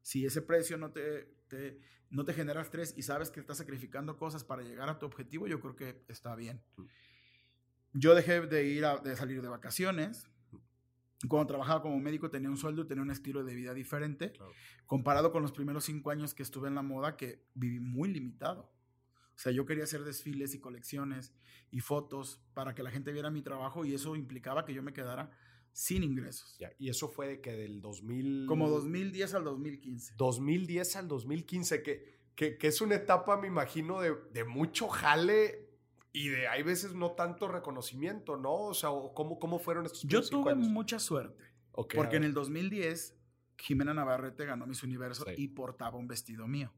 Si 0.03 0.25
ese 0.25 0.41
precio 0.41 0.77
no 0.77 0.91
te, 0.91 1.35
te- 1.47 1.79
no 2.09 2.23
te 2.23 2.33
genera 2.33 2.61
estrés 2.61 2.93
y 2.97 3.01
sabes 3.01 3.29
que 3.31 3.39
estás 3.39 3.57
sacrificando 3.57 4.17
cosas 4.17 4.43
para 4.43 4.61
llegar 4.61 4.87
a 4.89 4.99
tu 4.99 5.05
objetivo, 5.05 5.47
yo 5.47 5.59
creo 5.59 5.75
que 5.75 6.03
está 6.07 6.35
bien. 6.35 6.61
Mm. 6.77 6.83
Yo 7.93 8.15
dejé 8.15 8.41
de 8.41 8.65
ir 8.65 8.85
a 8.85 8.97
de 8.97 9.15
salir 9.15 9.41
de 9.41 9.47
vacaciones. 9.47 10.27
Cuando 11.27 11.47
trabajaba 11.47 11.81
como 11.81 11.97
médico 11.99 12.29
tenía 12.29 12.49
un 12.49 12.57
sueldo 12.57 12.81
y 12.81 12.87
tenía 12.87 13.03
un 13.03 13.11
estilo 13.11 13.43
de 13.43 13.55
vida 13.55 13.73
diferente. 13.73 14.31
Claro. 14.31 14.51
Comparado 14.85 15.31
con 15.31 15.41
los 15.41 15.53
primeros 15.53 15.85
cinco 15.85 16.11
años 16.11 16.33
que 16.33 16.43
estuve 16.43 16.67
en 16.67 16.75
la 16.75 16.81
moda, 16.81 17.15
que 17.15 17.45
viví 17.53 17.79
muy 17.79 18.09
limitado. 18.11 18.73
O 19.35 19.39
sea, 19.39 19.51
yo 19.51 19.65
quería 19.65 19.85
hacer 19.85 20.03
desfiles 20.03 20.53
y 20.53 20.59
colecciones 20.59 21.33
y 21.71 21.79
fotos 21.79 22.41
para 22.53 22.75
que 22.75 22.83
la 22.83 22.91
gente 22.91 23.11
viera 23.11 23.31
mi 23.31 23.41
trabajo 23.41 23.83
y 23.85 23.93
eso 23.93 24.15
implicaba 24.15 24.63
que 24.65 24.73
yo 24.73 24.83
me 24.83 24.93
quedara 24.93 25.31
sin 25.71 26.03
ingresos. 26.03 26.55
Ya, 26.59 26.71
Y 26.77 26.89
eso 26.89 27.09
fue 27.09 27.27
de 27.27 27.41
que 27.41 27.53
del 27.53 27.81
2000... 27.81 28.45
Como 28.47 28.69
2010 28.69 29.33
al 29.33 29.43
2015. 29.43 30.13
2010 30.17 30.95
al 30.97 31.07
2015, 31.07 31.81
que, 31.81 32.19
que, 32.35 32.57
que 32.59 32.67
es 32.67 32.79
una 32.79 32.95
etapa, 32.95 33.37
me 33.37 33.47
imagino, 33.47 33.99
de, 33.99 34.15
de 34.31 34.43
mucho 34.43 34.87
jale 34.87 35.62
y 36.13 36.29
de 36.29 36.47
hay 36.47 36.63
veces 36.63 36.93
no 36.93 37.11
tanto 37.11 37.47
reconocimiento, 37.49 38.37
¿no? 38.37 38.53
O 38.53 38.73
sea, 38.73 38.89
¿cómo, 39.13 39.39
cómo 39.39 39.59
fueron 39.59 39.85
estos 39.85 40.03
Yo 40.03 40.21
tuve 40.27 40.51
años? 40.51 40.67
mucha 40.69 40.99
suerte. 40.99 41.43
Ok, 41.71 41.95
a 41.95 41.97
Porque 41.97 42.15
en 42.17 42.23
el 42.23 42.33
2010, 42.33 43.15
Jimena 43.57 43.93
Navarrete 43.93 44.45
ganó 44.45 44.65
Miss 44.67 44.83
Universo 44.83 45.25
Sí. 45.27 45.33
y 45.37 45.47
portaba 45.49 45.97
un 45.97 46.07
vestido 46.07 46.47
mío. 46.47 46.71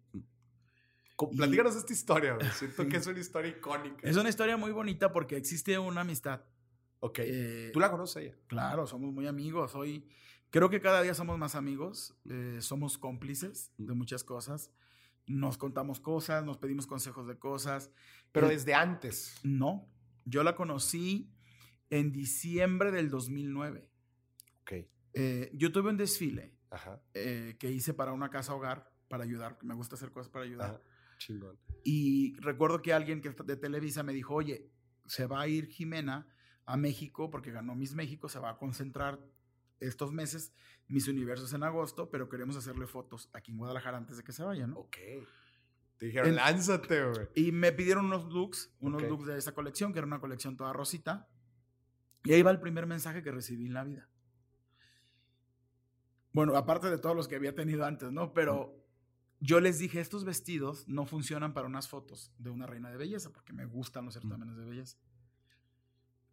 Co- 1.15 1.29
y- 1.31 1.37
Platícanos 1.37 1.75
esta 1.75 1.93
historia, 1.93 2.33
güey. 2.35 2.47
Siento 2.53 2.87
que 2.87 2.97
es 2.97 3.07
una 3.07 3.19
historia 3.19 3.51
icónica. 3.51 4.07
Es 4.07 4.17
una 4.17 4.29
historia 4.29 4.57
muy 4.57 4.71
bonita 4.71 5.11
porque 5.11 5.37
existe 5.37 5.77
una 5.79 6.01
amistad. 6.01 6.41
Ok. 6.99 7.19
Eh, 7.19 7.69
¿Tú 7.73 7.79
la 7.79 7.91
conoces 7.91 8.23
ella? 8.23 8.35
Claro, 8.47 8.87
somos 8.87 9.13
muy 9.13 9.27
amigos. 9.27 9.75
Hoy 9.75 10.07
creo 10.49 10.69
que 10.69 10.81
cada 10.81 11.01
día 11.01 11.13
somos 11.13 11.37
más 11.37 11.55
amigos. 11.55 12.15
eh, 12.29 12.57
somos 12.61 12.97
cómplices 12.97 13.71
de 13.77 13.93
muchas 13.93 14.23
cosas. 14.23 14.71
Nos 15.27 15.57
contamos 15.57 15.99
cosas, 15.99 16.43
nos 16.45 16.57
pedimos 16.57 16.85
consejos 16.87 17.27
de 17.27 17.37
cosas. 17.37 17.91
Pero 18.35 18.47
Eh, 18.47 18.51
desde 18.51 18.73
antes. 18.73 19.39
No, 19.43 19.89
yo 20.25 20.43
la 20.43 20.55
conocí 20.55 21.33
en 21.89 22.11
diciembre 22.11 22.91
del 22.91 23.09
2009. 23.09 23.89
Ok. 24.61 24.73
Eh, 25.13 25.51
yo 25.53 25.71
tuve 25.71 25.89
un 25.89 25.97
desfile 25.97 26.53
Ajá. 26.69 27.01
eh, 27.13 27.55
que 27.57 27.71
hice 27.71 27.93
para 27.93 28.11
una 28.11 28.29
casa 28.29 28.53
hogar 28.53 28.91
para 29.07 29.23
ayudar. 29.23 29.57
Me 29.63 29.73
gusta 29.73 29.95
hacer 29.95 30.11
cosas 30.11 30.29
para 30.29 30.45
ayudar. 30.45 30.69
Ajá. 30.75 30.81
Chingón. 31.17 31.57
Y 31.83 32.35
recuerdo 32.41 32.81
que 32.81 32.91
alguien 32.93 33.21
que 33.21 33.29
de 33.29 33.55
Televisa 33.55 34.03
me 34.03 34.13
dijo, 34.13 34.33
oye, 34.35 34.69
se 35.05 35.25
va 35.27 35.41
a 35.41 35.47
ir 35.47 35.67
Jimena 35.67 36.27
a 36.65 36.75
México 36.77 37.29
porque 37.29 37.51
ganó 37.51 37.73
Miss 37.75 37.95
México, 37.95 38.27
se 38.27 38.39
va 38.39 38.49
a 38.49 38.57
concentrar 38.57 39.19
estos 39.79 40.11
meses, 40.11 40.53
Miss 40.87 41.07
Universos 41.07 41.53
en 41.53 41.63
agosto, 41.63 42.09
pero 42.09 42.27
queremos 42.27 42.55
hacerle 42.57 42.87
fotos 42.87 43.29
aquí 43.33 43.51
en 43.51 43.57
Guadalajara 43.59 43.97
antes 43.97 44.17
de 44.17 44.23
que 44.23 44.31
se 44.33 44.43
vaya, 44.43 44.67
¿no? 44.67 44.79
Ok. 44.79 44.97
Te 45.97 46.07
dijeron, 46.07 46.29
En- 46.29 46.35
lánzate, 46.35 47.03
güey. 47.05 47.27
Y 47.35 47.51
me 47.51 47.71
pidieron 47.71 48.05
unos 48.05 48.25
looks, 48.31 48.73
unos 48.79 49.01
Ok. 49.03 49.09
looks 49.09 49.25
de 49.27 49.37
esa 49.37 49.53
colección, 49.53 49.93
que 49.93 49.99
era 49.99 50.05
una 50.07 50.19
colección 50.19 50.57
toda 50.57 50.73
rosita. 50.73 51.27
Y 52.23 52.33
ahí 52.33 52.41
va 52.41 52.51
el 52.51 52.59
primer 52.59 52.85
mensaje 52.85 53.23
que 53.23 53.31
recibí 53.31 53.65
en 53.67 53.73
la 53.73 53.83
vida. 53.83 54.09
Bueno, 56.33 56.55
aparte 56.57 56.89
de 56.89 56.97
todos 56.97 57.15
los 57.15 57.27
que 57.27 57.35
había 57.35 57.55
tenido 57.55 57.85
antes, 57.85 58.11
¿no? 58.11 58.33
Pero 58.33 58.75
yo 59.39 59.59
les 59.61 59.79
dije, 59.79 60.01
estos 60.01 60.25
vestidos 60.25 60.87
no 60.87 61.05
funcionan 61.05 61.53
para 61.53 61.67
unas 61.67 61.87
fotos 61.87 62.33
de 62.37 62.49
una 62.49 62.67
reina 62.67 62.91
de 62.91 62.97
belleza, 62.97 63.31
porque 63.31 63.53
me 63.53 63.65
gustan 63.65 64.05
los 64.05 64.15
certámenes 64.15 64.57
de 64.57 64.65
belleza. 64.65 64.97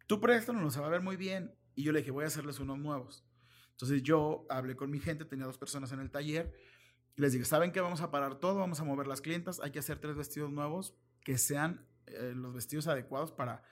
Tú 0.07 0.19
préstanos, 0.19 0.73
se 0.73 0.81
va 0.81 0.87
a 0.87 0.89
ver 0.89 1.01
muy 1.01 1.15
bien. 1.15 1.55
Y 1.75 1.83
yo 1.83 1.91
le 1.93 1.99
dije, 1.99 2.11
voy 2.11 2.25
a 2.25 2.27
hacerles 2.27 2.59
unos 2.59 2.77
nuevos. 2.79 3.25
Entonces 3.71 4.03
yo 4.03 4.45
hablé 4.49 4.75
con 4.75 4.91
mi 4.91 4.99
gente, 4.99 5.25
tenía 5.25 5.45
dos 5.45 5.57
personas 5.57 5.91
en 5.93 5.99
el 5.99 6.11
taller. 6.11 6.53
Y 7.15 7.21
les 7.21 7.33
dije, 7.33 7.45
¿saben 7.45 7.71
qué? 7.71 7.79
Vamos 7.81 8.01
a 8.01 8.09
parar 8.11 8.39
todo, 8.39 8.59
vamos 8.59 8.79
a 8.79 8.83
mover 8.83 9.07
las 9.07 9.21
clientas, 9.21 9.59
hay 9.59 9.71
que 9.71 9.79
hacer 9.79 9.99
tres 9.99 10.15
vestidos 10.15 10.51
nuevos 10.51 10.95
que 11.23 11.37
sean 11.37 11.85
eh, 12.07 12.33
los 12.35 12.53
vestidos 12.53 12.87
adecuados 12.87 13.31
para 13.31 13.63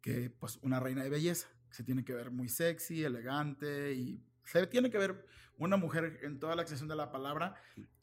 que, 0.00 0.30
pues, 0.30 0.58
una 0.62 0.78
reina 0.80 1.02
de 1.02 1.10
belleza. 1.10 1.48
Se 1.70 1.82
tiene 1.84 2.04
que 2.04 2.12
ver 2.14 2.30
muy 2.30 2.48
sexy, 2.48 3.02
elegante 3.02 3.94
y 3.94 4.22
se 4.44 4.66
tiene 4.66 4.90
que 4.90 4.98
ver 4.98 5.24
una 5.56 5.76
mujer 5.76 6.18
en 6.22 6.38
toda 6.38 6.54
la 6.54 6.62
extensión 6.62 6.88
de 6.88 6.96
la 6.96 7.10
palabra, 7.10 7.54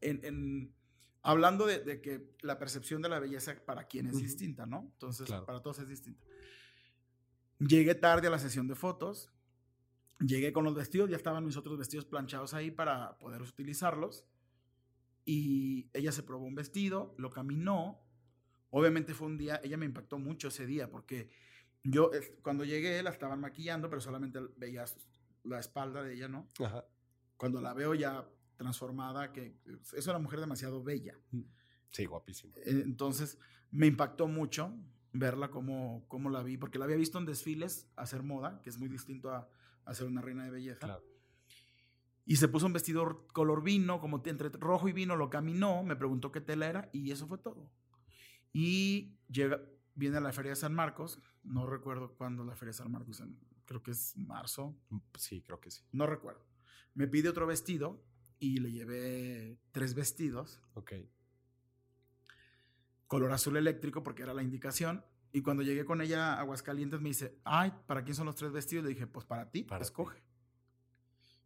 en, 0.02 0.22
en- 0.24 0.74
hablando 1.22 1.66
de, 1.68 1.80
de 1.80 2.02
que 2.02 2.34
la 2.42 2.58
percepción 2.58 3.02
de 3.02 3.10
la 3.10 3.20
belleza 3.20 3.54
para 3.66 3.84
quien 3.86 4.08
es 4.08 4.18
distinta, 4.18 4.66
¿no? 4.66 4.90
Entonces, 4.94 5.28
Claro. 5.28 5.46
para 5.46 5.62
todos 5.62 5.80
es 5.80 5.88
distinta. 5.88 6.26
Llegué 7.60 7.94
tarde 7.96 8.28
a 8.28 8.32
la 8.32 8.40
sesión 8.40 8.68
de 8.68 8.76
fotos, 8.76 9.30
llegué 10.20 10.54
con 10.54 10.64
los 10.64 10.74
vestidos, 10.74 11.10
ya 11.10 11.18
estaban 11.18 11.46
mis 11.46 11.58
otros 11.58 11.78
vestidos 11.78 12.06
planchados 12.06 12.54
ahí 12.54 12.72
para 12.72 13.18
poder 13.20 13.42
utilizarlos. 13.42 14.26
Y 15.26 15.90
ella 15.94 16.12
se 16.12 16.24
probó 16.24 16.46
un 16.46 16.56
vestido, 16.56 17.14
lo 17.18 17.30
caminó. 17.30 18.02
Obviamente 18.72 19.14
fue 19.14 19.28
un 19.28 19.38
día, 19.38 19.60
ella 19.64 19.78
me 19.78 19.86
impactó 19.86 20.20
mucho 20.20 20.48
ese 20.48 20.66
día 20.66 20.90
porque 20.90 21.30
yo 21.84 22.12
cuando 22.42 22.66
llegué 22.66 23.02
la 23.04 23.10
estaban 23.10 23.40
maquillando, 23.40 23.90
pero 23.90 24.02
solamente 24.02 24.40
veía 24.58 24.86
la 25.44 25.60
espalda 25.60 26.04
de 26.04 26.14
ella, 26.14 26.28
¿no? 26.28 26.48
Ajá. 26.64 26.86
Cuando 27.38 27.62
la 27.62 27.74
veo 27.74 27.94
ya 27.94 28.28
transformada, 28.58 29.32
que 29.32 29.56
es 29.96 30.08
una 30.08 30.20
mujer 30.20 30.40
demasiado 30.40 30.84
bella. 30.84 31.18
Sí, 31.92 32.06
guapísimo. 32.06 32.54
Eh, 32.58 32.82
Entonces 32.84 33.40
me 33.72 33.88
impactó 33.88 34.28
mucho 34.28 34.78
verla 35.14 35.50
como, 35.50 36.06
como 36.08 36.30
la 36.30 36.44
vi, 36.44 36.58
porque 36.58 36.78
la 36.78 36.86
había 36.86 36.98
visto 36.98 37.18
en 37.18 37.26
desfiles 37.26 37.90
hacer 37.96 38.22
moda, 38.22 38.62
que 38.62 38.70
es 38.70 38.78
muy 38.78 38.90
distinto 38.90 39.32
a, 39.32 39.50
a 39.86 39.94
ser 39.94 40.08
una 40.08 40.22
reina 40.22 40.44
de 40.44 40.52
belleza. 40.52 40.80
Claro. 40.80 41.04
Y 42.30 42.36
se 42.36 42.48
puso 42.48 42.68
un 42.68 42.74
vestido 42.74 43.26
color 43.34 43.64
vino, 43.64 44.00
como 44.00 44.22
entre 44.24 44.50
rojo 44.50 44.88
y 44.88 44.94
vino, 44.94 45.16
lo 45.16 45.32
caminó, 45.32 45.82
me 45.84 45.96
preguntó 45.96 46.32
qué 46.32 46.40
tela 46.42 46.68
era 46.68 46.88
y 46.94 47.10
eso 47.10 47.26
fue 47.26 47.40
todo. 47.40 47.72
Y 48.54 49.16
llega, 49.28 49.60
viene 49.96 50.18
a 50.18 50.22
la 50.22 50.32
Feria 50.32 50.52
de 50.52 50.56
San 50.56 50.76
Marcos, 50.76 51.20
no 51.42 51.66
recuerdo 51.66 52.14
cuándo 52.14 52.44
la 52.46 52.56
Feria 52.56 52.70
de 52.70 52.78
San 52.78 52.92
Marcos, 52.92 53.20
en- 53.22 53.36
creo 53.66 53.82
que 53.82 53.90
es 53.90 54.16
marzo, 54.16 54.78
Sí, 55.18 55.42
creo 55.42 55.60
que 55.60 55.72
sí. 55.72 55.84
no 55.92 56.06
recuerdo. 56.06 56.46
Me 56.94 57.08
pide 57.08 57.30
otro 57.30 57.48
vestido 57.48 58.00
y 58.38 58.60
le 58.60 58.72
llevé 58.74 59.58
tres 59.72 59.96
vestidos, 59.96 60.62
Ok. 60.76 60.94
color 63.08 63.32
azul 63.32 63.58
eléctrico 63.58 64.04
porque 64.04 64.22
era 64.22 64.36
la 64.36 64.44
indicación. 64.44 65.04
Y 65.32 65.42
cuando 65.42 65.64
llegué 65.64 65.84
con 65.84 66.00
ella 66.02 66.34
a 66.36 66.40
Aguascalientes 66.42 67.02
me 67.02 67.10
dice, 67.10 67.40
ay, 67.44 67.74
¿para 67.88 68.04
quién 68.04 68.16
son 68.16 68.28
los 68.28 68.36
tres 68.36 68.52
vestidos? 68.52 68.84
Le 68.84 68.90
dije, 68.92 69.08
pues 69.08 69.26
para 69.26 69.50
ti, 69.50 69.64
Para 69.64 69.84
ti. 69.84 69.86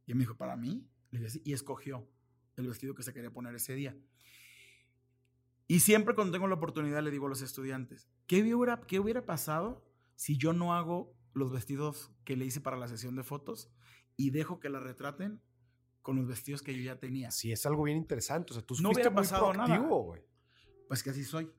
Y 0.05 0.13
me 0.13 0.21
dijo, 0.21 0.35
¿para 0.35 0.55
mí? 0.55 0.87
Le 1.11 1.19
dije, 1.19 1.29
sí, 1.31 1.41
y 1.45 1.53
escogió 1.53 2.07
el 2.55 2.67
vestido 2.67 2.93
que 2.95 3.03
se 3.03 3.13
quería 3.13 3.31
poner 3.31 3.55
ese 3.55 3.73
día. 3.75 3.95
Y 5.67 5.79
siempre 5.79 6.13
cuando 6.13 6.33
tengo 6.33 6.47
la 6.47 6.55
oportunidad 6.55 7.01
le 7.03 7.11
digo 7.11 7.25
a 7.27 7.29
los 7.29 7.41
estudiantes, 7.41 8.09
¿qué 8.27 8.41
hubiera, 8.53 8.81
qué 8.81 8.99
hubiera 8.99 9.25
pasado 9.25 9.85
si 10.15 10.37
yo 10.37 10.53
no 10.53 10.73
hago 10.73 11.15
los 11.33 11.51
vestidos 11.51 12.11
que 12.25 12.35
le 12.35 12.45
hice 12.45 12.61
para 12.61 12.77
la 12.77 12.87
sesión 12.87 13.15
de 13.15 13.23
fotos 13.23 13.71
y 14.17 14.29
dejo 14.29 14.59
que 14.59 14.69
la 14.69 14.79
retraten 14.79 15.41
con 16.01 16.17
los 16.17 16.27
vestidos 16.27 16.61
que 16.61 16.75
yo 16.75 16.83
ya 16.83 16.99
tenía? 16.99 17.31
Sí, 17.31 17.51
es 17.51 17.65
algo 17.65 17.83
bien 17.83 17.97
interesante. 17.97 18.51
O 18.51 18.53
sea, 18.55 18.63
tú 18.65 18.75
No 18.75 18.89
fuiste 18.89 19.01
hubiera 19.01 19.09
muy 19.11 19.23
pasado 19.23 19.53
nada. 19.53 19.87
Pues 20.87 21.01
que 21.01 21.09
así 21.11 21.23
soy. 21.23 21.49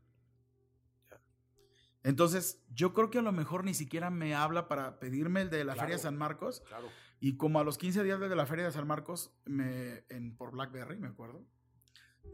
Entonces, 2.02 2.62
yo 2.74 2.92
creo 2.92 3.11
que 3.11 3.18
a 3.18 3.22
lo 3.22 3.33
mejor 3.33 3.64
ni 3.64 3.72
siquiera 3.72 4.11
me 4.11 4.35
habla 4.35 4.68
para 4.68 5.00
pedirme 5.00 5.40
el 5.40 5.50
de 5.50 5.64
la 5.64 5.72
Feria 5.72 5.96
de 5.96 6.02
Claro. 6.02 6.02
San 6.02 6.16
Marcos. 6.18 6.62
Claro. 6.68 6.88
Y 7.26 7.38
como 7.38 7.58
a 7.58 7.64
los 7.64 7.78
15 7.78 8.02
días 8.04 8.20
de 8.20 8.37
la 8.37 8.44
Feria 8.44 8.66
de 8.66 8.70
San 8.72 8.87
Marcos, 8.87 9.32
me, 9.46 10.04
en, 10.10 10.37
por 10.37 10.50
Blackberry, 10.50 10.98
me 10.98 11.08
acuerdo, 11.08 11.42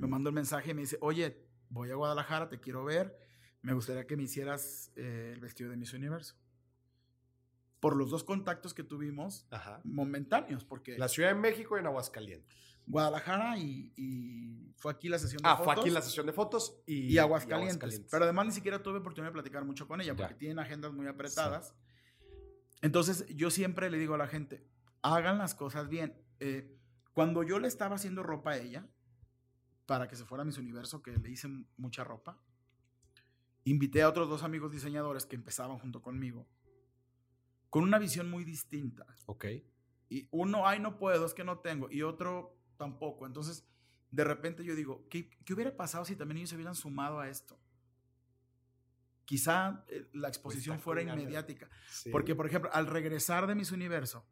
me 0.01 0.09
mandó 0.09 0.31
el 0.31 0.35
mensaje 0.35 0.73
y 0.73 0.75
me 0.75 0.81
dice, 0.81 0.99
oye, 1.01 1.47
voy 1.69 1.93
a 1.93 1.95
Guadalajara, 1.95 2.49
te 2.49 2.59
quiero 2.59 2.85
ver, 2.85 3.17
me 3.63 3.73
gustaría 3.73 4.05
que 4.09 4.17
me 4.17 4.25
hicieras 4.25 4.91
eh, 4.97 5.31
el 5.33 5.39
vestido 5.41 5.71
de 5.71 5.77
Miss 5.77 5.93
Universo. 5.93 6.35
Por 7.79 7.95
los 7.95 8.11
dos 8.11 8.25
contactos 8.25 8.75
que 8.75 8.83
tuvimos, 8.83 9.47
Ajá. 9.53 9.81
momentáneos, 9.85 10.65
porque 10.65 10.99
La 10.99 11.07
Ciudad 11.07 11.29
de 11.29 11.37
México 11.37 11.77
y 11.77 11.81
en 11.81 11.87
Aguascalientes. 11.87 12.53
Guadalajara 12.85 13.59
y, 13.59 13.93
y 13.97 14.75
fue 14.77 14.91
aquí 14.91 15.09
la 15.09 15.21
sesión 15.21 15.41
de 15.41 15.49
Ah, 15.51 15.57
fotos. 15.57 15.73
fue 15.75 15.83
aquí 15.85 15.91
la 15.91 16.03
sesión 16.03 16.27
de 16.27 16.33
fotos 16.33 16.83
y, 16.85 17.13
y 17.15 17.19
Aguascalientes. 17.19 17.75
y 17.77 17.77
Aguascalientes. 17.77 18.11
Pero 18.11 18.25
además 18.25 18.47
ni 18.47 18.53
siquiera 18.53 18.83
tuve 18.83 18.99
oportunidad 18.99 19.31
de 19.31 19.35
platicar 19.35 19.65
mucho 19.65 19.87
con 19.87 20.01
ella 20.01 20.15
Ya. 20.15 20.17
porque 20.17 20.35
tienen 20.35 20.59
agendas 20.59 20.93
muy 20.93 21.07
apretadas. 21.07 21.77
Entonces 22.83 23.25
yo 23.29 23.53
siempre 23.53 23.89
le 23.89 23.97
digo 23.99 24.15
a 24.15 24.19
la 24.19 24.27
gente, 24.27 24.67
hagan 25.03 25.39
las 25.39 25.55
cosas 25.55 25.89
bien. 25.89 26.17
Eh, 26.39 26.79
cuando 27.13 27.43
yo 27.43 27.59
le 27.59 27.69
estaba 27.69 27.97
haciendo 27.97 28.23
ropa 28.23 28.53
a 28.53 28.57
ella, 28.59 28.89
para 29.87 30.09
que 30.09 30.17
se 30.17 30.25
fuera 30.25 30.43
a 30.43 30.45
Miss 30.45 30.59
Universo, 30.59 31.03
que 31.03 31.13
le 31.13 31.31
hice 31.31 31.49
mucha 31.77 32.05
ropa, 32.05 32.41
invité 33.65 34.03
a 34.03 34.09
otros 34.09 34.29
dos 34.29 34.43
amigos 34.43 34.71
diseñadores 34.73 35.27
que 35.27 35.37
empezaban 35.37 35.79
junto 35.79 36.01
conmigo, 36.03 36.47
con 37.69 37.83
una 37.83 37.99
visión 37.99 38.31
muy 38.31 38.45
distinta. 38.45 39.07
Ok. 39.27 39.47
Y 40.09 40.29
uno, 40.31 40.67
ay, 40.67 40.81
no 40.81 40.99
puedo, 40.99 41.27
es 41.27 41.35
que 41.35 41.45
no 41.45 41.59
tengo. 41.59 41.91
Y 41.91 42.03
otro, 42.03 42.57
tampoco. 42.77 43.27
Entonces, 43.27 43.65
de 44.11 44.25
repente 44.25 44.65
yo 44.65 44.75
digo, 44.75 45.07
¿qué, 45.09 45.31
qué 45.45 45.55
hubiera 45.55 45.77
pasado 45.77 46.05
si 46.05 46.17
también 46.17 46.39
ellos 46.39 46.51
se 46.51 46.57
hubieran 46.57 46.75
sumado 46.75 47.21
a 47.21 47.29
esto? 47.29 47.59
quizá 49.31 49.85
eh, 49.87 50.09
la 50.15 50.27
exposición 50.27 50.81
fuera 50.81 51.03
inmediática. 51.03 51.71
Porque, 52.11 52.35
por 52.35 52.49
ejemplo, 52.49 52.69
al 52.73 52.89
regresar 52.89 53.47
de 53.47 53.55
Miss 53.55 53.71
Universo, 53.71 54.27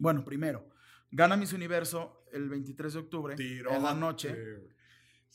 bueno, 0.00 0.24
primero, 0.24 0.66
gana 1.10 1.36
Miss 1.36 1.52
Universo 1.52 2.24
el 2.32 2.48
23 2.48 2.92
de 2.94 2.98
octubre, 2.98 3.36
en 3.38 3.82
la 3.82 3.94
noche, 3.94 4.34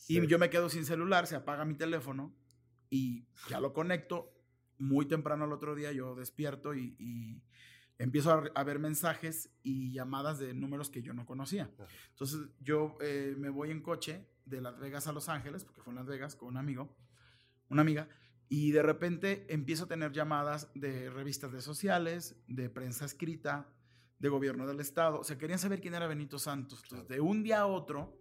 y 0.08 0.26
yo 0.26 0.38
me 0.38 0.50
quedo 0.50 0.68
sin 0.68 0.84
celular, 0.84 1.26
se 1.26 1.36
apaga 1.36 1.64
mi 1.64 1.74
teléfono 1.74 2.34
y 2.90 3.26
ya 3.48 3.60
lo 3.60 3.72
conecto. 3.72 4.32
Muy 4.78 5.06
temprano 5.06 5.46
el 5.46 5.52
otro 5.52 5.74
día 5.74 5.92
yo 5.92 6.14
despierto 6.14 6.74
y, 6.74 7.42
empiezo 7.98 8.50
a, 8.54 8.64
ver 8.64 8.78
mensajes 8.78 9.50
y 9.62 9.92
llamadas 9.92 10.38
de 10.38 10.52
números 10.52 10.90
que 10.90 11.00
yo 11.00 11.14
no 11.14 11.24
conocía. 11.24 11.70
Entonces 12.10 12.40
yo 12.60 12.98
eh, 13.00 13.34
me 13.38 13.48
voy 13.48 13.70
en 13.70 13.80
coche 13.80 14.28
de 14.44 14.60
Las 14.60 14.78
Vegas 14.78 15.06
a 15.06 15.12
Los 15.12 15.28
Ángeles, 15.28 15.64
porque 15.64 15.80
fue 15.80 15.92
en 15.92 15.96
Las 15.96 16.06
Vegas 16.06 16.36
con 16.36 16.48
un 16.48 16.56
amigo, 16.56 16.94
una 17.70 17.82
amiga, 17.82 18.08
y 18.48 18.72
de 18.72 18.82
repente 18.82 19.46
empiezo 19.48 19.84
a 19.84 19.88
tener 19.88 20.12
llamadas 20.12 20.70
de 20.74 21.08
revistas 21.08 21.52
de 21.52 21.62
sociales, 21.62 22.36
de 22.46 22.68
prensa 22.68 23.06
escrita, 23.06 23.72
de 24.18 24.28
gobierno 24.28 24.66
del 24.66 24.80
estado. 24.80 25.20
O 25.20 25.24
sea, 25.24 25.38
querían 25.38 25.58
saber 25.58 25.80
quién 25.80 25.94
era 25.94 26.06
Benito 26.06 26.38
Santos. 26.38 26.80
Entonces, 26.84 27.08
de 27.08 27.20
un 27.20 27.42
día 27.42 27.60
a 27.60 27.66
otro, 27.66 28.18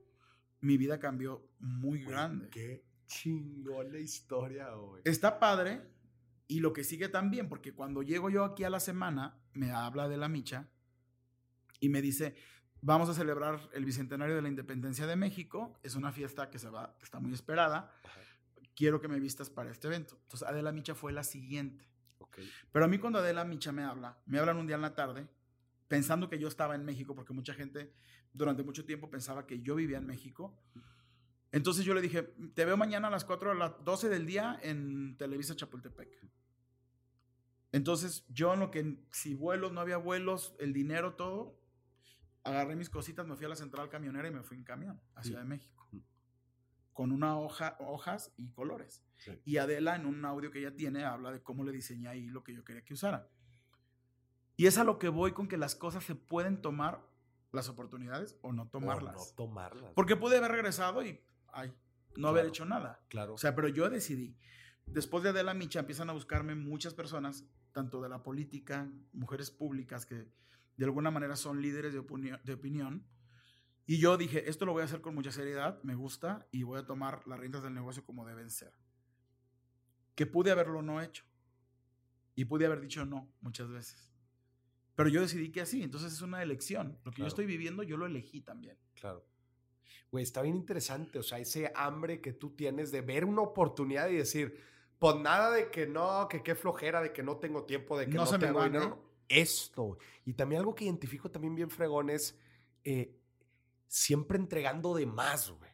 mi 0.62 0.78
vida 0.78 1.00
cambió 1.00 1.48
muy 1.60 2.04
grande. 2.04 2.50
Qué 2.50 2.86
chingón 3.06 3.92
la 3.92 4.00
historia, 4.00 4.70
güey. 4.72 5.02
Está 5.06 5.40
padre. 5.40 5.94
Y 6.48 6.60
lo 6.60 6.74
que 6.74 6.84
sigue 6.84 7.10
también, 7.10 7.50
porque 7.50 7.74
cuando 7.74 8.04
llego 8.04 8.30
yo 8.30 8.44
aquí 8.44 8.64
a 8.64 8.70
la 8.70 8.80
semana, 8.80 9.40
me 9.54 9.72
habla 9.72 10.08
de 10.08 10.18
la 10.18 10.30
micha 10.30 10.70
y 11.80 11.90
me 11.90 12.04
dice, 12.04 12.36
vamos 12.82 13.10
a 13.10 13.16
celebrar 13.16 13.68
el 13.74 13.84
bicentenario 13.84 14.36
de 14.36 14.44
la 14.44 14.50
independencia 14.50 15.08
de 15.08 15.16
México. 15.16 15.80
Es 15.82 15.96
una 15.96 16.12
fiesta 16.12 16.52
que 16.52 16.60
se 16.60 16.70
va, 16.70 16.96
que 17.00 17.06
está 17.06 17.20
muy 17.20 17.34
esperada. 17.34 17.92
Quiero 18.76 19.02
que 19.02 19.08
me 19.08 19.20
vistas 19.20 19.50
para 19.50 19.72
este 19.72 19.88
evento. 19.88 20.20
Entonces, 20.22 20.48
Adela 20.48 20.72
Micha 20.72 20.94
fue 20.94 21.12
la 21.14 21.24
siguiente. 21.24 21.88
Pero 22.72 22.86
a 22.86 22.88
mí 22.88 22.98
cuando 23.00 23.20
Adela 23.20 23.46
Micha 23.46 23.72
me 23.72 23.84
habla, 23.84 24.18
me 24.26 24.40
hablan 24.40 24.58
un 24.58 24.68
día 24.68 24.76
en 24.76 24.82
la 24.82 24.94
tarde, 24.94 25.28
pensando 25.88 26.30
que 26.30 26.40
yo 26.40 26.48
estaba 26.48 26.76
en 26.76 26.86
México, 26.86 27.16
porque 27.16 27.34
mucha 27.34 27.54
gente 27.54 27.94
durante 28.34 28.64
mucho 28.64 28.86
tiempo 28.86 29.10
pensaba 29.10 29.46
que 29.46 29.62
yo 29.62 29.76
vivía 29.76 29.98
en 29.98 30.06
México. 30.06 30.58
Entonces 31.52 31.86
yo 31.86 31.94
le 31.94 32.02
dije, 32.02 32.24
te 32.54 32.66
veo 32.66 32.76
mañana 32.76 33.08
a 33.08 33.12
las 33.12 33.24
4 33.24 33.52
a 33.52 33.56
las 33.56 33.84
12 33.84 34.10
del 34.10 34.26
día 34.26 34.60
en 34.62 35.16
Televisa 35.18 35.56
Chapultepec. 35.56 36.10
Entonces 37.72 38.26
yo 38.30 38.54
en 38.54 38.62
lo 38.62 38.72
que, 38.72 38.98
si 39.12 39.34
vuelos, 39.34 39.72
no 39.72 39.82
había 39.82 39.98
vuelos, 39.98 40.56
el 40.60 40.74
dinero, 40.74 41.16
todo, 41.16 41.60
agarré 42.44 42.76
mis 42.76 42.90
cositas, 42.90 43.28
me 43.28 43.36
fui 43.36 43.46
a 43.46 43.50
la 43.50 43.56
central 43.56 43.90
camionera 43.90 44.28
y 44.28 44.32
me 44.32 44.44
fui 44.44 44.58
en 44.58 44.64
camión 44.64 45.02
a 45.14 45.24
Ciudad 45.24 45.42
de 45.42 45.46
México. 45.46 45.90
Con 46.94 47.12
una 47.12 47.38
hoja, 47.38 47.76
hojas 47.80 48.34
y 48.38 48.50
colores. 48.52 49.04
Y 49.44 49.58
Adela, 49.58 49.96
en 49.96 50.06
un 50.06 50.24
audio 50.24 50.52
que 50.52 50.60
ella 50.60 50.76
tiene, 50.76 51.04
habla 51.04 51.32
de 51.32 51.42
cómo 51.42 51.64
le 51.64 51.72
diseñé 51.72 52.08
ahí 52.08 52.28
lo 52.28 52.44
que 52.44 52.54
yo 52.54 52.64
quería 52.64 52.84
que 52.84 52.94
usara. 52.94 53.28
Y 54.58 54.68
es 54.68 54.78
a 54.78 54.84
lo 54.84 55.00
que 55.00 55.10
voy 55.10 55.34
con 55.34 55.48
que 55.48 55.58
las 55.58 55.76
cosas 55.76 56.04
se 56.04 56.16
pueden 56.16 56.62
tomar 56.62 57.06
las 57.52 57.70
oportunidades 57.70 58.38
o 58.42 58.54
no 58.54 58.68
tomarlas. 58.70 59.16
no 59.16 59.36
tomarlas. 59.36 59.92
Porque 59.94 60.16
pude 60.16 60.38
haber 60.38 60.52
regresado 60.52 61.04
y 61.04 61.20
ay, 61.52 61.74
no 62.16 62.28
haber 62.28 62.46
hecho 62.46 62.66
nada. 62.66 63.04
Claro. 63.10 63.34
O 63.34 63.38
sea, 63.38 63.56
pero 63.56 63.68
yo 63.68 63.90
decidí. 63.90 64.38
Después 64.86 65.24
de 65.24 65.30
Adela 65.30 65.54
Micha 65.54 65.80
empiezan 65.80 66.10
a 66.10 66.14
buscarme 66.14 66.56
muchas 66.56 66.94
personas, 66.94 67.46
tanto 67.72 68.02
de 68.02 68.10
la 68.10 68.24
política, 68.24 68.90
mujeres 69.14 69.52
públicas 69.52 70.06
que 70.06 70.28
de 70.78 70.86
alguna 70.86 71.12
manera 71.12 71.36
son 71.36 71.62
líderes 71.62 71.94
de, 71.94 72.02
de 72.44 72.54
opinión. 72.54 73.06
Y 73.88 74.00
yo 74.00 74.18
dije, 74.18 74.50
esto 74.50 74.66
lo 74.66 74.74
voy 74.74 74.82
a 74.82 74.86
hacer 74.86 75.02
con 75.02 75.16
mucha 75.16 75.32
seriedad, 75.32 75.82
me 75.84 75.96
gusta 75.96 76.48
y 76.52 76.64
voy 76.64 76.80
a 76.80 76.86
tomar 76.86 77.28
las 77.28 77.40
riendas 77.40 77.64
del 77.64 77.74
negocio 77.74 78.04
como 78.04 78.26
deben 78.26 78.50
ser. 78.50 78.74
Que 80.16 80.26
pude 80.26 80.52
haberlo 80.52 80.82
no 80.82 81.02
hecho. 81.02 81.26
Y 82.36 82.46
pude 82.46 82.66
haber 82.66 82.82
dicho 82.82 83.06
no 83.06 83.32
muchas 83.42 83.70
veces. 83.70 84.15
Pero 84.96 85.10
yo 85.10 85.22
decidí 85.22 85.52
que 85.52 85.62
así, 85.62 85.84
entonces 85.84 86.14
es 86.14 86.22
una 86.22 86.42
elección. 86.42 86.98
Lo 87.04 87.12
que 87.12 87.22
yo 87.22 87.28
estoy 87.28 87.46
viviendo, 87.46 87.84
yo 87.84 87.98
lo 87.98 88.06
elegí 88.06 88.42
también. 88.42 88.78
Claro. 88.94 89.26
Güey, 90.12 90.24
está 90.24 90.42
bien 90.42 90.56
interesante, 90.56 91.20
o 91.20 91.24
sea, 91.24 91.40
ese 91.40 91.72
hambre 91.76 92.22
que 92.22 92.32
tú 92.32 92.52
tienes 92.52 92.92
de 92.92 93.02
ver 93.02 93.26
una 93.26 93.42
oportunidad 93.42 94.08
y 94.10 94.16
decir, 94.16 94.58
pues 94.98 95.18
nada 95.18 95.52
de 95.52 95.70
que 95.70 95.88
no, 95.88 96.28
que 96.30 96.42
qué 96.42 96.56
flojera, 96.56 97.02
de 97.02 97.12
que 97.12 97.24
no 97.24 97.38
tengo 97.38 97.66
tiempo, 97.66 97.98
de 97.98 98.08
que 98.08 98.14
no, 98.14 98.40
tengo 98.40 98.64
dinero. 98.64 99.04
Esto. 99.28 99.98
Y 100.24 100.34
también 100.34 100.60
algo 100.60 100.76
que 100.76 100.86
identifico 100.86 101.30
también 101.30 101.56
bien 101.56 101.70
fregón 101.70 102.10
es 102.10 102.38
eh, 102.84 103.18
siempre 103.88 104.38
entregando 104.38 104.94
de 104.96 105.06
más, 105.06 105.50
güey. 105.50 105.72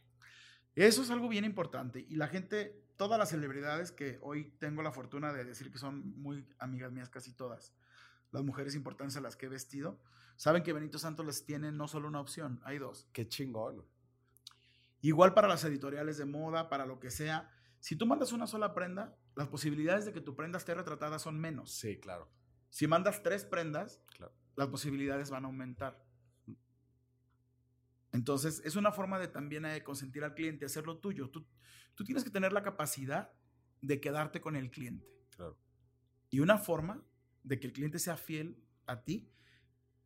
Eso 0.73 1.01
es 1.01 1.09
algo 1.11 1.27
bien 1.27 1.43
importante. 1.43 2.05
Y 2.07 2.15
la 2.15 2.27
gente, 2.27 2.85
todas 2.95 3.19
las 3.19 3.29
celebridades 3.29 3.91
que 3.91 4.19
hoy 4.21 4.53
tengo 4.57 4.81
la 4.81 4.91
fortuna 4.91 5.33
de 5.33 5.43
decir 5.43 5.69
que 5.69 5.77
son 5.77 6.17
muy 6.21 6.47
amigas 6.59 6.91
mías, 6.91 7.09
casi 7.09 7.33
todas, 7.33 7.73
las 8.31 8.43
mujeres 8.43 8.75
importantes 8.75 9.17
a 9.17 9.21
las 9.21 9.35
que 9.35 9.45
he 9.45 9.49
vestido, 9.49 9.99
saben 10.35 10.63
que 10.63 10.73
Benito 10.73 10.97
Santos 10.97 11.25
les 11.25 11.45
tiene 11.45 11.71
no 11.71 11.87
solo 11.87 12.07
una 12.07 12.21
opción, 12.21 12.59
hay 12.63 12.79
dos. 12.79 13.07
Qué 13.13 13.27
chingón. 13.27 13.85
Igual 15.01 15.33
para 15.33 15.47
las 15.47 15.63
editoriales 15.63 16.17
de 16.17 16.25
moda, 16.25 16.69
para 16.69 16.85
lo 16.85 16.99
que 16.99 17.11
sea. 17.11 17.49
Si 17.79 17.95
tú 17.95 18.05
mandas 18.05 18.31
una 18.31 18.47
sola 18.47 18.73
prenda, 18.73 19.17
las 19.35 19.47
posibilidades 19.47 20.05
de 20.05 20.13
que 20.13 20.21
tu 20.21 20.35
prenda 20.35 20.57
esté 20.57 20.73
retratada 20.73 21.19
son 21.19 21.39
menos. 21.39 21.71
Sí, 21.71 21.99
claro. 21.99 22.31
Si 22.69 22.87
mandas 22.87 23.23
tres 23.23 23.43
prendas, 23.43 24.01
las 24.55 24.67
posibilidades 24.67 25.29
van 25.29 25.45
a 25.45 25.47
aumentar. 25.47 26.03
Entonces, 28.11 28.61
es 28.65 28.75
una 28.75 28.91
forma 28.91 29.19
de 29.19 29.27
también 29.27 29.65
eh, 29.65 29.83
consentir 29.83 30.23
al 30.23 30.35
cliente, 30.35 30.65
hacerlo 30.65 30.99
tuyo. 30.99 31.29
Tú, 31.29 31.47
tú 31.95 32.03
tienes 32.03 32.23
que 32.23 32.29
tener 32.29 32.53
la 32.53 32.61
capacidad 32.61 33.31
de 33.81 33.99
quedarte 33.99 34.41
con 34.41 34.55
el 34.55 34.69
cliente. 34.69 35.07
Claro. 35.35 35.57
Y 36.29 36.39
una 36.39 36.57
forma 36.57 37.03
de 37.43 37.59
que 37.59 37.67
el 37.67 37.73
cliente 37.73 37.99
sea 37.99 38.17
fiel 38.17 38.63
a 38.85 39.03
ti 39.03 39.31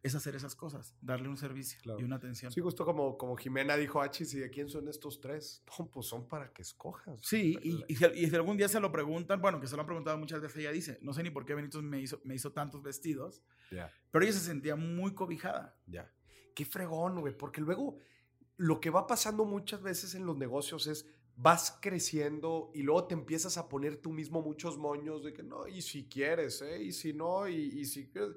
es 0.06 0.14
hacer 0.14 0.36
esas 0.36 0.54
cosas, 0.54 0.96
darle 1.02 1.28
un 1.28 1.36
servicio 1.36 1.80
y 1.98 2.04
una 2.04 2.18
atención. 2.18 2.52
Sí, 2.52 2.62
justo 2.62 2.86
como, 2.86 3.18
como 3.18 3.36
Jimena 3.36 3.76
dijo, 3.76 4.04
Achis, 4.04 4.36
¿y 4.36 4.40
de 4.40 4.52
quién 4.52 4.70
son 4.70 4.88
estos 4.88 5.20
tres? 5.20 5.64
No, 5.80 5.90
pues 5.90 6.06
son 6.06 6.28
para 6.28 6.54
que 6.54 6.62
escojas. 6.62 7.20
Sí, 7.24 7.58
y, 7.64 7.84
y, 7.88 7.96
si, 7.96 8.36
algún 8.36 8.56
día 8.56 8.68
se 8.68 8.80
lo 8.80 8.92
preguntan, 8.92 9.42
bueno, 9.42 9.60
que 9.60 9.66
se 9.66 9.76
lo 9.76 9.82
han 9.82 9.88
preguntado 9.88 10.16
muchas 10.20 10.42
veces, 10.42 10.58
ella 10.58 10.72
dice, 10.72 11.00
no 11.02 11.12
sé 11.12 11.24
ni 11.24 11.32
por 11.32 11.44
qué 11.44 11.56
Benito 11.56 11.82
me 11.82 12.00
hizo, 12.00 12.22
me 12.24 12.36
hizo 12.36 12.52
tantos 12.52 12.84
vestidos, 12.84 13.42
pero 14.12 14.24
ella 14.24 14.34
se 14.34 14.42
sentía 14.42 14.76
muy 14.76 15.16
cobijada. 15.16 15.76
Ya. 15.88 16.14
Qué 16.54 16.66
fregón, 16.66 17.20
güey, 17.20 17.36
porque 17.36 17.62
luego 17.62 17.98
lo 18.58 18.80
que 18.80 18.92
va 18.92 19.08
pasando 19.08 19.44
muchas 19.44 19.82
veces 19.82 20.14
en 20.14 20.28
los 20.28 20.38
negocios 20.38 20.86
es, 20.86 21.08
vas 21.38 21.78
creciendo 21.82 22.72
y 22.74 22.84
luego 22.84 23.06
te 23.06 23.14
empiezas 23.14 23.58
a 23.58 23.68
poner 23.68 23.98
tú 23.98 24.12
mismo 24.12 24.42
muchos 24.42 24.78
moños 24.78 25.24
de 25.24 25.34
que 25.34 25.44
no, 25.44 25.68
y 25.68 25.82
si 25.82 26.06
quieres, 26.06 26.62
¿eh? 26.62 26.82
Y 26.84 26.92
si 26.92 27.14
no, 27.14 27.48
y, 27.48 27.86
si 27.86 28.08
quieres. 28.08 28.36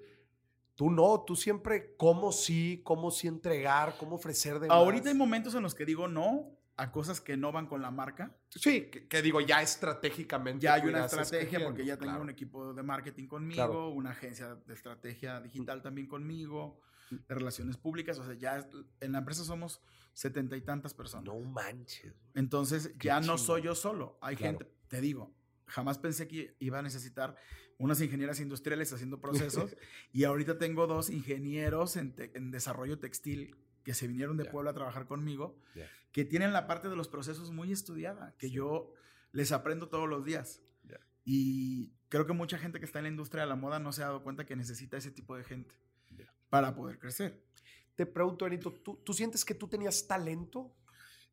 Tú 0.75 0.91
no, 0.91 1.23
tú 1.23 1.35
siempre, 1.35 1.95
cómo 1.97 2.31
sí, 2.31 2.83
cómo 2.85 3.11
sí 3.11 3.27
entregar, 3.27 3.97
cómo 3.99 4.17
ofrecer 4.17 4.61
de 4.61 4.69
Ahorita 4.69 5.09
hay 5.09 5.15
momentos 5.15 5.55
en 5.55 5.63
los 5.63 5.75
que 5.75 5.85
digo 5.85 6.07
no 6.07 6.59
a 6.77 6.93
cosas 6.93 7.21
que 7.21 7.37
no 7.37 7.51
van 7.51 7.67
con 7.67 7.83
la 7.83 7.91
marca. 7.91 8.37
Sí, 8.51 8.85
que, 8.85 9.21
digo, 9.21 9.41
ya 9.41 9.61
estratégicamente. 9.61 10.63
Ya 10.63 10.75
hay 10.75 10.83
una 10.83 11.07
estrategia 11.07 11.65
porque 11.65 11.85
ya 11.85 11.97
tengo 11.97 12.21
un 12.21 12.31
equipo 12.31 12.73
de 12.73 12.83
marketing 12.85 13.27
conmigo, 13.27 13.89
una 13.89 14.11
agencia 14.11 14.55
de 14.55 14.75
estrategia 14.75 15.41
digital 15.41 15.83
también 15.83 16.07
conmigo, 16.07 16.81
de 17.11 17.35
relaciones 17.35 17.77
públicas. 17.77 18.19
O 18.19 18.25
sea, 18.25 18.35
ya 18.35 18.69
en 19.01 19.13
la 19.13 19.19
empresa 19.19 19.45
somos 19.45 19.81
setenta 20.13 20.57
y 20.57 20.61
tantas 20.61 20.95
personas. 20.95 21.27
No 21.27 21.39
manches. 21.39 22.13
Entonces 22.35 22.93
ya 22.99 23.21
no 23.21 23.39
soy 23.39 23.63
yo 23.63 23.75
solo. 23.75 24.19
Hay 24.21 24.37
gente, 24.37 24.67
te 24.89 25.01
digo, 25.01 25.33
jamás 25.67 25.99
pensé 25.99 26.27
que 26.27 26.57
iba 26.59 26.79
a 26.79 26.83
necesitar 26.83 27.37
unas 27.79 28.01
ingenieras 28.01 28.41
industriales 28.41 28.93
haciendo 28.93 29.21
procesos 29.21 29.77
y 30.13 30.25
ahorita 30.25 30.59
tengo 30.59 30.87
dos 30.87 31.11
ingenieros 31.11 31.97
en, 31.97 32.15
desarrollo 32.51 32.99
textil 32.99 33.57
que 33.85 33.95
se 33.95 34.09
vinieron 34.09 34.37
de 34.37 34.45
Puebla 34.45 34.73
a 34.73 34.75
trabajar 34.75 35.07
conmigo, 35.07 35.57
que 36.13 36.25
tienen 36.25 36.53
la 36.53 36.67
parte 36.67 36.89
de 36.89 36.97
los 36.97 37.09
procesos 37.09 37.53
muy 37.53 37.73
estudiada, 37.73 38.35
que 38.39 38.51
yo 38.51 38.93
les 39.33 39.53
aprendo 39.53 39.89
todos 39.89 40.09
los 40.09 40.25
días. 40.25 40.61
Y 41.25 41.93
creo 42.09 42.27
que 42.27 42.33
mucha 42.33 42.59
gente 42.59 42.81
que 42.81 42.87
está 42.87 42.99
en 42.99 43.05
la 43.05 43.11
industria 43.11 43.43
de 43.45 43.49
la 43.49 43.55
moda 43.55 43.79
no 43.79 43.93
se 43.93 44.03
ha 44.03 44.07
dado 44.07 44.23
cuenta 44.23 44.47
que 44.47 44.57
necesita 44.57 44.97
ese 44.97 45.11
tipo 45.11 45.37
de 45.37 45.45
gente 45.45 45.75
para 46.49 46.75
poder 46.75 46.99
crecer. 46.99 47.43
Te 47.95 48.07
pregunto, 48.07 48.45
Benito, 48.45 48.73
¿tú, 48.73 49.13
sientes 49.13 49.45
que 49.45 49.55
tú 49.55 49.69
tenías 49.69 50.07
talento? 50.07 50.75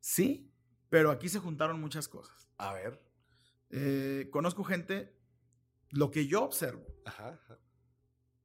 Sí, 0.00 0.50
pero 0.88 1.10
aquí 1.10 1.28
se 1.28 1.38
juntaron 1.38 1.80
muchas 1.80 2.08
cosas. 2.08 2.48
A 2.58 2.72
ver. 2.72 3.00
Eh, 3.70 4.28
conozco 4.32 4.64
gente, 4.64 5.16
lo 5.90 6.10
que 6.10 6.26
yo 6.26 6.44
observo, 6.44 6.84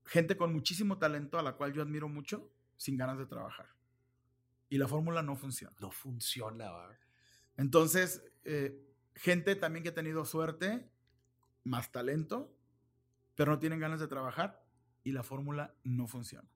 gente 0.05 0.37
con 0.37 0.53
muchísimo 0.53 0.97
talento 0.97 1.39
a 1.39 1.43
la 1.43 1.53
cual 1.53 1.73
yo 1.73 1.81
admiro 1.81 2.07
mucho, 2.07 2.51
sin 2.77 2.97
ganas 2.97 3.17
de 3.17 3.25
trabajar. 3.25 3.67
Y 4.69 4.77
la 4.77 4.87
fórmula 4.87 5.21
no 5.21 5.35
funciona. 5.35 5.75
No 5.79 5.91
funciona, 5.91 6.71
¿verdad? 6.71 6.97
Entonces, 7.57 8.23
eh, 8.43 8.87
gente 9.15 9.55
también 9.55 9.83
que 9.83 9.89
ha 9.89 9.93
tenido 9.93 10.25
suerte, 10.25 10.89
más 11.63 11.91
talento, 11.91 12.55
pero 13.35 13.51
no 13.51 13.59
tienen 13.59 13.79
ganas 13.79 13.99
de 13.99 14.07
trabajar 14.07 14.63
y 15.03 15.11
la 15.11 15.23
fórmula 15.23 15.75
no 15.83 16.07
funciona. 16.07 16.49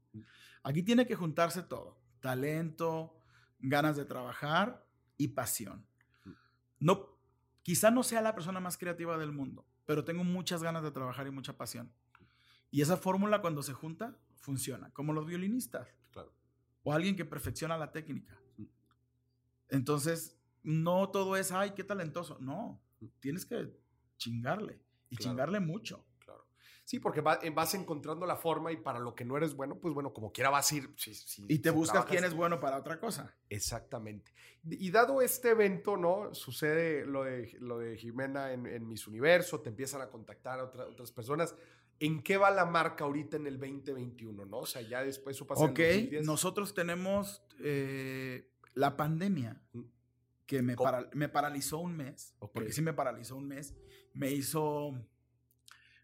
Aquí 0.64 0.84
tiene 0.84 1.06
que 1.06 1.16
juntarse 1.16 1.64
todo, 1.64 2.00
talento, 2.20 3.22
ganas 3.60 3.96
de 3.98 4.06
trabajar 4.06 4.86
y 5.18 5.30
pasión. 5.30 5.86
No, 6.80 7.18
quizá 7.62 7.92
no 7.92 8.04
sea 8.04 8.22
la 8.22 8.36
persona 8.36 8.60
más 8.60 8.78
creativa 8.78 9.18
del 9.18 9.32
mundo, 9.32 9.66
pero 9.86 10.04
tengo 10.04 10.24
muchas 10.24 10.64
ganas 10.64 10.84
de 10.84 10.92
trabajar 10.92 11.28
y 11.28 11.32
mucha 11.32 11.58
pasión. 11.58 11.92
Y 12.72 12.82
esa 12.82 12.98
fórmula 12.98 13.42
cuando 13.42 13.64
se 13.64 13.74
junta, 13.74 14.18
funciona, 14.36 14.92
como 14.92 15.14
los 15.14 15.26
violinistas. 15.26 15.88
Claro. 16.12 16.34
O 16.84 16.94
alguien 16.94 17.16
que 17.16 17.26
perfecciona 17.26 17.78
la 17.78 17.92
técnica. 17.92 18.38
Entonces, 19.70 20.38
no 20.64 21.10
todo 21.10 21.36
es, 21.38 21.52
ay, 21.52 21.72
qué 21.72 21.84
talentoso. 21.84 22.38
No, 22.40 22.82
tienes 23.20 23.46
que 23.46 23.80
chingarle 24.18 24.82
y 25.10 25.18
chingarle 25.18 25.60
mucho. 25.60 26.06
Sí, 26.86 27.00
porque 27.00 27.24
eh, 27.42 27.50
vas 27.50 27.74
encontrando 27.74 28.28
la 28.28 28.36
forma 28.36 28.72
y 28.72 28.78
para 28.78 29.00
lo 29.00 29.16
que 29.16 29.26
no 29.26 29.36
eres 29.36 29.56
bueno, 29.56 29.80
pues 29.80 29.92
bueno, 29.92 30.14
como 30.14 30.32
quiera 30.32 30.52
vas 30.52 30.72
a 30.72 30.76
ir. 30.76 30.96
y 31.48 31.58
te 31.58 31.72
buscas 31.72 32.06
quién 32.06 32.24
es 32.24 32.36
bueno 32.36 32.60
para 32.60 32.78
otra 32.78 33.00
cosa. 33.00 33.36
Exactamente. 33.50 34.32
Y 34.64 34.92
dado 34.92 35.20
este 35.24 35.50
evento, 35.50 35.98
¿no? 35.98 36.32
Sucede 36.36 37.04
lo 37.08 37.24
de, 37.24 37.58
lo 37.60 37.80
de 37.80 37.98
Jimena 37.98 38.54
en, 38.54 38.68
en 38.68 38.88
Miss 38.88 39.08
Universo, 39.08 39.62
te 39.62 39.70
empiezan 39.70 40.02
a 40.02 40.12
contactar 40.12 40.60
a 40.60 40.64
otras 40.66 41.12
personas. 41.12 41.56
¿En 42.00 42.22
qué 42.22 42.38
va 42.38 42.52
la 42.52 42.66
marca 42.66 43.06
ahorita 43.06 43.38
en 43.38 43.48
el 43.48 43.60
2021, 43.60 44.46
no? 44.46 44.60
O 44.60 44.66
sea, 44.68 44.84
ya 44.84 45.04
después 45.04 45.36
su 45.36 45.48
pasó 45.48 45.64
Ok, 45.64 45.80
nosotros 46.22 46.76
tenemos 46.76 47.44
eh, 47.62 48.52
la 48.76 48.96
pandemia 48.96 49.60
mm. 49.74 49.82
que 50.46 50.62
me, 50.62 50.76
me 51.14 51.30
paralizó 51.30 51.80
un 51.80 51.98
mes, 51.98 52.36
porque 52.38 52.72
sí 52.72 52.84
me 52.84 52.94
paralizó 52.94 53.38
un 53.38 53.48
mes, 53.48 53.74
me 54.14 54.30
hizo 54.30 54.94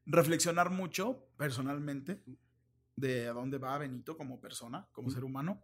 reflexionar 0.06 0.70
mucho 0.70 1.28
personalmente 1.38 2.24
de 2.96 3.28
a 3.28 3.34
dónde 3.34 3.58
va 3.58 3.78
Benito 3.78 4.18
como 4.18 4.40
persona, 4.40 4.88
como 4.92 5.10
mm. 5.10 5.12
ser 5.12 5.24
humano, 5.24 5.64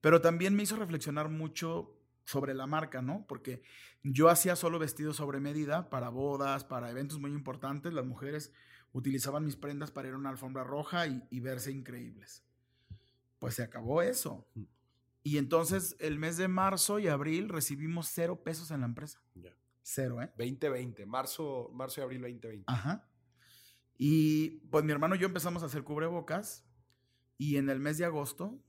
pero 0.00 0.20
también 0.20 0.54
me 0.54 0.62
hizo 0.62 0.76
reflexionar 0.76 1.28
mucho 1.28 1.96
sobre 2.24 2.54
la 2.54 2.66
marca, 2.66 3.02
¿no? 3.02 3.24
Porque 3.28 3.62
yo 4.02 4.28
hacía 4.28 4.56
solo 4.56 4.78
vestidos 4.78 5.16
sobre 5.16 5.40
medida 5.40 5.88
para 5.90 6.08
bodas, 6.08 6.64
para 6.64 6.90
eventos 6.90 7.18
muy 7.18 7.30
importantes, 7.30 7.92
las 7.92 8.04
mujeres 8.04 8.52
utilizaban 8.92 9.44
mis 9.44 9.56
prendas 9.56 9.90
para 9.90 10.08
ir 10.08 10.14
a 10.14 10.18
una 10.18 10.30
alfombra 10.30 10.64
roja 10.64 11.06
y, 11.06 11.40
verse 11.40 11.70
increíbles. 11.70 12.44
Pues 13.38 13.54
se 13.54 13.62
acabó 13.62 14.02
eso. 14.02 14.46
Mm. 14.54 14.62
Y 15.22 15.38
entonces 15.38 15.96
el 15.98 16.18
mes 16.18 16.36
de 16.36 16.48
marzo 16.48 16.98
y 16.98 17.08
abril 17.08 17.48
recibimos 17.48 18.08
cero 18.08 18.42
pesos 18.42 18.70
en 18.70 18.80
la 18.80 18.86
empresa. 18.86 19.20
Cero, 19.82 20.22
¿eh? 20.22 20.30
2020, 20.36 21.06
marzo, 21.06 21.70
marzo 21.72 22.00
y 22.00 22.04
abril 22.04 22.22
2020. 22.22 22.64
Ajá. 22.66 23.08
Y 23.98 24.58
pues 24.70 24.84
mi 24.84 24.92
hermano 24.92 25.14
y 25.14 25.18
yo 25.18 25.26
empezamos 25.26 25.62
a 25.62 25.66
hacer 25.66 25.84
cubrebocas 25.84 26.64
y 27.38 27.56
en 27.56 27.70
el 27.70 27.80
mes 27.80 27.98
de 27.98 28.04
agosto 28.04 28.62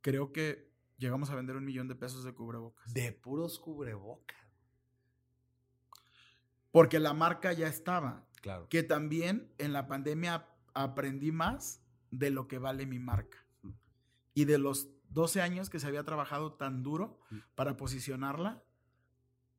creo 0.00 0.32
que 0.32 0.70
llegamos 0.98 1.30
a 1.30 1.34
vender 1.34 1.56
un 1.56 1.64
millón 1.64 1.88
de 1.88 1.94
pesos 1.94 2.24
de 2.24 2.32
cubrebocas. 2.32 2.92
De 2.92 3.12
puros 3.12 3.58
cubrebocas. 3.58 4.36
Porque 6.70 6.98
la 6.98 7.14
marca 7.14 7.52
ya 7.52 7.68
estaba. 7.68 8.26
Claro. 8.42 8.68
Que 8.68 8.82
también 8.82 9.52
en 9.58 9.72
la 9.72 9.88
pandemia 9.88 10.46
aprendí 10.74 11.32
más 11.32 11.82
de 12.10 12.30
lo 12.30 12.48
que 12.48 12.58
vale 12.58 12.86
mi 12.86 12.98
marca. 12.98 13.38
Mm. 13.62 13.70
Y 14.34 14.44
de 14.44 14.58
los 14.58 14.88
12 15.08 15.40
años 15.40 15.70
que 15.70 15.80
se 15.80 15.86
había 15.86 16.04
trabajado 16.04 16.52
tan 16.54 16.82
duro 16.82 17.18
mm. 17.30 17.38
para 17.54 17.76
posicionarla 17.76 18.62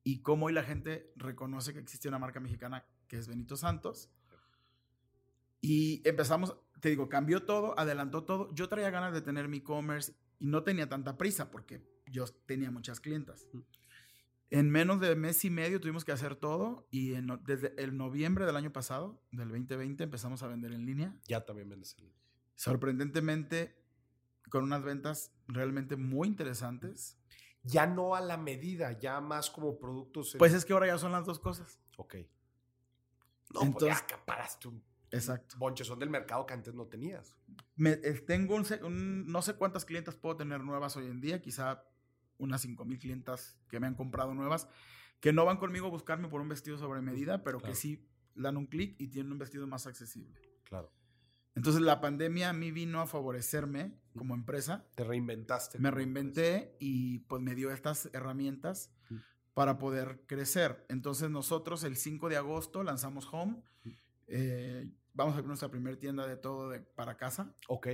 y 0.04 0.22
cómo 0.22 0.46
hoy 0.46 0.52
la 0.52 0.62
gente 0.62 1.12
reconoce 1.16 1.74
que 1.74 1.80
existe 1.80 2.08
una 2.08 2.18
marca 2.18 2.40
mexicana 2.40 2.86
que 3.08 3.18
es 3.18 3.28
Benito 3.28 3.56
Santos. 3.56 4.10
Y 5.60 6.06
empezamos, 6.08 6.56
te 6.80 6.90
digo, 6.90 7.08
cambió 7.08 7.44
todo, 7.44 7.78
adelantó 7.78 8.24
todo. 8.24 8.54
Yo 8.54 8.68
traía 8.68 8.90
ganas 8.90 9.12
de 9.12 9.22
tener 9.22 9.48
mi 9.48 9.58
e-commerce 9.58 10.14
y 10.38 10.46
no 10.46 10.62
tenía 10.62 10.88
tanta 10.88 11.16
prisa 11.16 11.50
porque 11.50 11.82
yo 12.06 12.24
tenía 12.46 12.70
muchas 12.70 13.00
clientas. 13.00 13.46
Mm. 13.52 13.60
En 14.50 14.70
menos 14.70 15.00
de 15.00 15.14
mes 15.14 15.44
y 15.44 15.50
medio 15.50 15.78
tuvimos 15.78 16.06
que 16.06 16.12
hacer 16.12 16.34
todo 16.34 16.88
y 16.90 17.10
desde 17.44 17.74
el 17.82 17.96
noviembre 17.96 18.46
del 18.46 18.56
año 18.56 18.72
pasado, 18.72 19.22
del 19.30 19.48
2020, 19.48 20.04
empezamos 20.04 20.42
a 20.42 20.48
vender 20.48 20.72
en 20.72 20.86
línea. 20.86 21.14
Ya 21.26 21.44
también 21.44 21.68
vendes 21.68 21.94
en 21.98 22.04
línea. 22.04 22.18
Sorprendentemente, 22.54 23.76
con 24.48 24.64
unas 24.64 24.82
ventas 24.82 25.32
realmente 25.48 25.96
muy 25.96 26.28
interesantes. 26.28 27.18
Ya 27.62 27.86
no 27.86 28.14
a 28.14 28.22
la 28.22 28.38
medida, 28.38 28.98
ya 28.98 29.20
más 29.20 29.50
como 29.50 29.78
productos. 29.78 30.34
Pues 30.38 30.54
es 30.54 30.64
que 30.64 30.72
ahora 30.72 30.86
ya 30.86 30.96
son 30.96 31.12
las 31.12 31.26
dos 31.26 31.38
cosas. 31.38 31.78
Ok. 31.98 32.14
No, 33.52 33.62
Entonces, 33.62 34.00
pues 34.00 34.02
acaparaste 34.02 34.68
un 34.68 34.82
Exacto. 35.10 35.56
Bonche 35.58 35.84
son 35.84 35.98
del 35.98 36.10
mercado 36.10 36.46
que 36.46 36.54
antes 36.54 36.74
no 36.74 36.86
tenías. 36.86 37.36
Me, 37.76 37.92
eh, 37.92 38.22
tengo 38.26 38.56
un, 38.56 39.26
no 39.26 39.42
sé 39.42 39.54
cuántas 39.54 39.84
clientes 39.84 40.16
puedo 40.16 40.36
tener 40.36 40.62
nuevas 40.62 40.96
hoy 40.96 41.06
en 41.06 41.20
día, 41.20 41.40
quizá 41.40 41.84
unas 42.38 42.60
5 42.60 42.84
mil 42.84 42.98
clientas 42.98 43.58
que 43.68 43.80
me 43.80 43.86
han 43.86 43.94
comprado 43.94 44.34
nuevas, 44.34 44.68
que 45.20 45.32
no 45.32 45.44
van 45.44 45.56
conmigo 45.56 45.86
a 45.86 45.90
buscarme 45.90 46.28
por 46.28 46.40
un 46.40 46.48
vestido 46.48 46.78
sobre 46.78 47.00
medida, 47.00 47.42
pero 47.42 47.60
que 47.60 47.74
sí 47.74 48.08
dan 48.34 48.56
un 48.56 48.66
clic 48.66 48.94
y 48.98 49.08
tienen 49.08 49.32
un 49.32 49.38
vestido 49.38 49.66
más 49.66 49.86
accesible. 49.86 50.40
Claro. 50.64 50.92
Entonces 51.54 51.82
la 51.82 52.00
pandemia 52.00 52.50
a 52.50 52.52
mí 52.52 52.70
vino 52.70 53.00
a 53.00 53.06
favorecerme 53.06 53.98
como 54.16 54.34
empresa. 54.34 54.86
Te 54.94 55.02
reinventaste. 55.02 55.78
Me 55.80 55.90
reinventé 55.90 56.76
y 56.78 57.20
pues 57.20 57.42
me 57.42 57.56
dio 57.56 57.72
estas 57.72 58.08
herramientas 58.12 58.92
para 59.54 59.76
poder 59.78 60.22
crecer. 60.26 60.86
Entonces 60.88 61.30
nosotros 61.30 61.82
el 61.82 61.96
5 61.96 62.28
de 62.28 62.36
agosto 62.36 62.84
lanzamos 62.84 63.28
Home. 63.32 63.60
Eh, 64.28 64.88
vamos 65.18 65.34
a 65.34 65.38
abrir 65.38 65.48
nuestra 65.48 65.68
primera 65.68 65.98
tienda 65.98 66.26
de 66.26 66.36
todo 66.36 66.72
para 66.94 67.16
casa. 67.16 67.52
Ok. 67.66 67.88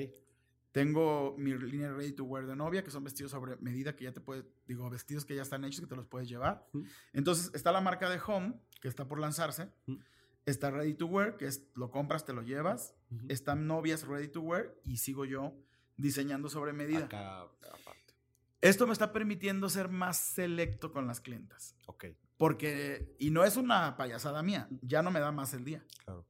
Tengo 0.73 1.35
mi 1.39 1.57
línea 1.57 1.91
ready 1.93 2.13
to 2.13 2.25
wear 2.25 2.47
de 2.47 2.55
novia, 2.55 2.85
que 2.85 2.91
son 2.91 3.03
vestidos 3.03 3.31
sobre 3.31 3.57
medida 3.59 3.97
que 3.97 4.05
ya 4.05 4.13
te 4.13 4.21
puedes, 4.21 4.45
digo, 4.67 4.91
vestidos 4.91 5.25
que 5.25 5.35
ya 5.35 5.43
están 5.43 5.65
hechos 5.65 5.81
que 5.81 5.87
te 5.87 5.97
los 5.97 6.07
puedes 6.07 6.29
llevar. 6.29 6.67
Entonces 7.13 7.51
está 7.55 7.73
la 7.73 7.81
marca 7.81 8.11
de 8.11 8.21
Home, 8.27 8.55
que 8.81 8.89
está 8.89 9.09
por 9.09 9.19
lanzarse. 9.19 9.71
Está 10.45 10.71
ready 10.71 10.95
to 10.95 11.07
wear, 11.07 11.37
que 11.37 11.47
es 11.47 11.71
lo 11.75 11.91
compras, 11.91 12.25
te 12.27 12.35
lo 12.35 12.43
llevas. 12.43 12.95
Están 13.29 13.67
novias 13.67 14.07
ready 14.07 14.29
to 14.29 14.41
wear 14.41 14.75
y 14.85 14.99
sigo 14.99 15.25
yo 15.25 15.55
diseñando 15.97 16.49
sobre 16.49 16.73
medida. 16.73 17.07
Acá, 17.07 17.43
aparte. 17.43 18.15
Esto 18.61 18.87
me 18.87 18.93
está 18.93 19.13
permitiendo 19.13 19.71
ser 19.71 19.89
más 19.89 20.19
selecto 20.19 20.93
con 20.93 21.07
las 21.07 21.21
clientas. 21.21 21.77
Ok. 21.87 22.07
Porque, 22.37 23.15
y 23.19 23.31
no 23.31 23.45
es 23.45 23.57
una 23.57 23.97
payasada 23.97 24.43
mía, 24.43 24.69
ya 24.83 25.03
no 25.03 25.11
me 25.11 25.21
da 25.21 25.31
más 25.33 25.55
el 25.55 25.65
día. 25.65 25.85
Claro. 26.05 26.27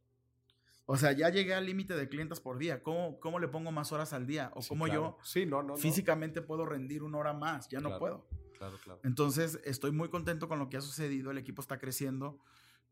O 0.87 0.97
sea, 0.97 1.13
ya 1.13 1.31
llegué 1.31 1.55
al 1.55 1.65
límite 1.65 1.95
de 1.95 2.09
clientes 2.09 2.41
por 2.41 2.59
día. 2.59 2.83
¿Cómo, 2.83 3.19
¿Cómo, 3.19 3.39
le 3.39 3.49
pongo 3.49 3.73
más 3.73 3.91
horas 3.93 4.13
al 4.13 4.27
día? 4.27 4.51
¿O 4.55 4.61
cómo 4.69 4.87
yo 4.87 5.17
sí, 5.23 5.47
no, 5.47 5.63
no, 5.63 5.77
físicamente 5.77 6.43
puedo 6.43 6.67
rendir 6.67 7.03
una 7.03 7.19
hora 7.19 7.33
más? 7.33 7.69
Ya 7.69 7.81
no 7.81 7.99
puedo. 7.99 8.29
Claro, 8.59 8.79
claro. 8.83 9.01
Entonces, 9.03 9.59
estoy 9.65 9.93
muy 9.93 10.11
contento 10.11 10.47
con 10.47 10.59
lo 10.59 10.69
que 10.69 10.77
ha 10.77 10.83
sucedido. 10.83 11.31
El 11.31 11.39
equipo 11.39 11.63
está 11.63 11.79
creciendo. 11.79 12.39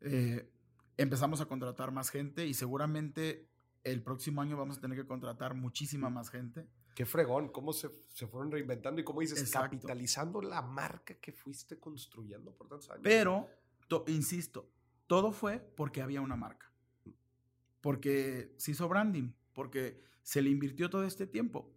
Eh, 0.01 0.51
empezamos 0.97 1.40
a 1.43 1.47
contratar 1.47 1.93
más 1.93 2.11
gente 2.11 2.47
y 2.47 2.55
seguramente 2.55 3.49
el 3.84 4.03
próximo 4.03 4.40
año 4.40 4.57
vamos 4.57 4.78
a 4.78 4.80
tener 4.80 4.97
que 4.97 5.07
contratar 5.07 5.55
muchísima 5.55 6.09
más 6.09 6.30
gente. 6.30 6.66
Qué 6.95 7.05
fregón, 7.05 7.49
cómo 7.49 7.72
se, 7.72 7.90
se 8.09 8.26
fueron 8.26 8.51
reinventando 8.51 9.01
y 9.01 9.05
cómo 9.05 9.20
dices, 9.20 9.51
capitalizando 9.51 10.40
la 10.40 10.62
marca 10.62 11.14
que 11.14 11.32
fuiste 11.32 11.78
construyendo 11.78 12.55
por 12.55 12.68
tantos 12.68 12.90
años. 12.90 13.03
Pero, 13.03 13.49
insisto, 14.07 14.70
todo 15.07 15.32
fue 15.32 15.59
porque 15.59 16.03
había 16.03 16.20
una 16.20 16.36
marca 16.36 16.71
porque 17.83 18.55
se 18.57 18.70
hizo 18.70 18.89
branding, 18.89 19.33
porque 19.53 20.03
se 20.22 20.41
le 20.41 20.49
invirtió 20.49 20.89
todo 20.89 21.05
este 21.05 21.26
tiempo. 21.26 21.70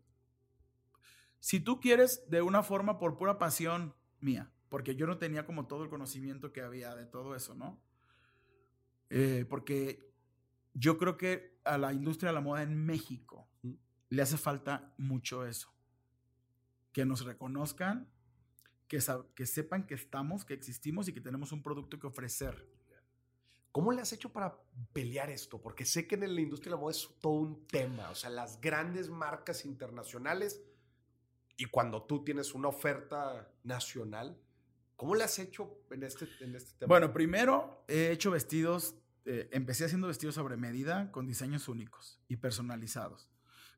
Si 1.41 1.60
tú 1.60 1.82
quieres 1.82 2.30
de 2.30 2.41
una 2.41 2.64
forma 2.64 2.97
por 2.97 3.18
pura 3.18 3.38
pasión 3.38 3.93
mía, 4.22 4.51
porque 4.70 4.95
yo 4.95 5.08
no 5.08 5.18
tenía 5.18 5.45
como 5.45 5.68
todo 5.68 5.84
el 5.84 5.89
conocimiento 5.89 6.53
que 6.53 6.62
había 6.62 6.95
de 6.95 7.06
todo 7.06 7.36
eso, 7.36 7.56
¿no? 7.56 7.82
Eh, 9.10 9.45
porque 9.49 10.12
yo 10.74 10.97
creo 10.97 11.18
que 11.18 11.60
a 11.64 11.78
la 11.78 11.93
industria 11.93 12.30
de 12.30 12.36
la 12.36 12.41
moda 12.41 12.64
en 12.64 12.86
México 12.86 13.47
le 14.10 14.22
hace 14.22 14.38
falta 14.38 14.93
mucho 14.97 15.45
eso. 15.45 15.74
Que 16.91 17.06
nos 17.06 17.26
reconozcan, 17.26 18.10
que, 18.88 18.99
que 19.36 19.45
sepan 19.45 19.86
que 19.86 19.95
estamos, 19.95 20.45
que 20.45 20.53
existimos 20.53 21.08
y 21.08 21.14
que 21.14 21.22
tenemos 21.22 21.51
un 21.51 21.64
producto 21.64 21.99
que 21.99 22.08
ofrecer. 22.08 22.68
¿Cómo 23.76 23.91
le 23.91 24.01
has 24.01 24.13
hecho 24.13 24.32
para 24.32 24.57
pelear 24.93 25.30
esto? 25.30 25.61
Porque 25.61 25.84
sé 25.84 26.07
que 26.07 26.15
en 26.15 26.34
la 26.34 26.39
industria 26.39 26.69
de 26.69 26.76
la 26.78 26.82
moda 26.82 26.91
es 26.91 27.09
todo 27.19 27.34
un 27.34 27.67
tema. 27.67 28.09
O 28.09 28.15
sea, 28.15 28.30
las 28.30 28.61
grandes 28.61 29.09
marcas 29.09 29.65
internacionales 29.65 30.63
y 31.57 31.65
cuando 31.65 32.01
tú 32.03 32.23
tienes 32.23 32.53
una 32.53 32.69
oferta 32.69 33.51
nacional, 33.65 34.39
¿cómo 34.95 35.13
le 35.13 35.26
has 35.26 35.39
hecho 35.39 35.78
en 35.91 36.03
este, 36.03 36.23
este 36.23 36.71
tema? 36.80 36.88
Bueno, 36.88 37.11
primero 37.11 37.84
he 37.89 38.11
hecho 38.11 38.32
vestidos, 38.32 38.95
eh, 39.26 39.49
empecé 39.51 39.84
haciendo 39.84 40.07
vestidos 40.07 40.36
sobre 40.36 40.55
medida 40.55 41.11
con 41.11 41.28
diseños 41.28 41.67
únicos 41.67 42.21
y 42.30 42.38
personalizados. 42.38 43.30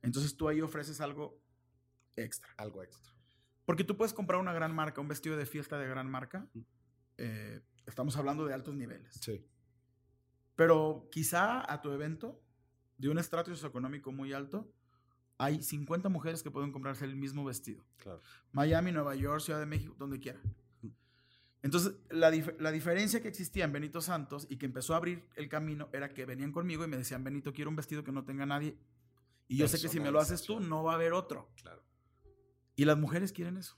Entonces 0.04 0.38
tú 0.38 0.48
ahí 0.48 0.62
ofreces 0.62 1.02
algo 1.02 1.42
extra. 2.16 2.54
Algo 2.58 2.84
extra. 2.84 3.16
Porque 3.66 3.84
tú 3.84 3.98
puedes 3.98 4.14
comprar 4.14 4.40
una 4.40 4.54
gran 4.54 4.76
marca, 4.76 5.02
un 5.02 5.08
vestido 5.08 5.38
de 5.38 5.48
fiesta 5.48 5.80
de 5.80 5.88
gran 5.88 6.08
marca. 6.08 6.48
Eh, 7.18 7.62
estamos 7.88 8.16
hablando 8.16 8.46
de 8.46 8.54
altos 8.54 8.76
niveles. 8.76 9.16
Sí 9.20 9.44
pero 10.58 11.08
quizá 11.12 11.72
a 11.72 11.82
tu 11.82 11.92
evento, 11.92 12.42
de 12.98 13.10
un 13.10 13.20
estrato 13.20 13.52
socioeconómico 13.52 14.12
muy 14.12 14.34
alto, 14.34 14.74
hay 15.38 15.62
50 15.62 16.10
mujeres 16.10 16.42
que 16.42 16.50
pueden 16.50 16.72
comprarse 16.72 17.06
el 17.06 17.16
mismo 17.16 17.46
vestido. 17.46 17.86
Claro. 17.98 18.22
Miami, 18.52 18.92
Nueva 18.92 19.16
York, 19.16 19.40
Ciudad 19.40 19.60
de 19.60 19.68
México, 19.68 19.96
donde 20.00 20.20
quiera. 20.20 20.42
Entonces, 21.62 21.94
la, 22.10 22.32
la, 22.60 22.72
diferencia 22.72 23.22
que 23.22 23.28
existía 23.28 23.66
en 23.66 23.72
Benito 23.72 24.02
Santos 24.02 24.48
y 24.50 24.58
que 24.58 24.66
empezó 24.66 24.94
a 24.94 24.98
abrir 24.98 25.30
el 25.36 25.48
camino 25.48 25.90
era 25.94 26.10
que 26.10 26.26
venían 26.26 26.52
conmigo 26.52 26.84
y 26.84 26.88
me 26.88 26.98
decían, 26.98 27.24
Benito, 27.24 27.54
quiero 27.54 27.70
un 27.70 27.76
vestido 27.76 28.04
que 28.04 28.12
no 28.12 28.26
tenga 28.26 28.46
nadie. 28.48 28.78
Y 29.48 29.58
yo 29.58 29.68
sé 29.68 29.80
que 29.80 29.90
si 29.90 30.00
me 30.00 30.10
lo 30.10 30.20
haces 30.20 30.42
tú, 30.42 30.60
no 30.60 30.84
va 30.84 30.94
a 30.94 30.96
haber 30.96 31.14
otro. 31.14 31.52
Claro. 31.62 31.84
Y 32.76 32.86
las 32.86 32.98
mujeres 32.98 33.32
quieren 33.32 33.58
eso. 33.58 33.78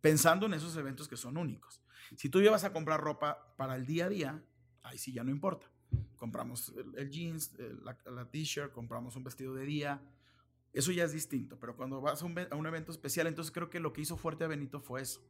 Pensando 0.00 0.46
en 0.46 0.54
esos 0.54 0.76
eventos 0.76 1.06
que 1.06 1.16
son 1.16 1.36
únicos. 1.36 1.82
Si 2.16 2.28
tú 2.30 2.40
llevas 2.40 2.64
a 2.64 2.72
comprar 2.72 3.00
ropa 3.00 3.54
para 3.56 3.76
el 3.76 3.86
día 3.86 4.06
a 4.06 4.08
día, 4.08 4.44
ahí 4.86 4.98
sí 4.98 5.12
ya 5.12 5.24
no 5.24 5.30
importa. 5.30 5.70
Compramos 6.16 6.72
el, 6.96 7.10
jeans, 7.10 7.52
la, 7.82 8.30
t-shirt, 8.30 8.72
compramos 8.72 9.16
un 9.16 9.24
vestido 9.24 9.54
de 9.54 9.64
día. 9.64 10.02
Eso 10.72 10.92
ya 10.92 11.04
es 11.04 11.12
distinto, 11.12 11.58
pero 11.58 11.76
cuando 11.76 12.00
vas 12.00 12.22
a 12.22 12.26
un, 12.26 12.38
a 12.38 12.54
un, 12.54 12.66
evento 12.66 12.92
especial, 12.92 13.26
entonces 13.26 13.52
creo 13.52 13.70
que 13.70 13.80
lo 13.80 13.92
que 13.92 14.02
hizo 14.02 14.16
fuerte 14.16 14.44
a 14.44 14.46
Benito 14.48 14.80
fue 14.80 15.00
eso. 15.00 15.22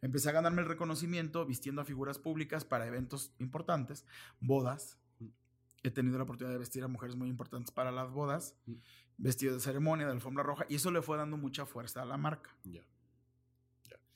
Empecé 0.00 0.28
a 0.28 0.32
ganarme 0.32 0.62
el 0.62 0.68
reconocimiento 0.68 1.44
vistiendo 1.46 1.80
a 1.80 1.84
figuras 1.84 2.18
públicas 2.18 2.64
para 2.64 2.86
eventos 2.86 3.32
importantes, 3.38 4.04
bodas. 4.40 4.98
He 5.82 5.90
tenido 5.90 6.18
la 6.18 6.24
oportunidad 6.24 6.52
de 6.52 6.58
vestir 6.58 6.84
a 6.84 6.88
mujeres 6.88 7.16
muy 7.16 7.28
importantes 7.28 7.72
para 7.72 7.90
las 7.90 8.10
bodas, 8.10 8.56
vestido 9.16 9.54
de 9.54 9.60
ceremonia, 9.60 10.06
de 10.06 10.12
alfombra 10.12 10.44
roja, 10.44 10.66
y 10.68 10.76
eso 10.76 10.90
le 10.90 11.02
fue 11.02 11.16
dando 11.16 11.36
mucha 11.36 11.66
fuerza 11.66 12.02
a 12.02 12.04
la 12.04 12.16
marca. 12.16 12.56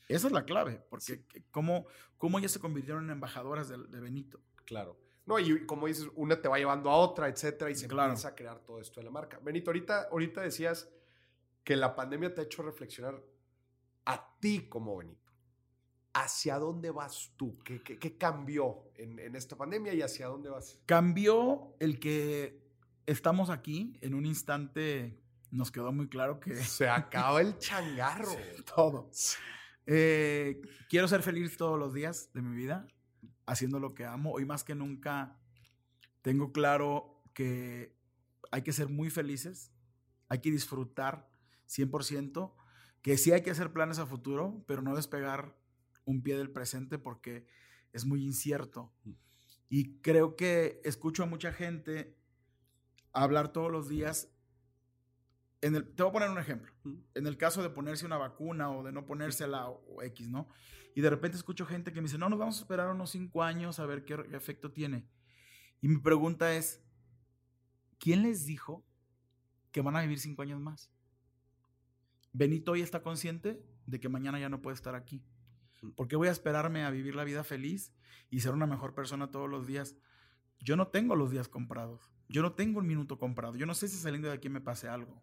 Esa 0.08 0.28
es 0.28 0.32
la 0.32 0.44
clave, 0.44 0.80
porque 0.88 1.24
¿cómo, 1.50 1.86
¿cómo 2.16 2.38
ellas 2.38 2.52
se 2.52 2.60
convirtieron 2.60 3.04
en 3.04 3.10
embajadoras 3.10 3.68
de, 3.68 4.00
Benito? 4.00 4.40
Claro. 4.66 4.98
No, 5.24 5.38
y 5.38 5.64
como 5.64 5.86
dices, 5.86 6.08
una 6.14 6.40
te 6.40 6.48
va 6.48 6.58
llevando 6.58 6.90
a 6.90 6.96
otra, 6.96 7.28
etcétera, 7.28 7.70
y 7.70 7.74
se 7.74 7.86
empieza 7.86 8.28
a 8.28 8.34
crear 8.34 8.60
todo 8.60 8.80
esto 8.80 9.00
de 9.00 9.04
la 9.04 9.10
marca. 9.10 9.40
Benito, 9.42 9.70
ahorita, 9.70 10.08
ahorita 10.10 10.42
decías 10.42 10.88
que 11.64 11.74
la 11.74 11.96
pandemia 11.96 12.32
te 12.34 12.42
ha 12.42 12.44
hecho 12.44 12.62
reflexionar 12.62 13.20
a 14.04 14.36
ti 14.38 14.68
como 14.68 14.96
Benito. 14.98 15.32
¿Hacia 16.12 16.58
dónde 16.58 16.90
vas 16.90 17.32
tú? 17.36 17.58
¿Qué, 17.64 17.82
qué, 17.82 18.16
cambió 18.16 18.90
en, 18.94 19.18
en, 19.18 19.36
esta 19.36 19.56
pandemia 19.56 19.92
y 19.94 20.00
hacia 20.00 20.28
dónde 20.28 20.48
vas? 20.48 20.78
Cambió 20.86 21.74
el 21.80 21.98
que 21.98 22.62
estamos 23.04 23.50
aquí. 23.50 23.98
En 24.00 24.14
un 24.14 24.24
instante 24.24 25.20
nos 25.50 25.70
quedó 25.70 25.92
muy 25.92 26.08
claro 26.08 26.40
que... 26.40 26.54
Se 26.56 26.88
acaba 26.88 27.40
el 27.40 27.58
changarro. 27.58 28.30
Todo. 28.74 29.10
Eh, 29.86 30.60
quiero 30.88 31.06
ser 31.08 31.22
feliz 31.22 31.56
todos 31.56 31.78
los 31.78 31.94
días 31.94 32.32
de 32.32 32.42
mi 32.42 32.56
vida, 32.56 32.88
haciendo 33.46 33.78
lo 33.78 33.94
que 33.94 34.04
amo. 34.04 34.32
Hoy 34.32 34.44
más 34.44 34.64
que 34.64 34.74
nunca 34.74 35.38
tengo 36.22 36.52
claro 36.52 37.22
que 37.32 37.96
hay 38.50 38.62
que 38.62 38.72
ser 38.72 38.88
muy 38.88 39.10
felices, 39.10 39.72
hay 40.28 40.40
que 40.40 40.50
disfrutar 40.50 41.30
100%, 41.68 42.52
que 43.02 43.16
sí 43.16 43.32
hay 43.32 43.42
que 43.42 43.50
hacer 43.50 43.72
planes 43.72 43.98
a 43.98 44.06
futuro, 44.06 44.64
pero 44.66 44.82
no 44.82 44.96
despegar 44.96 45.56
un 46.04 46.22
pie 46.22 46.36
del 46.36 46.50
presente 46.50 46.98
porque 46.98 47.46
es 47.92 48.04
muy 48.04 48.24
incierto. 48.24 48.92
Mm. 49.04 49.12
Y 49.68 50.00
creo 50.00 50.36
que 50.36 50.80
escucho 50.84 51.22
a 51.22 51.26
mucha 51.26 51.52
gente 51.52 52.16
hablar 53.12 53.52
todos 53.52 53.70
los 53.70 53.88
días 53.88 54.28
te 55.72 56.02
voy 56.02 56.10
a 56.10 56.12
poner 56.12 56.30
un 56.30 56.38
ejemplo. 56.38 56.72
En 57.14 57.26
el 57.26 57.36
caso 57.36 57.62
de 57.62 57.70
ponerse 57.70 58.04
una 58.04 58.18
vacuna 58.18 58.70
o 58.70 58.82
de 58.82 58.92
no 58.92 59.06
ponérsela 59.06 59.68
o, 59.68 60.02
X, 60.02 60.28
¿no? 60.28 60.48
Y 60.94 61.00
de 61.00 61.10
repente 61.10 61.36
escucho 61.36 61.66
gente 61.66 61.92
que 61.92 62.00
me 62.00 62.06
dice, 62.06 62.18
no, 62.18 62.28
nos 62.28 62.38
vamos 62.38 62.58
a 62.58 62.60
esperar 62.62 62.90
unos 62.90 63.10
cinco 63.10 63.42
años 63.42 63.78
a 63.78 63.86
ver 63.86 64.04
qué, 64.04 64.14
efecto 64.32 64.72
tiene. 64.72 65.06
Y 65.80 65.88
mi 65.88 65.98
pregunta 65.98 66.54
es, 66.54 66.82
¿quién 67.98 68.22
les 68.22 68.46
dijo 68.46 68.84
que 69.72 69.82
van 69.82 69.96
a 69.96 70.02
vivir 70.02 70.18
cinco 70.18 70.42
años 70.42 70.60
más? 70.60 70.90
Benito 72.32 72.72
hoy 72.72 72.82
está 72.82 73.02
consciente 73.02 73.62
de 73.86 74.00
que 74.00 74.08
mañana 74.08 74.38
ya 74.38 74.48
no 74.48 74.60
puede 74.60 74.74
estar 74.74 74.94
aquí. 74.94 75.22
¿Por 75.94 76.08
qué 76.08 76.16
voy 76.16 76.28
a 76.28 76.32
esperarme 76.32 76.84
a 76.84 76.90
vivir 76.90 77.14
la 77.14 77.24
vida 77.24 77.44
feliz 77.44 77.92
y 78.30 78.40
ser 78.40 78.52
una 78.52 78.66
mejor 78.66 78.94
persona 78.94 79.30
todos 79.30 79.48
los 79.48 79.66
días? 79.66 79.96
Yo 80.60 80.76
no 80.76 80.88
tengo 80.88 81.16
los 81.16 81.30
días 81.30 81.48
comprados. 81.48 82.10
Yo 82.28 82.42
no 82.42 82.52
tengo 82.52 82.80
un 82.80 82.86
minuto 82.86 83.18
comprado. 83.18 83.56
Yo 83.56 83.66
no 83.66 83.74
sé 83.74 83.88
si 83.88 83.96
saliendo 83.96 84.28
de 84.28 84.34
aquí 84.34 84.48
me 84.48 84.60
pase 84.60 84.88
algo. 84.88 85.22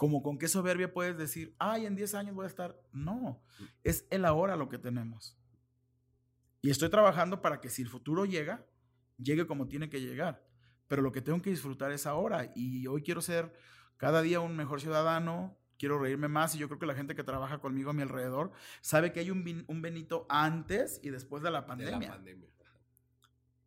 Como 0.00 0.22
con 0.22 0.38
qué 0.38 0.48
soberbia 0.48 0.94
puedes 0.94 1.18
decir, 1.18 1.54
ay, 1.58 1.84
en 1.84 1.94
10 1.94 2.14
años 2.14 2.34
voy 2.34 2.44
a 2.44 2.48
estar. 2.48 2.74
No, 2.90 3.42
es 3.84 4.06
el 4.08 4.24
ahora 4.24 4.56
lo 4.56 4.70
que 4.70 4.78
tenemos. 4.78 5.36
Y 6.62 6.70
estoy 6.70 6.88
trabajando 6.88 7.42
para 7.42 7.60
que 7.60 7.68
si 7.68 7.82
el 7.82 7.88
futuro 7.90 8.24
llega, 8.24 8.64
llegue 9.18 9.46
como 9.46 9.68
tiene 9.68 9.90
que 9.90 10.00
llegar. 10.00 10.42
Pero 10.88 11.02
lo 11.02 11.12
que 11.12 11.20
tengo 11.20 11.42
que 11.42 11.50
disfrutar 11.50 11.92
es 11.92 12.06
ahora. 12.06 12.50
Y 12.54 12.86
hoy 12.86 13.02
quiero 13.02 13.20
ser 13.20 13.52
cada 13.98 14.22
día 14.22 14.40
un 14.40 14.56
mejor 14.56 14.80
ciudadano, 14.80 15.58
quiero 15.78 15.98
reírme 15.98 16.28
más 16.28 16.54
y 16.54 16.58
yo 16.58 16.68
creo 16.68 16.78
que 16.78 16.86
la 16.86 16.94
gente 16.94 17.14
que 17.14 17.22
trabaja 17.22 17.58
conmigo 17.58 17.90
a 17.90 17.92
mi 17.92 18.00
alrededor 18.00 18.52
sabe 18.80 19.12
que 19.12 19.20
hay 19.20 19.30
un, 19.30 19.66
un 19.68 19.82
Benito 19.82 20.24
antes 20.30 20.98
y 21.02 21.10
después 21.10 21.42
de 21.42 21.50
la 21.50 21.66
pandemia. 21.66 21.98
De 21.98 22.06
la 22.06 22.12
pandemia. 22.14 22.48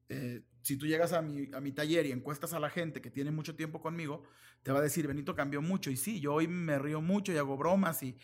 Eh, 0.10 0.42
si 0.64 0.78
tú 0.78 0.88
llegas 0.88 1.12
a 1.12 1.22
mi, 1.22 1.50
a 1.54 1.60
mi 1.60 1.74
taller 1.74 2.06
y 2.06 2.12
encuestas 2.12 2.54
a 2.54 2.60
la 2.60 2.70
gente 2.70 3.02
que 3.02 3.12
tiene 3.12 3.32
mucho 3.32 3.56
tiempo 3.56 3.82
conmigo, 3.82 4.24
te 4.64 4.72
va 4.72 4.80
a 4.80 4.82
decir, 4.82 5.06
Benito 5.08 5.36
cambió 5.36 5.62
mucho. 5.62 5.92
Y 5.92 5.98
sí, 5.98 6.22
yo 6.22 6.34
hoy 6.34 6.48
me 6.48 6.80
río 6.80 7.02
mucho 7.02 7.34
y 7.34 7.38
hago 7.38 7.58
bromas 7.58 8.02
y, 8.02 8.18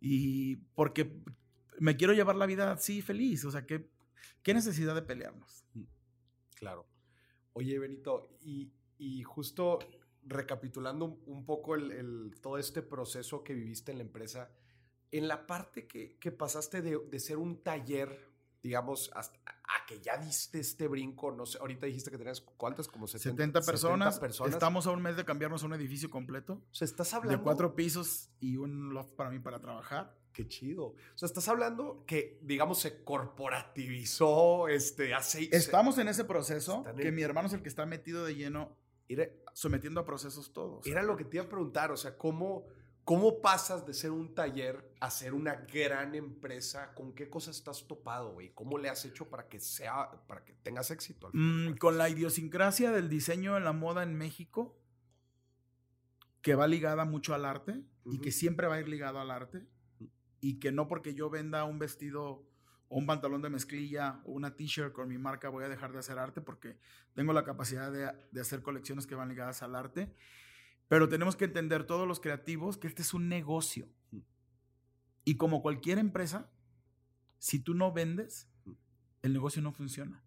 y 0.00 0.56
porque 0.74 1.22
me 1.78 1.96
quiero 1.96 2.12
llevar 2.12 2.34
la 2.34 2.46
vida 2.46 2.72
así 2.72 3.00
feliz. 3.00 3.44
O 3.44 3.52
sea, 3.52 3.64
¿qué, 3.64 3.88
qué 4.42 4.54
necesidad 4.54 4.94
de 4.96 5.02
pelearnos? 5.02 5.64
Mm, 5.74 5.84
claro. 6.56 6.88
Oye, 7.52 7.78
Benito, 7.78 8.36
y, 8.40 8.72
y 8.98 9.22
justo 9.22 9.78
recapitulando 10.24 11.20
un 11.26 11.46
poco 11.46 11.76
el, 11.76 11.92
el, 11.92 12.34
todo 12.40 12.58
este 12.58 12.82
proceso 12.82 13.44
que 13.44 13.54
viviste 13.54 13.92
en 13.92 13.98
la 13.98 14.04
empresa, 14.04 14.50
en 15.12 15.28
la 15.28 15.46
parte 15.46 15.86
que, 15.86 16.18
que 16.18 16.32
pasaste 16.32 16.82
de, 16.82 16.98
de 17.08 17.20
ser 17.20 17.36
un 17.36 17.62
taller 17.62 18.33
digamos, 18.64 19.10
hasta 19.14 19.38
a 19.46 19.86
que 19.86 20.00
ya 20.00 20.16
diste 20.16 20.58
este 20.58 20.88
brinco, 20.88 21.30
no 21.32 21.44
sé, 21.44 21.58
ahorita 21.58 21.86
dijiste 21.86 22.10
que 22.10 22.16
tenías 22.16 22.40
cuántas, 22.40 22.88
como 22.88 23.06
70, 23.06 23.60
personas. 23.60 24.20
Estamos 24.46 24.86
a 24.86 24.90
un 24.90 25.02
mes 25.02 25.16
de 25.16 25.24
cambiarnos 25.24 25.62
a 25.62 25.66
un 25.66 25.74
edificio 25.74 26.10
completo. 26.10 26.54
O 26.54 26.74
sea, 26.74 26.86
estás 26.86 27.12
hablando... 27.12 27.38
De 27.38 27.44
cuatro 27.44 27.74
pisos 27.74 28.30
y 28.40 28.56
un 28.56 28.94
loft 28.94 29.10
para 29.16 29.30
mí 29.30 29.38
para 29.38 29.60
trabajar. 29.60 30.16
Qué 30.32 30.48
chido. 30.48 30.86
O 30.86 30.96
sea, 31.14 31.26
estás 31.26 31.46
hablando 31.48 32.04
que, 32.06 32.38
digamos, 32.42 32.80
se 32.80 33.04
corporativizó 33.04 34.68
este, 34.68 35.14
hace... 35.14 35.48
Estamos 35.52 35.98
en 35.98 36.08
ese 36.08 36.24
proceso, 36.24 36.84
que 36.96 37.12
mi 37.12 37.22
hermano 37.22 37.48
es 37.48 37.54
el 37.54 37.62
que 37.62 37.68
está 37.68 37.84
metido 37.84 38.24
de 38.24 38.34
lleno, 38.34 38.76
sometiendo 39.52 40.00
a 40.00 40.04
procesos 40.06 40.54
todos. 40.54 40.86
Era 40.86 41.02
lo 41.02 41.16
que 41.16 41.24
te 41.24 41.36
iba 41.36 41.44
a 41.44 41.48
preguntar, 41.48 41.92
o 41.92 41.96
sea, 41.96 42.16
¿cómo 42.16 42.66
¿Cómo 43.04 43.42
pasas 43.42 43.84
de 43.86 43.92
ser 43.92 44.12
un 44.12 44.34
taller 44.34 44.94
a 44.98 45.10
ser 45.10 45.34
una 45.34 45.54
gran 45.54 46.14
empresa? 46.14 46.94
¿Con 46.94 47.14
qué 47.14 47.28
cosas 47.28 47.56
estás 47.56 47.86
topado, 47.86 48.32
güey? 48.32 48.54
¿Cómo 48.54 48.78
le 48.78 48.88
has 48.88 49.04
hecho 49.04 49.28
para 49.28 49.46
que 49.46 49.60
sea, 49.60 50.10
para 50.26 50.42
que 50.42 50.54
tengas 50.54 50.90
éxito? 50.90 51.28
Mm, 51.34 51.74
con 51.74 51.98
la 51.98 52.08
idiosincrasia 52.08 52.92
del 52.92 53.10
diseño 53.10 53.58
en 53.58 53.64
la 53.64 53.74
moda 53.74 54.02
en 54.02 54.14
México, 54.14 54.80
que 56.40 56.54
va 56.54 56.66
ligada 56.66 57.04
mucho 57.04 57.34
al 57.34 57.44
arte 57.44 57.82
y 58.06 58.20
que 58.20 58.32
siempre 58.32 58.68
va 58.68 58.76
a 58.76 58.80
ir 58.80 58.88
ligado 58.88 59.18
al 59.20 59.30
arte 59.30 59.66
y 60.40 60.58
que 60.58 60.72
no 60.72 60.88
porque 60.88 61.14
yo 61.14 61.28
venda 61.28 61.64
un 61.64 61.78
vestido 61.78 62.46
o 62.88 62.98
un 62.98 63.06
pantalón 63.06 63.42
de 63.42 63.50
mezclilla 63.50 64.20
o 64.24 64.32
una 64.32 64.54
t-shirt 64.54 64.92
con 64.92 65.08
mi 65.08 65.16
marca 65.16 65.48
voy 65.48 65.64
a 65.64 65.68
dejar 65.68 65.92
de 65.92 65.98
hacer 65.98 66.18
arte 66.18 66.42
porque 66.42 66.78
tengo 67.14 67.32
la 67.32 67.44
capacidad 67.44 67.90
de, 67.90 68.12
de 68.30 68.40
hacer 68.40 68.62
colecciones 68.62 69.06
que 69.06 69.14
van 69.14 69.30
ligadas 69.30 69.62
al 69.62 69.74
arte 69.74 70.14
pero 70.88 71.08
tenemos 71.08 71.36
que 71.36 71.44
entender 71.44 71.84
todos 71.84 72.06
los 72.06 72.20
creativos 72.20 72.78
que 72.78 72.86
este 72.86 73.02
es 73.02 73.14
un 73.14 73.28
negocio. 73.28 73.88
Y 75.24 75.36
como 75.36 75.62
cualquier 75.62 75.98
empresa, 75.98 76.50
si 77.38 77.58
tú 77.58 77.74
no 77.74 77.92
vendes, 77.92 78.48
el 79.22 79.32
negocio 79.32 79.62
no 79.62 79.72
funciona. 79.72 80.22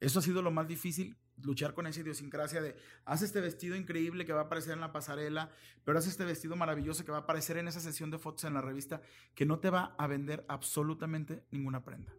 Eso 0.00 0.18
ha 0.18 0.22
sido 0.22 0.42
lo 0.42 0.50
más 0.50 0.68
difícil, 0.68 1.16
luchar 1.40 1.74
con 1.74 1.86
esa 1.86 2.00
idiosincrasia 2.00 2.60
de, 2.60 2.76
haz 3.04 3.22
este 3.22 3.40
vestido 3.40 3.76
increíble 3.76 4.24
que 4.24 4.32
va 4.32 4.40
a 4.40 4.44
aparecer 4.44 4.72
en 4.72 4.80
la 4.80 4.92
pasarela, 4.92 5.50
pero 5.84 5.98
haz 5.98 6.06
este 6.06 6.24
vestido 6.24 6.56
maravilloso 6.56 7.04
que 7.04 7.12
va 7.12 7.18
a 7.18 7.20
aparecer 7.22 7.56
en 7.56 7.68
esa 7.68 7.80
sesión 7.80 8.10
de 8.10 8.18
fotos 8.18 8.44
en 8.44 8.54
la 8.54 8.60
revista, 8.60 9.00
que 9.34 9.46
no 9.46 9.60
te 9.60 9.70
va 9.70 9.94
a 9.98 10.06
vender 10.06 10.44
absolutamente 10.48 11.44
ninguna 11.50 11.84
prenda. 11.84 12.12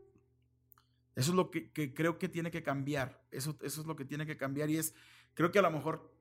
Eso 1.16 1.32
es 1.32 1.36
lo 1.36 1.51
que, 1.51 1.72
creo 1.93 2.18
que 2.18 2.30
tiene 2.30 2.49
que 2.49 2.64
cambiar. 2.64 3.24
Eso, 3.30 3.58
eso 3.62 3.82
es 3.82 3.88
lo 3.88 3.95
que 3.95 4.06
tiene 4.06 4.26
que 4.26 4.38
cambiar 4.38 4.70
y 4.70 4.78
es, 4.78 4.95
creo 5.34 5.51
que 5.51 5.60
a 5.60 5.64
lo 5.64 5.72
mejor 5.72 6.12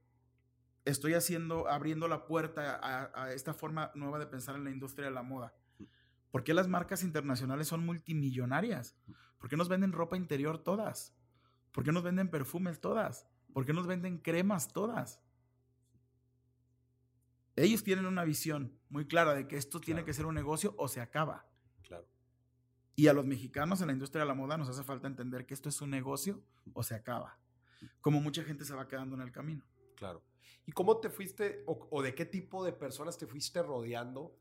estoy 0.84 1.14
haciendo, 1.14 1.68
abriendo 1.68 2.08
la 2.08 2.26
puerta 2.26 2.80
a, 3.14 3.32
esta 3.32 3.54
forma 3.54 3.90
nueva 3.94 4.18
de 4.18 4.26
pensar 4.26 4.56
en 4.56 4.64
la 4.64 4.70
industria 4.70 5.06
de 5.06 5.14
la 5.14 5.22
moda. 5.22 5.54
¿Por 6.30 6.44
qué 6.44 6.54
las 6.54 6.68
marcas 6.68 7.02
internacionales 7.02 7.68
son 7.68 7.84
multimillonarias? 7.84 8.96
¿Por 9.38 9.48
qué 9.48 9.56
nos 9.56 9.68
venden 9.68 9.92
ropa 9.92 10.16
interior 10.16 10.58
todas? 10.58 11.14
¿Por 11.72 11.84
qué 11.84 11.92
nos 11.92 12.02
venden 12.02 12.30
perfumes 12.30 12.80
todas? 12.80 13.26
¿Por 13.52 13.66
qué 13.66 13.72
nos 13.72 13.86
venden 13.86 14.18
cremas 14.18 14.72
todas? 14.72 15.20
Ellos 17.54 17.84
tienen 17.84 18.06
una 18.06 18.24
visión 18.24 18.78
muy 18.88 19.06
clara 19.06 19.34
de 19.34 19.46
que 19.46 19.56
esto 19.56 19.80
tiene 19.80 20.04
que 20.04 20.14
ser 20.14 20.24
un 20.24 20.34
negocio 20.34 20.74
o 20.78 20.88
se 20.88 21.02
acaba. 21.02 21.46
Claro. 21.82 22.08
Y 22.96 23.08
a 23.08 23.12
los 23.12 23.26
mexicanos 23.26 23.80
en 23.82 23.88
la 23.88 23.92
industria 23.92 24.22
de 24.22 24.28
la 24.28 24.34
moda 24.34 24.56
nos 24.56 24.70
hace 24.70 24.84
falta 24.84 25.06
entender 25.06 25.44
que 25.44 25.52
esto 25.52 25.68
es 25.68 25.80
un 25.82 25.90
negocio 25.90 26.42
o 26.72 26.82
se 26.82 26.94
acaba. 26.94 27.38
Como 28.00 28.20
mucha 28.20 28.42
gente 28.42 28.64
se 28.64 28.74
va 28.74 28.88
quedando 28.88 29.16
en 29.16 29.22
el 29.22 29.32
camino. 29.32 29.66
Claro. 30.02 30.20
¿Y 30.66 30.72
cómo 30.72 30.98
te 30.98 31.10
fuiste 31.10 31.62
o, 31.66 32.02
de 32.02 32.12
qué 32.12 32.24
tipo 32.24 32.64
de 32.64 32.72
personas 32.72 33.16
te 33.16 33.28
fuiste 33.28 33.62
rodeando 33.62 34.36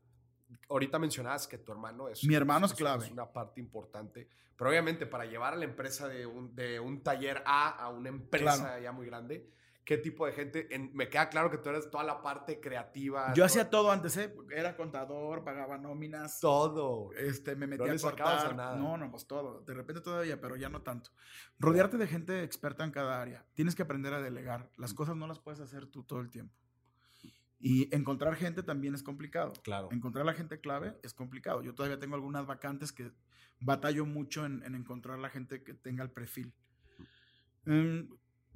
ahorita 0.68 0.98
mencionabas 0.98 1.46
que 1.46 1.58
tu 1.58 1.70
hermano 1.70 2.08
es... 2.08 2.24
Mi 2.24 2.34
hermano 2.34 2.66
es, 2.66 2.74
clave. 2.74 3.06
Es 3.06 3.12
una 3.12 3.32
parte 3.32 3.60
importante. 3.60 4.28
Pero 4.56 4.70
obviamente 4.70 5.06
para 5.06 5.24
llevar 5.24 5.52
a 5.52 5.56
la 5.56 5.64
empresa 5.64 6.08
de 6.08 6.26
un, 6.26 6.52
de 6.54 6.80
un 6.80 7.02
taller 7.02 7.44
A 7.46 7.68
a 7.70 7.88
una 7.90 8.08
empresa 8.08 8.80
ya 8.80 8.90
muy 8.90 9.06
grande, 9.06 9.48
¿qué 9.84 9.98
tipo 9.98 10.26
de 10.26 10.32
gente? 10.32 10.68
me 10.92 11.08
queda 11.08 11.28
claro 11.28 11.50
que 11.50 11.58
tú 11.58 11.68
eres 11.68 11.90
toda 11.90 12.04
la 12.04 12.22
parte 12.22 12.60
creativa. 12.60 13.32
Yo 13.34 13.44
hacía 13.44 13.70
todo 13.70 13.90
antes, 13.90 14.16
¿eh? 14.16 14.34
Era 14.50 14.76
contador, 14.76 15.44
pagaba 15.44 15.78
nóminas. 15.78 16.40
Todo. 16.40 17.12
Este, 17.12 17.56
me 17.56 17.66
metía 17.66 17.92
a 17.92 17.98
cortar. 17.98 18.54
Nada. 18.54 18.76
No, 18.76 18.96
no, 18.96 19.10
pues 19.10 19.26
todo. 19.26 19.60
De 19.60 19.74
repente 19.74 20.00
todavía, 20.00 20.40
pero 20.40 20.56
ya 20.56 20.68
no 20.68 20.82
tanto. 20.82 21.10
Rodearte 21.58 21.96
de 21.96 22.06
gente 22.06 22.42
experta 22.42 22.84
en 22.84 22.90
cada 22.90 23.20
área. 23.20 23.44
Tienes 23.54 23.74
que 23.74 23.82
aprender 23.82 24.14
a 24.14 24.20
delegar. 24.20 24.70
Las 24.76 24.94
cosas 24.94 25.16
no 25.16 25.26
las 25.26 25.38
puedes 25.38 25.60
hacer 25.60 25.86
tú 25.86 26.04
todo 26.04 26.20
el 26.20 26.30
tiempo. 26.30 26.54
Y 27.58 27.94
encontrar 27.94 28.34
gente 28.34 28.64
también 28.64 28.94
es 28.94 29.04
complicado. 29.04 29.52
Claro. 29.62 29.88
Encontrar 29.92 30.26
la 30.26 30.34
gente 30.34 30.60
clave 30.60 30.98
es 31.04 31.14
complicado. 31.14 31.62
Yo 31.62 31.74
todavía 31.74 32.00
tengo 32.00 32.16
algunas 32.16 32.44
vacantes 32.44 32.90
que 32.90 33.12
batallo 33.60 34.04
mucho 34.04 34.44
en, 34.44 34.62
encontrar 34.74 35.20
la 35.20 35.30
gente 35.30 35.62
que 35.62 35.72
tenga 35.72 36.02
el 36.02 36.10
perfil. 36.10 36.52
Mm, 37.64 38.12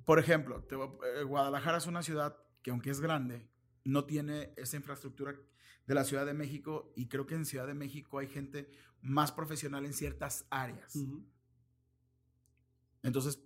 por 0.06 0.20
ejemplo, 0.20 0.66
eh, 0.70 1.24
Guadalajara 1.24 1.78
es 1.78 1.86
una 1.86 2.02
ciudad 2.02 2.38
que 2.62 2.70
aunque 2.70 2.90
es 2.90 3.00
grande, 3.00 3.50
no 3.84 4.04
tiene 4.04 4.54
esa 4.56 4.76
infraestructura 4.76 5.34
de 5.86 5.94
la 5.94 6.04
Ciudad 6.04 6.24
de 6.24 6.32
México 6.32 6.92
y 6.96 7.08
creo 7.08 7.26
que 7.26 7.34
en 7.34 7.44
Ciudad 7.44 7.66
de 7.66 7.74
México 7.74 8.18
hay 8.18 8.28
gente 8.28 8.70
más 9.02 9.32
profesional 9.32 9.84
en 9.84 9.92
ciertas 9.92 10.46
áreas. 10.48 10.96
Entonces, 13.02 13.42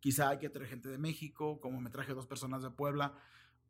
quizá 0.00 0.30
hay 0.30 0.38
que 0.38 0.50
traer 0.50 0.68
gente 0.68 0.88
de 0.88 0.98
México, 0.98 1.60
como 1.60 1.80
me 1.80 1.90
traje 1.90 2.12
dos 2.12 2.26
personas 2.26 2.62
de 2.62 2.70
Puebla, 2.70 3.16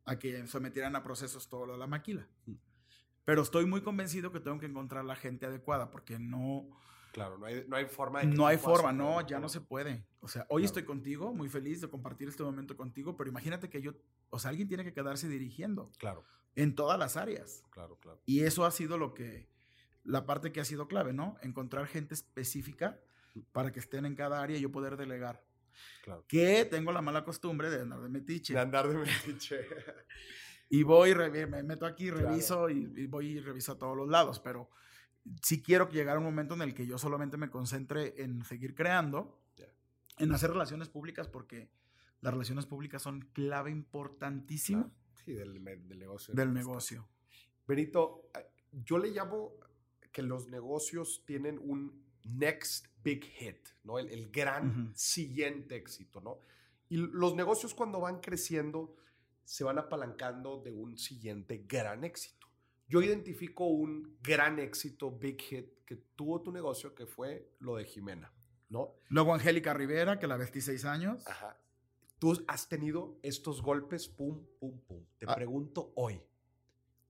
a 0.05 0.17
que 0.17 0.45
sometieran 0.47 0.95
a 0.95 1.03
procesos 1.03 1.47
todo 1.47 1.67
lo 1.67 1.73
de 1.73 1.79
la 1.79 1.87
maquila. 1.87 2.27
Mm. 2.47 2.53
Pero 3.23 3.43
estoy 3.43 3.65
muy 3.67 3.81
convencido 3.81 4.31
que 4.31 4.39
tengo 4.39 4.59
que 4.59 4.65
encontrar 4.65 5.05
la 5.05 5.15
gente 5.15 5.45
adecuada 5.45 5.91
porque 5.91 6.17
no... 6.17 6.69
Claro, 7.11 7.37
no 7.37 7.45
hay, 7.45 7.65
no 7.67 7.75
hay 7.75 7.85
forma 7.85 8.23
No 8.23 8.47
hay 8.47 8.57
forma, 8.57 8.93
no, 8.93 9.25
ya 9.27 9.39
no 9.39 9.49
se 9.49 9.61
puede. 9.61 10.05
O 10.21 10.27
sea, 10.27 10.45
hoy 10.49 10.63
estoy 10.63 10.83
contigo, 10.83 11.33
muy 11.33 11.49
feliz 11.49 11.81
de 11.81 11.89
compartir 11.89 12.29
este 12.29 12.43
momento 12.43 12.77
contigo, 12.77 13.17
pero 13.17 13.29
imagínate 13.29 13.69
que 13.69 13.81
yo, 13.81 13.93
o 14.29 14.39
sea, 14.39 14.49
alguien 14.49 14.67
tiene 14.67 14.83
que 14.83 14.93
quedarse 14.93 15.27
dirigiendo. 15.27 15.91
Claro. 15.97 16.23
En 16.55 16.75
todas 16.75 16.97
las 16.99 17.17
áreas. 17.17 17.63
Claro, 17.69 17.97
claro. 17.99 18.21
Y 18.25 18.41
eso 18.41 18.65
ha 18.65 18.71
sido 18.71 18.97
lo 18.97 19.13
que, 19.13 19.49
la 20.03 20.25
parte 20.25 20.51
que 20.51 20.61
ha 20.61 20.65
sido 20.65 20.87
clave, 20.87 21.13
¿no? 21.13 21.37
Encontrar 21.41 21.87
gente 21.87 22.13
específica 22.13 22.99
mm. 23.33 23.39
para 23.51 23.71
que 23.71 23.79
estén 23.79 24.05
en 24.05 24.15
cada 24.15 24.41
área 24.41 24.57
y 24.57 24.61
yo 24.61 24.71
poder 24.71 24.97
delegar. 24.97 25.43
Que 26.27 26.65
tengo 26.65 26.91
la 26.91 27.01
mala 27.01 27.23
costumbre 27.23 27.69
de 27.69 27.81
andar 27.81 28.01
de 28.01 28.09
metiche. 28.09 28.53
De 28.53 28.59
andar 28.59 28.87
de 28.87 28.97
metiche. 28.97 29.61
y 30.69 30.83
voy, 30.83 31.15
me 31.15 31.63
meto 31.63 31.85
aquí, 31.85 32.09
reviso 32.09 32.69
y, 32.69 33.07
voy 33.07 33.27
y 33.27 33.39
reviso 33.39 33.73
a 33.73 33.77
todos 33.77 33.95
los 33.95 34.09
lados, 34.09 34.39
pero 34.39 34.69
sí 35.41 35.61
quiero 35.61 35.89
llegar 35.89 36.15
a 36.15 36.19
un 36.19 36.25
momento 36.25 36.53
en 36.55 36.61
el 36.61 36.73
que 36.73 36.85
yo 36.85 36.97
solamente 36.97 37.37
me 37.37 37.49
concentre 37.49 38.21
en 38.21 38.43
seguir 38.43 38.75
creando, 38.75 39.39
en 40.17 40.31
hacer 40.31 40.51
relaciones 40.51 40.89
públicas, 40.89 41.27
porque 41.27 41.69
las 42.21 42.33
relaciones 42.33 42.65
públicas 42.65 43.01
son 43.01 43.21
clave 43.33 43.71
importantísima. 43.71 44.91
Sí, 45.25 45.33
del, 45.33 45.63
negocio. 45.97 46.33
Del 46.33 46.53
negocio. 46.53 47.07
Benito, 47.67 48.29
eh, 48.35 48.45
yo 48.71 48.97
le 48.97 49.09
llamo 49.09 49.53
que 50.11 50.21
los 50.21 50.47
negocios 50.47 51.23
tienen 51.25 51.59
un 51.59 52.03
next 52.23 52.87
big 53.03 53.23
hit, 53.23 53.67
¿no? 53.83 53.97
El, 53.99 54.29
gran 54.29 54.91
siguiente 54.95 55.75
éxito, 55.75 56.21
¿no? 56.21 56.39
Y 56.89 56.97
los 56.97 57.35
negocios 57.35 57.73
cuando 57.73 57.99
van 58.01 58.19
creciendo 58.19 58.95
se 59.43 59.63
van 59.63 59.79
apalancando 59.79 60.61
de 60.61 60.71
un 60.71 60.97
siguiente 60.97 61.65
gran 61.67 62.03
éxito. 62.03 62.40
Yo 62.91 63.01
identifico 63.01 63.67
un 63.67 64.17
gran 64.21 64.59
éxito, 64.59 65.17
big 65.17 65.41
hit, 65.41 65.85
que 65.85 65.95
tuvo 65.95 66.41
tu 66.41 66.51
negocio, 66.51 66.93
que 66.93 67.05
fue 67.05 67.55
lo 67.59 67.77
de 67.77 67.85
Jimena, 67.85 68.33
¿no? 68.67 68.95
Luego 69.07 69.33
Angélica 69.33 69.73
Rivera, 69.73 70.19
que 70.19 70.27
la 70.27 70.35
vestí 70.35 70.59
seis 70.59 70.83
años. 70.83 71.25
Ajá. 71.25 71.57
Tú 72.19 72.43
has 72.49 72.67
tenido 72.67 73.17
estos 73.23 73.61
golpes, 73.61 74.09
pum, 74.09 74.45
pum, 74.59 74.77
pum. 74.81 75.05
Te 75.17 75.25
ah. 75.29 75.35
pregunto 75.35 75.93
hoy, 75.95 76.21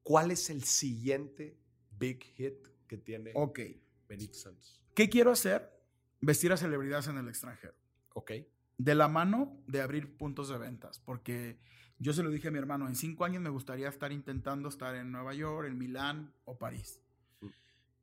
¿cuál 0.04 0.30
es 0.30 0.52
el 0.52 0.64
siguiente 0.66 1.58
big 1.98 2.24
hit 2.26 2.68
que 2.88 2.98
tiene 2.98 3.32
Ok. 3.34 3.62
Benito 4.08 4.36
Santos? 4.36 4.86
¿Qué 4.94 5.10
quiero 5.10 5.32
hacer? 5.32 5.68
Vestir 6.20 6.52
a 6.52 6.58
celebridades 6.58 7.08
en 7.08 7.18
el 7.18 7.28
extranjero. 7.28 7.74
Ok. 8.14 8.34
De 8.78 8.94
la 8.94 9.08
mano 9.08 9.64
de 9.66 9.82
abrir 9.82 10.16
puntos 10.16 10.48
de 10.50 10.60
ventas, 10.60 11.00
porque 11.00 11.60
yo 12.02 12.14
se 12.14 12.24
lo 12.24 12.32
dije 12.32 12.48
a 12.48 12.52
mi 12.52 12.58
hermano, 12.58 12.88
en 12.88 12.96
cinco 12.96 13.26
años 13.26 13.44
me 13.44 13.52
gustaría 13.52 13.88
estar 13.88 14.12
intentando 14.12 14.70
estar 14.70 14.96
en 14.96 15.12
Nueva 15.12 15.36
York, 15.36 15.68
en 15.68 15.78
Milán 15.78 16.34
o 16.46 16.58
París. 16.58 17.00
Mm. 17.42 17.48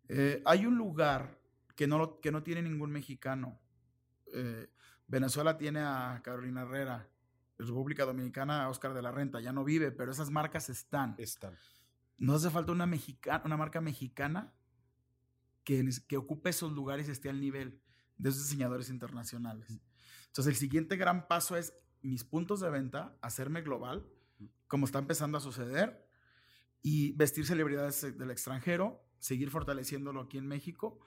Eh, 0.09 0.43
hay 0.45 0.67
un 0.67 0.79
lugar 0.79 1.37
que 1.75 1.89
no, 1.89 2.21
que 2.21 2.31
no 2.31 2.45
tiene 2.45 2.63
ningún 2.63 2.93
mexicano. 2.93 3.59
Eh, 4.33 4.71
Venezuela 5.09 5.59
tiene 5.59 5.81
a 5.81 6.21
Carolina 6.23 6.63
Herrera, 6.63 7.09
República 7.59 8.05
Dominicana 8.05 8.63
a 8.63 8.69
Oscar 8.69 8.95
de 8.95 9.03
la 9.03 9.11
Renta, 9.11 9.41
ya 9.41 9.53
no 9.53 9.65
vive, 9.65 9.91
pero 9.91 10.13
esas 10.13 10.31
marcas 10.31 10.69
están. 10.69 11.17
Están. 11.19 11.57
No 12.19 12.35
hace 12.35 12.51
falta 12.51 12.71
una, 12.71 12.87
mexicana, 12.87 13.43
una 13.45 13.57
marca 13.57 13.81
mexicana 13.81 14.55
que, 15.65 16.17
ocupe 16.17 16.51
esos 16.51 16.71
lugares 16.73 17.09
y 17.09 17.11
esté 17.11 17.31
al 17.31 17.41
nivel 17.41 17.83
de 18.17 18.31
esos 18.31 18.45
diseñadores 18.45 18.91
internacionales. 18.91 19.81
Entonces, 20.27 20.47
el 20.53 20.57
siguiente 20.57 20.97
gran 20.97 21.27
paso 21.27 21.57
es 21.57 21.75
mis 22.03 22.25
puntos 22.25 22.61
de 22.61 22.71
venta, 22.71 23.17
hacerme 23.23 23.63
global, 23.63 24.07
como 24.67 24.87
está 24.87 24.99
empezando 24.99 25.39
a 25.39 25.41
suceder, 25.41 26.09
y 26.83 27.13
vestir 27.13 27.47
celebridades 27.47 28.17
del 28.17 28.31
extranjero, 28.31 29.05
seguir 29.19 29.51
fortaleciéndolo 29.51 30.23
aquí 30.23 30.39
en 30.39 30.47
México. 30.47 31.01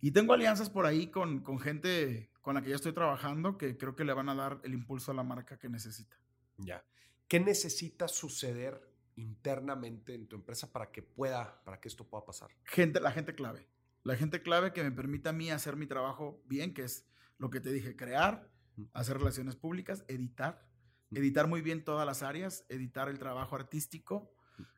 Y 0.00 0.12
tengo 0.12 0.32
alianzas 0.32 0.70
por 0.70 0.86
ahí 0.86 1.10
con, 1.10 1.40
con 1.40 1.58
gente 1.58 2.30
con 2.40 2.54
la 2.54 2.62
que 2.62 2.70
ya 2.70 2.76
estoy 2.76 2.92
trabajando 2.92 3.58
que 3.58 3.76
creo 3.76 3.96
que 3.96 4.04
le 4.04 4.12
van 4.12 4.28
a 4.28 4.34
dar 4.34 4.60
el 4.62 4.72
impulso 4.74 5.10
a 5.10 5.14
la 5.14 5.22
marca 5.22 5.58
que 5.58 5.68
necesita. 5.68 6.16
Ya. 6.58 6.84
¿Qué 7.26 7.40
necesita 7.40 8.08
suceder 8.08 8.80
internamente 9.16 10.14
en 10.14 10.28
tu 10.28 10.36
empresa 10.36 10.72
para 10.72 10.90
que 10.90 11.02
pueda, 11.02 11.62
para 11.64 11.80
que 11.80 11.88
esto 11.88 12.08
pueda 12.08 12.24
pasar? 12.24 12.50
Gente, 12.64 13.00
la 13.00 13.12
gente 13.12 13.34
clave. 13.34 13.68
La 14.04 14.16
gente 14.16 14.40
clave 14.42 14.72
que 14.72 14.82
me 14.82 14.92
permita 14.92 15.30
a 15.30 15.32
mí 15.32 15.50
hacer 15.50 15.76
mi 15.76 15.86
trabajo 15.86 16.42
bien, 16.46 16.72
que 16.72 16.84
es 16.84 17.06
lo 17.36 17.50
que 17.50 17.60
te 17.60 17.70
dije, 17.72 17.96
crear, 17.96 18.48
hacer 18.92 19.18
relaciones 19.18 19.56
públicas, 19.56 20.04
editar, 20.08 20.66
editar 21.10 21.46
muy 21.46 21.62
bien 21.62 21.84
todas 21.84 22.06
las 22.06 22.22
áreas, 22.22 22.64
editar 22.68 23.08
el 23.08 23.18
trabajo 23.18 23.56
artístico, 23.56 24.32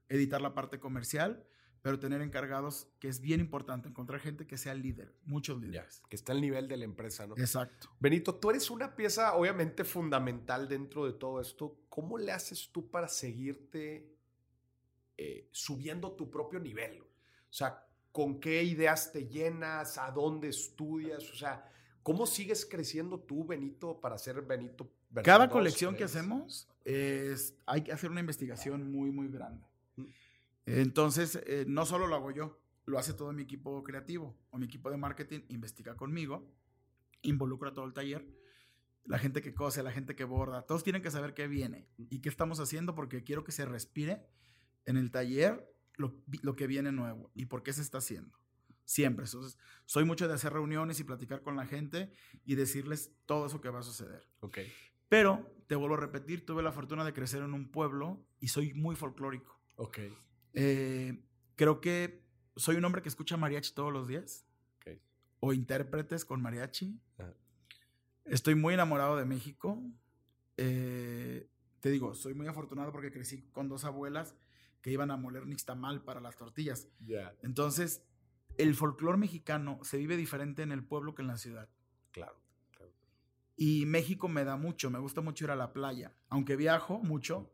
editar 0.09 0.41
la 0.41 0.55
parte 0.55 0.81
comercial, 0.81 1.47
pero 1.83 1.99
tener 1.99 2.21
encargados, 2.21 2.89
que 2.99 3.09
es 3.09 3.21
bien 3.21 3.41
importante, 3.41 3.89
encontrar 3.89 4.21
gente 4.21 4.47
que 4.47 4.59
sea 4.59 4.75
líder, 4.75 5.17
muchos 5.25 5.61
líderes. 5.61 6.03
que 6.09 6.17
está 6.17 6.33
al 6.33 6.41
nivel 6.41 6.69
de 6.69 6.77
la 6.77 6.85
empresa, 6.85 7.27
¿no? 7.27 7.35
Exacto. 7.39 7.89
Benito, 7.99 8.35
tú 8.35 8.51
eres 8.51 8.71
una 8.71 8.95
pieza 8.95 9.35
obviamente 9.35 9.85
fundamental 9.85 10.69
dentro 10.69 11.07
de 11.07 11.15
todo 11.15 11.41
esto. 11.41 11.81
¿Cómo 11.89 12.19
le 12.19 12.33
haces 12.33 12.71
tú 12.71 12.91
para 12.91 13.09
seguirte 13.09 14.15
eh, 15.17 15.49
subiendo 15.53 16.13
tu 16.13 16.31
propio 16.31 16.61
nivel? 16.61 17.01
O 17.01 17.53
sea, 17.53 17.87
con 18.13 18.41
qué 18.41 18.63
ideas 18.63 19.13
te 19.13 19.27
llenas, 19.27 19.97
a 19.97 20.11
dónde 20.11 20.49
estudias, 20.49 21.31
o 21.31 21.37
sea, 21.37 21.67
¿cómo 22.03 22.27
sigues 22.27 22.67
creciendo 22.67 23.19
tú, 23.21 23.45
Benito, 23.45 24.01
para 24.01 24.19
ser 24.19 24.43
Benito? 24.43 24.91
Cada 25.25 25.49
colección 25.49 25.97
que 25.97 26.05
hacemos 26.05 26.69
es, 26.85 27.55
hay 27.67 27.83
que 27.83 27.93
hacer 27.93 28.11
una 28.11 28.21
investigación 28.21 28.91
muy, 28.91 29.11
muy 29.11 29.29
grande. 29.29 29.67
Mm. 29.97 30.05
Entonces, 30.67 31.41
eh, 31.47 31.65
no 31.67 31.87
solo 31.87 32.07
lo 32.07 32.17
hago 32.17 32.31
yo, 32.31 32.59
lo 32.87 32.99
hace 32.99 33.13
todo 33.13 33.33
mi 33.33 33.43
equipo 33.43 33.83
creativo 33.83 34.37
o 34.51 34.59
mi 34.59 34.67
equipo 34.67 34.91
de 34.91 34.97
marketing, 34.97 35.41
investiga 35.49 35.97
conmigo, 35.97 36.47
involucra 37.23 37.73
todo 37.73 37.85
el 37.85 37.93
taller, 37.93 38.27
la 39.05 39.19
gente 39.19 39.43
que 39.43 39.55
cose, 39.55 39.83
la 39.83 39.93
gente 39.93 40.15
que 40.15 40.25
borda, 40.25 40.63
todos 40.63 40.85
tienen 40.85 41.03
que 41.03 41.11
saber 41.11 41.35
qué 41.35 41.49
viene 41.49 41.89
y 41.97 42.21
qué 42.21 42.29
estamos 42.29 42.61
haciendo 42.61 42.95
porque 42.95 43.25
quiero 43.25 43.45
que 43.45 43.53
se 43.53 43.65
respire 43.65 44.27
en 44.87 44.97
el 44.97 45.11
taller 45.11 45.73
lo, 45.97 46.57
que 46.57 46.67
viene 46.67 46.93
nuevo 46.93 47.31
y 47.35 47.47
por 47.47 47.63
qué 47.63 47.73
se 47.73 47.83
está 47.83 47.99
haciendo. 47.99 48.39
Siempre. 48.91 49.25
Entonces, 49.25 49.57
soy 49.87 50.05
mucho 50.05 50.27
de 50.27 50.35
hacer 50.35 50.53
reuniones 50.53 50.99
y 50.99 51.05
platicar 51.05 51.43
con 51.43 51.55
la 51.55 51.65
gente 51.65 52.11
y 52.45 52.57
decirles 52.57 53.13
todo 53.25 53.47
eso 53.47 53.61
que 53.61 53.69
va 53.69 53.79
a 53.79 53.83
suceder. 53.85 54.27
Ok. 54.41 54.59
Pero, 55.09 55.49
te 55.69 55.77
vuelvo 55.77 55.95
a 55.95 56.01
repetir, 56.01 56.45
tuve 56.45 56.61
la 56.61 56.73
fortuna 56.73 57.05
de 57.05 57.13
crecer 57.13 57.41
en 57.45 57.55
un 57.55 57.71
pueblo 57.71 58.27
y 58.41 58.49
soy 58.49 58.75
muy 58.75 58.97
folclórico. 58.97 59.57
Ok. 59.77 60.01
Eh, 60.55 61.25
creo 61.55 61.81
que 61.81 62.27
soy 62.57 62.75
un 62.75 62.85
hombre 62.85 63.01
que 63.01 63.09
escucha 63.09 63.37
mariachi 63.37 63.75
todos 63.75 63.93
los 63.93 64.09
días. 64.09 64.45
Okay. 64.81 65.01
O 65.39 65.53
intérpretes 65.53 66.25
con 66.25 66.43
mariachi. 66.43 67.01
Estoy 68.25 68.57
muy 68.57 68.75
enamorado 68.75 69.17
de 69.17 69.25
México. 69.25 69.81
Eh, 70.57 71.49
te 71.79 71.91
digo, 71.91 72.17
soy 72.17 72.35
muy 72.35 72.49
afortunado 72.49 72.91
porque 72.91 73.13
crecí 73.13 73.43
con 73.53 73.69
dos 73.69 73.85
abuelas 73.85 74.35
que 74.83 74.91
iban 74.91 75.13
a 75.13 75.17
moler 75.17 75.47
nixtamal 75.47 76.03
para 76.03 76.21
las 76.21 76.37
tortillas. 76.37 76.89
Entonces, 77.43 78.03
el 78.63 78.75
folclore 78.75 79.19
mexicano 79.19 79.79
se 79.83 79.97
vive 79.97 80.17
diferente 80.17 80.63
en 80.63 80.73
el 80.73 80.85
pueblo 80.85 81.15
que 81.15 81.23
en 81.23 81.29
la 81.29 81.37
ciudad. 81.37 81.69
Claro, 82.13 82.41
Y 83.57 83.87
México 83.87 84.29
me 84.29 84.45
da 84.45 84.57
mucho, 84.57 84.91
me 84.91 84.99
gusta 84.99 85.21
mucho 85.21 85.45
ir 85.45 85.51
a 85.51 85.57
la 85.57 85.73
playa, 85.73 86.15
aunque 86.29 86.57
viajo 86.57 86.99
mucho, 86.99 87.53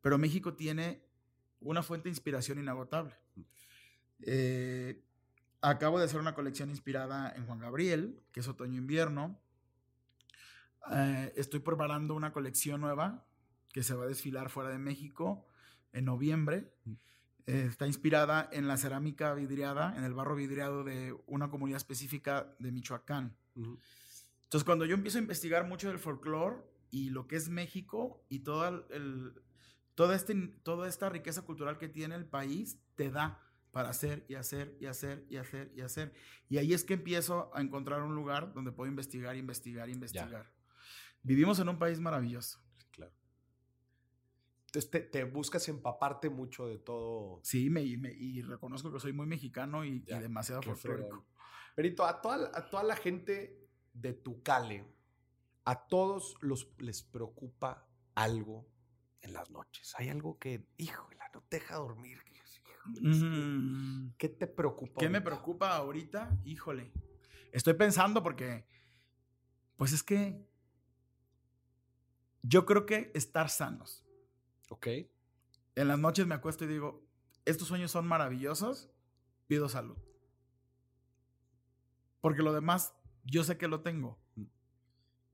pero 0.00 0.18
México 0.18 0.54
tiene 0.54 1.02
una 1.60 1.82
fuente 1.82 2.04
de 2.04 2.10
inspiración 2.10 2.58
inagotable. 2.58 3.14
Eh, 4.20 5.02
acabo 5.60 5.98
de 5.98 6.04
hacer 6.04 6.20
una 6.20 6.34
colección 6.34 6.70
inspirada 6.70 7.32
en 7.36 7.46
Juan 7.46 7.58
Gabriel, 7.58 8.22
que 8.32 8.40
es 8.40 8.48
otoño-invierno. 8.48 9.40
Eh, 10.92 11.32
estoy 11.36 11.60
preparando 11.60 12.14
una 12.14 12.32
colección 12.32 12.80
nueva 12.80 13.26
que 13.72 13.82
se 13.82 13.94
va 13.94 14.04
a 14.04 14.08
desfilar 14.08 14.50
fuera 14.50 14.70
de 14.70 14.78
México 14.78 15.46
en 15.92 16.04
noviembre. 16.04 16.72
Eh, 17.46 17.66
está 17.68 17.86
inspirada 17.86 18.48
en 18.52 18.66
la 18.68 18.78
cerámica 18.78 19.34
vidriada, 19.34 19.94
en 19.96 20.04
el 20.04 20.14
barro 20.14 20.34
vidriado 20.34 20.82
de 20.82 21.14
una 21.26 21.50
comunidad 21.50 21.76
específica 21.76 22.54
de 22.58 22.72
Michoacán. 22.72 23.36
Entonces, 23.54 24.64
cuando 24.64 24.86
yo 24.86 24.94
empiezo 24.94 25.18
a 25.18 25.22
investigar 25.22 25.66
mucho 25.66 25.88
del 25.88 25.98
folclore 25.98 26.56
y 26.90 27.10
lo 27.10 27.26
que 27.26 27.36
es 27.36 27.50
México 27.50 28.24
y 28.30 28.40
todo 28.40 28.86
el, 28.90 29.34
toda, 29.94 30.16
este, 30.16 30.34
toda 30.62 30.88
esta 30.88 31.10
riqueza 31.10 31.42
cultural 31.42 31.76
que 31.76 31.88
tiene 31.88 32.14
el 32.14 32.24
país, 32.24 32.78
te 32.94 33.10
da 33.10 33.40
para 33.72 33.90
hacer 33.90 34.24
y 34.28 34.36
hacer 34.36 34.76
y 34.80 34.86
hacer 34.86 35.26
y 35.28 35.36
hacer 35.36 35.70
y 35.74 35.82
hacer. 35.82 36.14
Y 36.48 36.58
ahí 36.58 36.72
es 36.72 36.84
que 36.84 36.94
empiezo 36.94 37.50
a 37.54 37.60
encontrar 37.60 38.02
un 38.02 38.14
lugar 38.14 38.54
donde 38.54 38.72
puedo 38.72 38.88
investigar, 38.88 39.36
investigar, 39.36 39.90
investigar. 39.90 40.50
Vivimos 41.22 41.58
en 41.58 41.68
un 41.68 41.78
país 41.78 42.00
maravilloso. 42.00 42.63
Entonces 44.74 45.10
te, 45.10 45.24
buscas 45.24 45.68
empaparte 45.68 46.28
mucho 46.28 46.66
de 46.66 46.78
todo. 46.78 47.38
Sí, 47.44 47.70
me, 47.70 47.82
y 47.82 48.42
reconozco 48.42 48.92
que 48.92 48.98
soy 48.98 49.12
muy 49.12 49.26
mexicano 49.26 49.84
y, 49.84 50.00
demasiado 50.00 50.62
folclórico. 50.62 51.24
Benito, 51.76 52.04
a 52.04 52.20
toda, 52.20 52.50
a 52.52 52.68
toda 52.68 52.82
la 52.82 52.96
gente 52.96 53.68
de 53.92 54.14
tu 54.14 54.42
cale, 54.42 54.84
a 55.64 55.86
todos 55.86 56.36
los, 56.40 56.68
les 56.78 57.02
preocupa 57.02 57.86
algo 58.16 58.66
en 59.20 59.32
las 59.32 59.50
noches. 59.50 59.94
Hay 59.96 60.08
algo 60.08 60.38
que, 60.38 60.66
híjole, 60.76 61.18
no 61.32 61.42
te 61.42 61.58
deja 61.58 61.76
dormir. 61.76 62.18
¿Qué 64.18 64.28
te 64.28 64.46
preocupa? 64.46 65.00
¿Qué 65.00 65.08
me 65.08 65.20
preocupa 65.20 65.76
ahorita? 65.76 66.36
Híjole. 66.44 66.92
Estoy 67.52 67.74
pensando 67.74 68.22
porque, 68.22 68.66
pues 69.76 69.92
es 69.92 70.02
que 70.02 70.44
yo 72.42 72.66
creo 72.66 72.86
que 72.86 73.10
estar 73.14 73.48
sanos. 73.48 74.03
Ok. 74.68 74.88
En 75.76 75.88
las 75.88 75.98
noches 75.98 76.26
me 76.26 76.34
acuesto 76.34 76.64
y 76.64 76.68
digo, 76.68 77.04
estos 77.44 77.68
sueños 77.68 77.90
son 77.90 78.06
maravillosos, 78.06 78.90
pido 79.46 79.68
salud. 79.68 79.96
Porque 82.20 82.42
lo 82.42 82.52
demás, 82.52 82.94
yo 83.24 83.44
sé 83.44 83.58
que 83.58 83.68
lo 83.68 83.82
tengo. 83.82 84.18
Mm. 84.36 84.44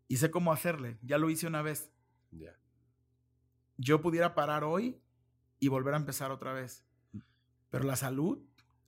Y 0.08 0.16
sé 0.16 0.30
cómo 0.30 0.52
hacerle. 0.52 0.98
Ya 1.02 1.18
lo 1.18 1.30
hice 1.30 1.46
una 1.46 1.62
vez. 1.62 1.92
Ya. 2.32 2.58
Yo 3.76 4.00
pudiera 4.00 4.34
parar 4.34 4.64
hoy 4.64 5.00
y 5.60 5.68
volver 5.68 5.94
a 5.94 5.98
empezar 5.98 6.32
otra 6.32 6.52
vez. 6.52 6.84
Pero 7.70 7.84
la 7.84 7.94
salud 7.94 8.42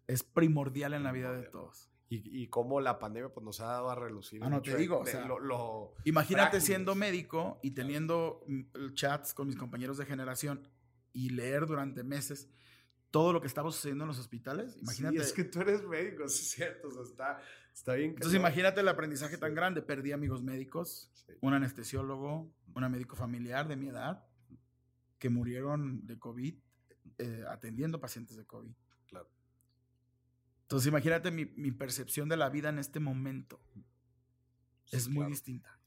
es 0.08 0.24
primordial 0.24 0.94
en 0.94 1.04
la 1.04 1.12
vida 1.12 1.32
de 1.32 1.44
todos. 1.44 1.91
Y, 2.12 2.42
y 2.42 2.48
cómo 2.48 2.78
la 2.78 2.98
pandemia 2.98 3.30
pues, 3.30 3.42
nos 3.42 3.60
ha 3.60 3.66
dado 3.66 3.90
a 3.90 3.94
relucir. 3.94 4.44
Ah, 4.44 4.50
no 4.50 4.60
te 4.60 4.76
digo. 4.76 5.02
imagínate 6.04 6.60
siendo 6.60 6.94
médico 6.94 7.58
y 7.62 7.70
teniendo 7.70 8.44
mm, 8.46 8.92
chats 8.92 9.32
con 9.32 9.46
mis 9.46 9.56
compañeros 9.56 9.96
de 9.96 10.04
generación 10.04 10.68
y 11.14 11.30
leer 11.30 11.64
durante 11.64 12.04
meses 12.04 12.50
todo 13.10 13.32
lo 13.32 13.40
que 13.40 13.46
estaba 13.46 13.70
sucediendo 13.70 14.04
en 14.04 14.08
los 14.08 14.18
hospitales. 14.18 14.76
Imagínate. 14.82 15.16
Sí, 15.18 15.22
es 15.22 15.32
que 15.32 15.44
tú 15.44 15.60
eres 15.60 15.84
médico, 15.84 16.24
es 16.24 16.34
cierto. 16.34 16.88
O 16.88 16.90
sea, 16.90 17.02
está, 17.02 17.40
está 17.72 17.94
bien. 17.94 18.10
Entonces, 18.10 18.38
imagínate 18.38 18.80
el 18.82 18.88
aprendizaje 18.88 19.38
tan 19.38 19.54
grande. 19.54 19.80
Perdí 19.80 20.12
amigos 20.12 20.42
médicos, 20.42 21.10
un 21.40 21.54
anestesiólogo, 21.54 22.52
un 22.74 22.90
médico 22.90 23.16
familiar 23.16 23.68
de 23.68 23.76
mi 23.76 23.88
edad 23.88 24.22
que 25.18 25.30
murieron 25.30 26.06
de 26.06 26.18
COVID 26.18 26.54
eh, 27.18 27.44
atendiendo 27.48 28.00
pacientes 28.00 28.36
de 28.36 28.44
COVID. 28.44 28.74
Claro. 30.62 30.64
Entonces, 30.64 30.88
imagínate 30.88 31.30
mi, 31.30 31.72
percepción 31.72 32.28
de 32.28 32.36
la 32.36 32.48
vida 32.48 32.68
en 32.68 32.78
este 32.78 33.00
momento. 33.00 33.60
es 34.90 35.08
muy 35.08 35.26
distinta. 35.26 35.78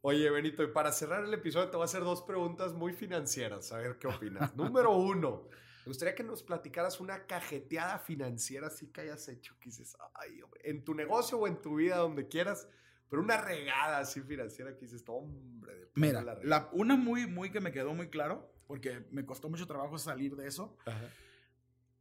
Oye, 0.00 0.30
Benito, 0.30 0.62
y 0.62 0.68
para 0.68 0.92
cerrar 0.92 1.24
el 1.24 1.34
episodio 1.34 1.68
te 1.70 1.76
voy 1.76 1.82
a 1.82 1.86
hacer 1.86 2.02
dos 2.02 2.22
preguntas 2.22 2.72
muy 2.72 2.92
financieras, 2.92 3.72
a 3.72 3.78
ver 3.78 3.98
qué 3.98 4.06
opinas. 4.06 4.54
Número 4.56 4.92
uno, 4.92 5.48
me 5.84 5.90
gustaría 5.90 6.14
que 6.14 6.22
nos 6.22 6.42
platicaras 6.42 7.00
una 7.00 7.26
cajeteada 7.26 7.98
financiera 7.98 8.68
así 8.68 8.86
que 8.88 9.00
hayas 9.00 9.28
hecho, 9.28 9.56
que 9.58 9.70
dices, 9.70 9.96
ay, 10.14 10.40
en 10.62 10.84
tu 10.84 10.94
negocio 10.94 11.38
o 11.38 11.48
en 11.48 11.60
tu 11.60 11.76
vida, 11.76 11.96
donde 11.96 12.28
quieras, 12.28 12.68
pero 13.08 13.22
una 13.22 13.40
regada 13.40 13.98
así 13.98 14.20
financiera 14.20 14.74
que 14.74 14.82
dices, 14.82 15.02
hombre, 15.08 15.74
de 15.74 15.88
Mira, 15.94 16.22
la, 16.22 16.68
una 16.72 16.96
muy, 16.96 17.26
muy 17.26 17.50
que 17.50 17.60
me 17.60 17.72
quedó 17.72 17.92
muy 17.92 18.08
claro, 18.08 18.52
porque 18.66 19.04
me 19.10 19.26
costó 19.26 19.48
mucho 19.48 19.66
trabajo 19.66 19.98
salir 19.98 20.36
de 20.36 20.46
eso. 20.46 20.76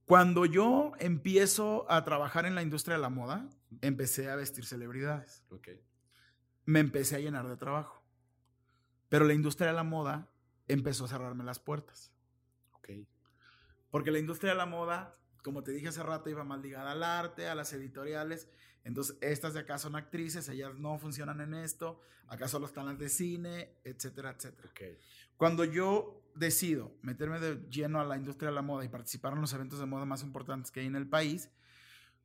Cuando 0.08 0.46
yo 0.46 0.94
empiezo 1.00 1.86
a 1.92 2.06
trabajar 2.06 2.46
en 2.46 2.56
la 2.56 2.62
industria 2.62 2.96
de 2.96 3.02
la 3.02 3.10
moda, 3.10 3.50
empecé 3.82 4.30
a 4.30 4.38
vestir 4.38 4.64
celebridades. 4.64 5.44
Okay. 5.50 5.84
Me 6.64 6.80
empecé 6.80 7.18
a 7.18 7.20
llenar 7.20 7.46
de 7.50 7.58
trabajo. 7.58 8.02
Pero 9.10 9.26
la 9.26 9.34
industria 9.34 9.68
de 9.68 9.74
la 9.74 9.84
moda 9.84 10.32
empezó 10.70 11.04
a 11.04 11.08
cerrarme 11.10 11.44
las 11.44 11.60
puertas. 11.60 12.14
Okay. 12.76 13.06
Porque 13.92 14.12
la 14.12 14.20
industria 14.20 14.52
de 14.52 14.58
la 14.58 14.66
moda, 14.66 15.18
como 15.44 15.62
te 15.62 15.74
dije 15.74 15.90
hace 15.90 16.04
rato, 16.04 16.30
iba 16.30 16.46
más 16.46 16.62
ligada 16.62 16.94
al 16.94 17.04
arte, 17.04 17.50
a 17.50 17.56
las 17.56 17.74
editoriales. 17.74 18.48
Entonces, 18.86 19.18
estas 19.20 19.56
de 19.56 19.60
acá 19.60 19.78
son 19.78 19.98
actrices, 19.98 20.48
ellas 20.48 20.74
no 20.76 20.98
funcionan 21.00 21.42
en 21.42 21.54
esto, 21.54 22.00
acá 22.30 22.48
solo 22.48 22.66
están 22.66 22.86
las 22.86 22.98
de 22.98 23.10
cine, 23.10 23.76
etcétera, 23.84 24.32
etcétera. 24.32 24.70
Okay. 24.70 24.98
Cuando 25.36 25.66
yo 25.66 26.27
decido 26.38 26.96
meterme 27.02 27.40
de 27.40 27.56
lleno 27.70 28.00
a 28.00 28.06
la 28.06 28.18
industria 28.18 28.50
de 28.50 28.56
la 28.56 28.62
moda 28.62 28.86
y 28.86 28.90
participar 28.90 29.34
en 29.34 29.42
los 29.42 29.54
eventos 29.54 29.80
de 29.80 29.86
moda 29.86 30.06
más 30.06 30.24
importantes 30.24 30.72
que 30.72 30.82
hay 30.82 30.86
en 30.86 30.96
el 30.96 31.08
país, 31.08 31.52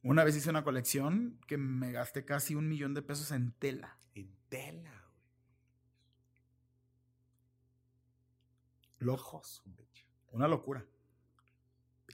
una 0.03 0.25
vez 0.25 0.37
hice 0.37 0.51
una 0.51 0.65
colección 0.65 1.39
que 1.47 1.57
me 1.57 1.93
gasté 1.93 2.25
casi 2.25 2.55
un 2.55 2.69
millón 2.69 2.93
de 2.95 3.03
pesos 3.03 3.31
en 3.31 3.53
tela. 3.53 3.99
En 4.15 4.37
tela, 4.49 4.91
güey. 4.91 5.23
Lojos. 8.99 9.63
Una 10.31 10.49
locura. 10.49 10.85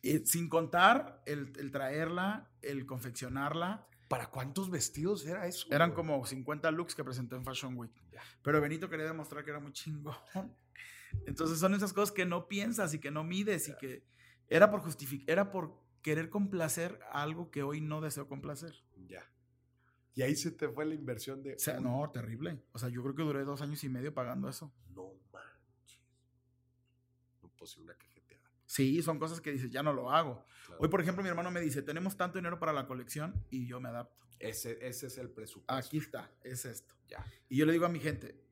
Y 0.02 0.18
sin 0.26 0.48
contar 0.48 1.22
el, 1.26 1.52
el, 1.58 1.70
traerla, 1.70 2.50
el 2.62 2.84
confeccionarla. 2.86 3.86
¿Para 4.08 4.30
cuántos 4.30 4.70
vestidos 4.70 5.26
era 5.26 5.46
eso? 5.46 5.66
Eran 5.70 5.92
como 5.92 6.24
50 6.24 6.70
looks 6.70 6.94
que 6.94 7.04
presenté 7.04 7.36
en 7.36 7.44
Fashion 7.44 7.76
Week. 7.76 7.92
Pero 8.42 8.60
Benito 8.60 8.88
quería 8.88 9.06
demostrar 9.06 9.44
que 9.44 9.50
era 9.50 9.60
muy 9.60 9.72
chingón. 9.72 10.16
Entonces 11.26 11.58
son 11.58 11.74
esas 11.74 11.92
cosas 11.92 12.12
que 12.12 12.26
no 12.26 12.48
piensas 12.48 12.94
y 12.94 12.98
que 12.98 13.10
no 13.10 13.24
mides 13.24 13.68
y 13.68 13.76
que 13.76 14.04
era 14.48 14.70
por 14.70 14.80
justificar, 14.80 15.30
era 15.30 15.50
por 15.50 15.78
querer 16.02 16.30
complacer 16.30 17.00
algo 17.10 17.50
que 17.50 17.62
hoy 17.62 17.80
no 17.80 18.00
deseo 18.00 18.28
complacer. 18.28 18.74
Ya. 19.06 19.30
Y 20.14 20.22
ahí 20.22 20.34
se 20.34 20.50
te 20.50 20.68
fue 20.68 20.84
la 20.84 20.94
inversión 20.94 21.42
de... 21.42 21.54
O 21.54 21.58
sea, 21.58 21.80
no, 21.80 22.10
terrible. 22.10 22.60
O 22.72 22.78
sea, 22.78 22.88
yo 22.88 23.02
creo 23.02 23.14
que 23.14 23.22
duré 23.22 23.44
dos 23.44 23.62
años 23.62 23.82
y 23.84 23.88
medio 23.88 24.12
pagando 24.12 24.48
eso. 24.48 24.72
No 24.88 25.12
manches. 25.32 26.02
No 27.42 27.50
puedo 27.50 27.82
una 27.82 27.94
cajeteada. 27.94 28.42
Sí, 28.66 29.00
son 29.02 29.18
cosas 29.18 29.40
que 29.40 29.52
dices, 29.52 29.70
ya 29.70 29.82
no 29.82 29.92
lo 29.92 30.10
hago. 30.10 30.44
Hoy, 30.78 30.88
por 30.88 31.00
ejemplo, 31.00 31.22
mi 31.22 31.28
hermano 31.28 31.50
me 31.50 31.60
dice, 31.60 31.82
tenemos 31.82 32.16
tanto 32.16 32.38
dinero 32.38 32.58
para 32.58 32.72
la 32.72 32.86
colección 32.86 33.32
y 33.50 33.66
yo 33.66 33.80
me 33.80 33.88
adapto. 33.88 34.24
Ese, 34.38 34.86
ese 34.86 35.06
es 35.06 35.18
el 35.18 35.30
presupuesto. 35.30 35.72
Aquí 35.72 35.98
está, 35.98 36.30
es 36.42 36.64
esto. 36.64 36.94
Ya. 37.06 37.24
Y 37.48 37.56
yo 37.56 37.66
le 37.66 37.72
digo 37.72 37.86
a 37.86 37.88
mi 37.88 38.00
gente, 38.00 38.47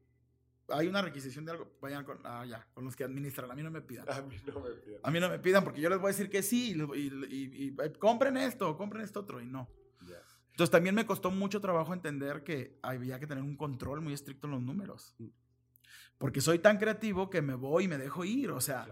hay 0.69 0.89
una 0.89 1.03
requisición 1.03 1.45
de 1.45 1.53
algo, 1.53 1.71
vayan 1.81 2.05
con, 2.05 2.19
ah, 2.25 2.45
ya, 2.47 2.67
con 2.75 2.85
los 2.85 2.97
que 2.97 3.05
administran. 3.05 3.51
A 3.51 3.55
mí 3.55 3.62
no 3.62 3.71
me 3.71 3.83
pidan. 3.83 4.09
A 4.09 4.23
mí 4.23 4.37
no 4.47 4.61
me 4.61 4.71
pidan. 4.71 5.01
A 5.03 5.11
mí 5.11 5.21
no 5.21 5.29
me 5.29 5.39
pidan 5.39 5.64
porque 5.64 5.81
yo 5.81 5.89
les 5.89 5.99
voy 5.99 6.09
a 6.09 6.12
decir 6.12 6.29
que 6.29 6.43
sí 6.43 6.77
y, 6.95 7.75
eh, 7.81 7.93
compren 7.99 8.37
esto, 8.37 8.77
compren 8.77 9.05
esto 9.05 9.21
otro 9.21 9.41
y 9.41 9.47
no. 9.47 9.69
Entonces 10.51 10.71
también 10.71 10.95
me 10.95 11.05
costó 11.05 11.31
mucho 11.31 11.61
trabajo 11.61 11.93
entender 11.93 12.43
que 12.43 12.79
había 12.81 13.21
que 13.21 13.27
tener 13.27 13.45
un 13.45 13.59
control 13.59 14.01
muy 14.01 14.14
estricto 14.14 14.47
en 14.47 14.53
los 14.53 14.62
números. 14.62 15.14
Mm. 15.19 15.27
Porque 16.17 16.41
soy 16.41 16.61
tan 16.61 16.79
creativo 16.79 17.29
que 17.29 17.43
me 17.43 17.55
voy 17.55 17.85
y 17.85 17.89
me 17.89 17.99
dejo 17.99 18.25
ir, 18.25 18.51
o 18.51 18.61
sea, 18.62 18.89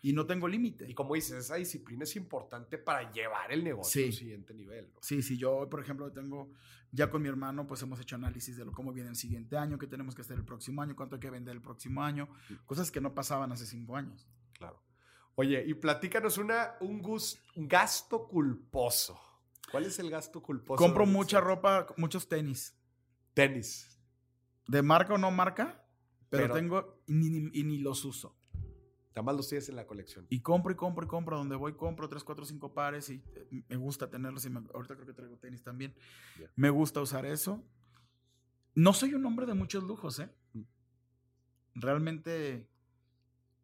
y 0.00 0.12
no 0.12 0.26
tengo 0.26 0.46
límite. 0.46 0.88
Y 0.88 0.94
como 0.94 1.14
dices, 1.14 1.38
esa 1.38 1.56
disciplina 1.56 2.04
es 2.04 2.14
importante 2.16 2.78
para 2.78 3.10
llevar 3.10 3.52
el 3.52 3.64
negocio 3.64 4.06
al 4.06 4.12
siguiente 4.12 4.54
nivel. 4.54 4.92
Sí, 5.00 5.22
sí, 5.22 5.36
yo, 5.36 5.68
por 5.68 5.80
ejemplo, 5.80 6.10
tengo, 6.12 6.52
ya 6.92 7.10
con 7.10 7.22
mi 7.22 7.28
hermano, 7.28 7.66
pues 7.66 7.82
hemos 7.82 8.00
hecho 8.00 8.16
análisis 8.16 8.56
de 8.56 8.64
lo, 8.64 8.72
cómo 8.72 8.92
viene 8.92 9.10
el 9.10 9.16
siguiente 9.16 9.56
año, 9.56 9.78
qué 9.78 9.86
tenemos 9.86 10.14
que 10.14 10.22
hacer 10.22 10.36
el 10.36 10.44
próximo 10.44 10.82
año, 10.82 10.94
cuánto 10.94 11.16
hay 11.16 11.20
que 11.20 11.30
vender 11.30 11.54
el 11.54 11.62
próximo 11.62 12.02
año, 12.02 12.28
cosas 12.66 12.90
que 12.90 13.00
no 13.00 13.14
pasaban 13.14 13.50
hace 13.52 13.66
cinco 13.66 13.96
años. 13.96 14.28
Claro. 14.52 14.82
Oye, 15.34 15.64
y 15.66 15.74
platícanos 15.74 16.38
una, 16.38 16.74
un, 16.80 17.02
un 17.56 17.68
gasto 17.68 18.26
culposo. 18.26 19.20
¿Cuál 19.70 19.84
es 19.84 19.98
el 19.98 20.10
gasto 20.10 20.42
culposo? 20.42 20.82
Compro 20.82 21.06
mucha 21.06 21.40
ropa, 21.40 21.86
muchos 21.96 22.28
tenis. 22.28 22.76
Tenis. 23.34 24.00
De 24.66 24.82
marca 24.82 25.14
o 25.14 25.18
no 25.18 25.30
marca, 25.30 25.84
pero, 26.28 26.54
tengo 26.54 27.02
y 27.06 27.64
ni 27.64 27.78
los 27.78 28.04
uso. 28.04 28.37
Nada 29.18 29.24
más 29.24 29.36
los 29.36 29.48
tienes 29.48 29.68
en 29.68 29.74
la 29.74 29.84
colección. 29.84 30.26
Y 30.30 30.42
compro 30.42 30.72
y 30.72 30.76
compro 30.76 31.04
y 31.04 31.08
compro. 31.08 31.36
Donde 31.36 31.56
voy 31.56 31.72
compro 31.72 32.08
3, 32.08 32.22
4, 32.22 32.44
5 32.44 32.72
pares 32.72 33.10
y 33.10 33.20
eh, 33.34 33.64
me 33.68 33.76
gusta 33.76 34.08
tenerlos. 34.08 34.46
Y 34.46 34.48
ahorita 34.48 34.94
creo 34.94 35.06
que 35.06 35.12
traigo 35.12 35.36
tenis 35.38 35.64
también. 35.64 35.92
Me 36.54 36.70
gusta 36.70 37.00
usar 37.00 37.26
eso. 37.26 37.64
No 38.76 38.92
soy 38.92 39.14
un 39.14 39.26
hombre 39.26 39.44
de 39.44 39.54
muchos 39.54 39.82
lujos, 39.82 40.20
¿eh? 40.20 40.30
Mm. 40.52 40.62
Realmente 41.74 42.68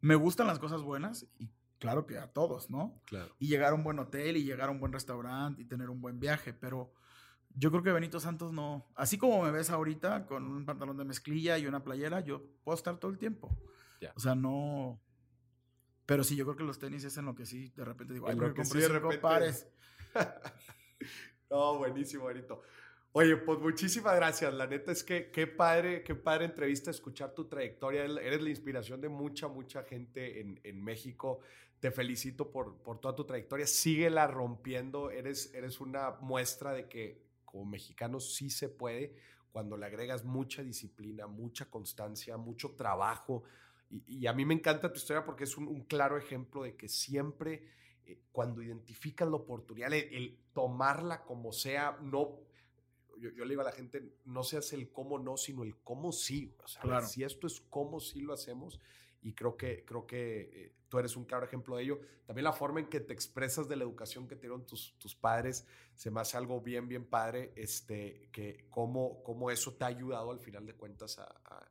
me 0.01 0.15
gustan 0.15 0.45
las 0.45 0.59
cosas 0.59 0.81
buenas 0.81 1.25
y 1.39 1.49
Claro 1.77 2.05
que 2.05 2.17
a 2.17 2.27
todos, 2.27 2.69
¿no? 2.69 3.01
Claro. 3.05 3.35
Y 3.37 3.47
llegar 3.47 3.71
a 3.71 3.75
un 3.75 3.83
buen 3.83 3.99
hotel 3.99 4.37
y 4.37 4.43
llegar 4.43 4.69
a 4.69 4.71
un 4.71 4.79
buen 4.79 4.93
restaurante 4.93 5.61
y 5.61 5.65
tener 5.65 5.89
un 5.89 6.01
buen 6.01 6.19
viaje, 6.19 6.53
pero 6.53 6.93
yo 7.53 7.69
creo 7.69 7.83
que 7.83 7.91
Benito 7.91 8.19
Santos 8.19 8.53
no. 8.53 8.87
Así 8.95 9.17
como 9.17 9.43
me 9.43 9.51
ves 9.51 9.69
ahorita 9.69 10.25
con 10.25 10.45
un 10.45 10.65
pantalón 10.65 10.97
de 10.97 11.05
mezclilla 11.05 11.57
y 11.57 11.67
una 11.67 11.83
playera, 11.83 12.21
yo 12.21 12.43
puedo 12.63 12.75
estar 12.75 12.97
todo 12.97 13.11
el 13.11 13.17
tiempo. 13.17 13.57
O 14.15 14.19
sea, 14.19 14.35
no. 14.35 15.01
Pero 16.05 16.23
sí, 16.23 16.35
yo 16.35 16.45
creo 16.45 16.55
que 16.55 16.63
los 16.63 16.79
tenis 16.79 17.03
es 17.03 17.17
en 17.17 17.25
lo 17.25 17.35
que 17.35 17.45
sí, 17.45 17.71
de 17.75 17.83
repente 17.83 18.13
digo, 18.13 18.27
ay, 18.27 18.35
pero 18.35 18.53
compré 18.53 18.81
de 18.81 18.87
repente... 18.87 19.17
pares. 19.17 19.67
no, 21.49 21.77
buenísimo, 21.77 22.25
Benito. 22.25 22.61
Oye, 23.17 23.37
pues 23.37 23.59
muchísimas 23.59 24.13
gracias. 24.15 24.53
La 24.53 24.67
neta 24.67 24.91
es 24.91 25.01
que 25.01 25.31
qué 25.31 25.47
padre, 25.47 26.03
qué 26.03 26.15
padre 26.15 26.45
entrevista, 26.45 26.91
escuchar 26.91 27.33
tu 27.33 27.45
trayectoria. 27.45 28.03
Eres 28.03 28.41
la 28.41 28.49
inspiración 28.49 28.99
de 28.99 29.07
mucha, 29.07 29.47
mucha 29.47 29.83
gente 29.83 30.41
en, 30.41 30.59
en 30.63 30.83
México. 30.83 31.39
Te 31.79 31.91
felicito 31.91 32.51
por, 32.51 32.75
por 32.83 32.99
toda 32.99 33.15
tu 33.15 33.23
trayectoria. 33.23 33.67
Síguela 33.67 34.27
rompiendo. 34.27 35.11
Eres, 35.11 35.53
eres 35.53 35.79
una 35.79 36.11
muestra 36.19 36.73
de 36.73 36.89
que 36.89 37.23
como 37.45 37.63
mexicanos 37.63 38.35
sí 38.35 38.49
se 38.49 38.67
puede 38.67 39.15
cuando 39.49 39.77
le 39.77 39.85
agregas 39.85 40.25
mucha 40.25 40.61
disciplina, 40.61 41.25
mucha 41.25 41.69
constancia, 41.69 42.35
mucho 42.35 42.75
trabajo. 42.75 43.43
Y, 43.89 44.25
a 44.27 44.33
mí 44.33 44.45
me 44.45 44.53
encanta 44.53 44.91
tu 44.91 44.97
historia 44.97 45.23
porque 45.23 45.43
es 45.43 45.57
un, 45.57 45.83
claro 45.83 46.17
ejemplo 46.17 46.63
de 46.63 46.75
que 46.75 46.89
siempre 46.89 47.67
eh, 48.05 48.19
cuando 48.31 48.61
identificas 48.61 49.29
la 49.29 49.35
oportunidad, 49.35 49.93
el 49.93 50.39
tomarla 50.53 51.23
como 51.23 51.51
sea, 51.51 51.97
no 52.01 52.39
yo, 53.17 53.45
le 53.45 53.49
digo 53.49 53.61
a 53.61 53.65
la 53.65 53.71
gente, 53.71 54.17
no 54.25 54.43
se 54.43 54.57
hace 54.57 54.75
el 54.75 54.91
cómo 54.91 55.19
no, 55.19 55.37
sino 55.37 55.63
el 55.63 55.77
cómo 55.77 56.11
sí. 56.11 56.55
O 56.63 56.67
sea, 56.67 57.01
si 57.01 57.23
esto 57.23 57.47
es 57.47 57.61
cómo 57.69 57.99
sí 57.99 58.21
lo 58.21 58.33
hacemos, 58.33 58.79
y 59.21 59.33
creo 59.33 59.57
que, 59.57 59.83
creo 59.85 60.05
que 60.05 60.41
eh, 60.53 60.75
tú 60.87 60.99
eres 60.99 61.15
un 61.15 61.25
claro 61.25 61.45
ejemplo 61.45 61.75
de 61.75 61.83
ello. 61.83 61.99
También 62.27 62.43
la 62.43 62.53
forma 62.53 62.79
en 62.79 62.85
que 62.85 62.99
te 62.99 63.11
expresas 63.11 63.67
de 63.67 63.75
la 63.75 63.83
educación 63.83 64.27
que 64.27 64.35
te 64.35 64.41
dieron 64.41 64.67
tus, 64.67 64.93
tus 64.99 65.15
padres, 65.15 65.65
se 65.95 66.11
me 66.11 66.21
hace 66.21 66.37
algo 66.37 66.61
bien, 66.61 66.87
bien 66.87 67.05
padre, 67.05 67.51
este, 67.55 68.29
que 68.31 68.67
cómo, 68.69 69.23
cómo 69.23 69.49
eso 69.49 69.73
te 69.73 69.83
ha 69.83 69.87
ayudado 69.87 70.29
al 70.29 70.39
final 70.39 70.65
de 70.67 70.75
cuentas 70.75 71.17
a, 71.17 71.23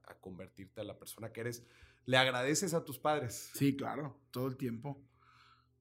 a, 0.04 0.14
convertirte 0.20 0.80
a 0.80 0.84
la 0.84 0.98
persona 0.98 1.32
que 1.32 1.42
eres. 1.42 1.62
¿Le 2.06 2.16
agradeces 2.16 2.74
a 2.74 2.84
tus 2.84 2.98
padres? 2.98 3.50
Sí, 3.54 3.76
claro, 3.76 4.18
todo 4.30 4.46
el 4.46 4.56
tiempo. 4.56 5.02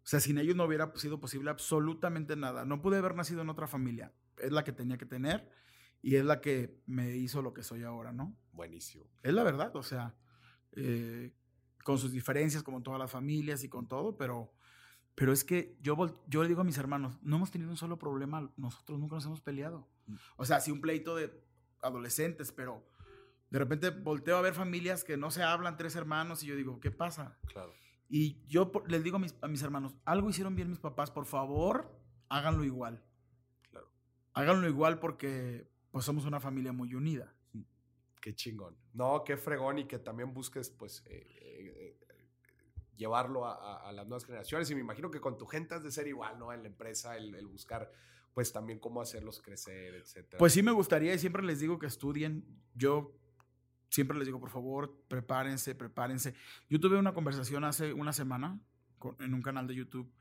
O 0.03 0.05
sea, 0.05 0.19
sin 0.19 0.38
ellos 0.38 0.55
no 0.55 0.65
hubiera 0.65 0.91
sido 0.95 1.19
posible 1.19 1.49
absolutamente 1.49 2.36
nada. 2.36 2.65
No 2.65 2.82
pude 2.82 2.97
haber 2.97 3.15
nacido 3.15 3.41
en 3.41 3.49
otra 3.49 3.67
familia 3.67 4.11
es 4.38 4.51
la 4.51 4.63
que 4.63 4.71
tenía 4.71 4.97
que 4.97 5.05
tener 5.05 5.49
y 6.01 6.15
es 6.15 6.26
la 6.26 6.41
que 6.41 6.82
me 6.86 7.15
hizo 7.15 7.41
lo 7.41 7.53
que 7.53 7.63
soy 7.63 7.84
ahora, 7.84 8.11
¿no? 8.11 8.36
Buenísimo. 8.51 9.05
Es 9.21 9.34
la 9.34 9.43
verdad, 9.43 9.76
o 9.76 9.84
sea, 9.84 10.15
eh, 10.74 11.34
con 11.84 11.97
sus 11.97 12.11
diferencias 12.11 12.63
como 12.63 12.78
en 12.78 12.84
todas 12.84 12.99
las 12.99 13.11
familias 13.11 13.63
y 13.63 13.69
con 13.69 13.88
todo, 13.88 14.17
pero, 14.17 14.53
pero 15.15 15.32
es 15.32 15.43
que 15.43 15.78
yo, 15.82 16.24
yo 16.28 16.43
le 16.43 16.49
digo 16.49 16.61
a 16.61 16.65
mis 16.65 16.78
hermanos, 16.78 17.19
no 17.21 17.38
hemos 17.38 17.51
tenido 17.51 17.71
un 17.71 17.78
solo 17.78 17.97
problema, 17.97 18.51
nosotros 18.57 18.99
nunca 18.99 19.15
nos 19.15 19.26
hemos 19.26 19.41
peleado. 19.41 19.88
Mm. 20.07 20.15
O 20.38 20.45
sea, 20.45 20.59
sí 20.59 20.71
un 20.71 20.82
pleito 20.82 21.15
de 21.15 21.41
adolescentes, 21.82 22.51
pero 22.51 22.86
de 23.53 23.59
repente 23.59 23.89
volteo 23.91 24.35
a 24.35 24.41
ver 24.41 24.53
familias 24.53 25.05
que 25.05 25.15
no 25.15 25.31
se 25.31 25.43
hablan, 25.43 25.77
tres 25.77 25.95
hermanos, 25.95 26.43
y 26.43 26.47
yo 26.47 26.57
digo, 26.57 26.81
¿qué 26.81 26.91
pasa? 26.91 27.37
Claro. 27.45 27.71
Y 28.09 28.45
yo 28.47 28.69
les 28.87 29.01
digo 29.01 29.15
a 29.15 29.19
mis, 29.19 29.33
a 29.41 29.47
mis 29.47 29.61
hermanos, 29.61 29.95
algo 30.03 30.29
hicieron 30.29 30.55
bien 30.57 30.69
mis 30.69 30.79
papás, 30.79 31.09
por 31.09 31.25
favor, 31.25 31.97
háganlo 32.27 32.65
igual 32.65 33.01
háganlo 34.33 34.67
igual 34.67 34.99
porque 34.99 35.67
pues 35.91 36.05
somos 36.05 36.25
una 36.25 36.39
familia 36.39 36.73
muy 36.73 36.93
unida. 36.95 37.33
Qué 38.21 38.33
chingón. 38.35 38.75
No, 38.93 39.23
qué 39.23 39.37
fregón 39.37 39.79
y 39.79 39.85
que 39.85 39.99
también 39.99 40.33
busques 40.33 40.69
pues 40.69 41.03
eh, 41.07 41.27
eh, 41.35 41.99
llevarlo 42.95 43.45
a, 43.45 43.91
las 43.91 44.07
nuevas 44.07 44.25
generaciones 44.25 44.69
y 44.71 44.75
me 44.75 44.81
imagino 44.81 45.11
que 45.11 45.19
con 45.19 45.37
tu 45.37 45.45
gente 45.45 45.75
has 45.75 45.83
de 45.83 45.91
ser 45.91 46.07
igual, 46.07 46.39
¿no? 46.39 46.53
En 46.53 46.61
la 46.61 46.67
empresa, 46.67 47.17
el, 47.17 47.45
buscar 47.47 47.91
pues 48.33 48.51
también 48.51 48.79
cómo 48.79 49.01
hacerlos 49.01 49.41
crecer, 49.41 49.93
etcétera. 49.95 50.39
Pues 50.39 50.53
sí 50.53 50.63
me 50.63 50.71
gustaría 50.71 51.13
y 51.13 51.19
siempre 51.19 51.43
les 51.43 51.59
digo 51.59 51.77
que 51.77 51.85
estudien. 51.85 52.45
Yo 52.73 53.13
siempre 53.93 54.17
les 54.17 54.25
digo, 54.25 54.39
por 54.39 54.49
favor, 54.49 54.91
prepárense, 55.07 55.75
prepárense. 55.75 56.33
Yo 56.67 56.79
tuve 56.79 56.97
una 56.97 57.13
conversación 57.13 57.63
hace 57.63 57.93
una 57.93 58.11
semana 58.11 58.59
en 59.19 59.33
un 59.35 59.43
canal 59.43 59.67
de 59.67 59.75
YouTube 59.75 60.11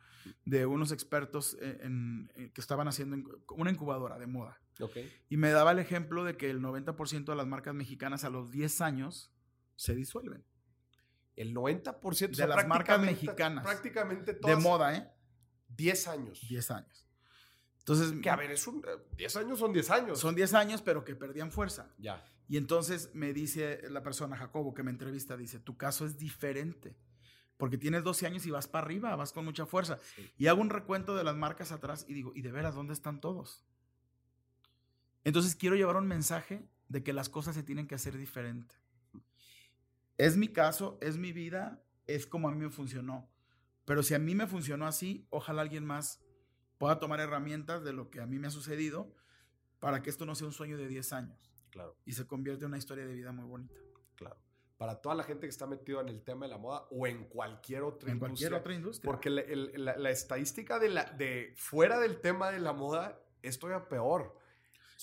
de 0.44 0.66
unos 0.66 0.92
expertos 0.92 1.56
eh, 1.60 1.78
en, 1.80 2.30
eh, 2.36 2.50
que 2.52 2.60
estaban 2.60 2.86
haciendo 2.86 3.16
una 3.56 3.70
incubadora 3.70 4.18
de 4.18 4.26
moda. 4.26 4.60
Y 5.30 5.36
me 5.38 5.50
daba 5.50 5.72
el 5.72 5.78
ejemplo 5.78 6.24
de 6.24 6.36
que 6.36 6.50
el 6.50 6.60
90% 6.60 7.24
de 7.24 7.34
las 7.34 7.46
marcas 7.46 7.74
mexicanas 7.74 8.24
a 8.24 8.30
los 8.30 8.50
10 8.50 8.80
años 8.82 9.32
se 9.76 9.94
disuelven. 9.94 10.44
El 11.34 11.54
90% 11.54 12.36
de 12.36 12.46
las 12.46 12.66
marcas 12.66 13.00
mexicanas. 13.00 13.64
Prácticamente 13.64 14.34
todas. 14.34 14.56
De 14.56 14.62
moda, 14.62 14.94
¿eh? 14.94 15.10
10 15.68 16.08
años. 16.08 16.46
10 16.46 16.70
años. 16.72 17.06
Entonces. 17.78 18.12
Que 18.20 18.28
a 18.28 18.36
ver, 18.36 18.50
es 18.50 18.66
un, 18.66 18.84
10 19.16 19.36
años 19.36 19.58
son 19.58 19.72
10 19.72 19.90
años. 19.90 20.18
Son 20.18 20.34
10 20.34 20.54
años, 20.54 20.82
pero 20.82 21.04
que 21.04 21.14
perdían 21.14 21.50
fuerza. 21.50 21.94
Ya. 21.98 22.22
Y 22.48 22.56
entonces 22.56 23.10
me 23.14 23.32
dice 23.32 23.82
la 23.90 24.02
persona, 24.02 24.36
Jacobo, 24.36 24.74
que 24.74 24.82
me 24.82 24.90
entrevista, 24.90 25.36
dice: 25.36 25.58
Tu 25.58 25.76
caso 25.76 26.04
es 26.04 26.18
diferente 26.18 26.96
porque 27.62 27.78
tienes 27.78 28.02
12 28.02 28.26
años 28.26 28.44
y 28.44 28.50
vas 28.50 28.66
para 28.66 28.84
arriba, 28.84 29.14
vas 29.14 29.32
con 29.32 29.44
mucha 29.44 29.66
fuerza. 29.66 30.00
Y 30.36 30.48
hago 30.48 30.60
un 30.60 30.68
recuento 30.68 31.14
de 31.14 31.22
las 31.22 31.36
marcas 31.36 31.70
atrás 31.70 32.04
y 32.08 32.12
digo, 32.12 32.32
¿y 32.34 32.42
de 32.42 32.50
veras 32.50 32.74
dónde 32.74 32.92
están 32.92 33.20
todos? 33.20 33.64
Entonces 35.22 35.54
quiero 35.54 35.76
llevar 35.76 35.94
un 35.94 36.08
mensaje 36.08 36.68
de 36.88 37.04
que 37.04 37.12
las 37.12 37.28
cosas 37.28 37.54
se 37.54 37.62
tienen 37.62 37.86
que 37.86 37.94
hacer 37.94 38.18
diferente. 38.18 38.74
Es 40.18 40.36
mi 40.36 40.48
caso, 40.48 40.98
es 41.00 41.18
mi 41.18 41.30
vida, 41.30 41.84
es 42.08 42.26
como 42.26 42.48
a 42.48 42.50
mí 42.50 42.58
me 42.58 42.70
funcionó. 42.70 43.30
Pero 43.84 44.02
si 44.02 44.14
a 44.14 44.18
mí 44.18 44.34
me 44.34 44.48
funcionó 44.48 44.88
así, 44.88 45.28
ojalá 45.30 45.62
alguien 45.62 45.84
más 45.84 46.20
pueda 46.78 46.98
tomar 46.98 47.20
herramientas 47.20 47.84
de 47.84 47.92
lo 47.92 48.10
que 48.10 48.20
a 48.20 48.26
mí 48.26 48.40
me 48.40 48.48
ha 48.48 48.50
sucedido 48.50 49.14
para 49.78 50.02
que 50.02 50.10
esto 50.10 50.26
no 50.26 50.34
sea 50.34 50.48
un 50.48 50.52
sueño 50.52 50.76
de 50.76 50.88
10 50.88 51.12
años. 51.12 51.51
Claro. 51.72 51.96
Y 52.04 52.12
se 52.12 52.24
convierta 52.28 52.66
en 52.66 52.68
una 52.68 52.78
historia 52.78 53.04
de 53.04 53.14
vida 53.14 53.32
muy 53.32 53.44
bonita. 53.44 53.74
Claro 54.14 54.36
para 54.82 55.00
toda 55.00 55.14
la 55.14 55.22
gente 55.22 55.46
que 55.46 55.50
está 55.50 55.64
metido 55.64 56.00
en 56.00 56.08
el 56.08 56.24
tema 56.24 56.44
de 56.44 56.50
la 56.50 56.58
moda 56.58 56.88
o 56.90 57.06
en 57.06 57.26
cualquier 57.26 57.84
otra 57.84 58.10
en 58.10 58.18
cualquier 58.18 58.52
otra 58.52 58.74
industria. 58.74 59.08
Porque 59.08 59.30
la, 59.30 60.10
estadística 60.10 60.80
de, 60.80 60.88
la, 60.88 61.04
de 61.04 61.54
fuera 61.56 62.00
del 62.00 62.20
tema 62.20 62.50
de 62.50 62.58
la 62.58 62.72
moda 62.72 63.24
es 63.42 63.60
todavía 63.60 63.88
peor. 63.88 64.36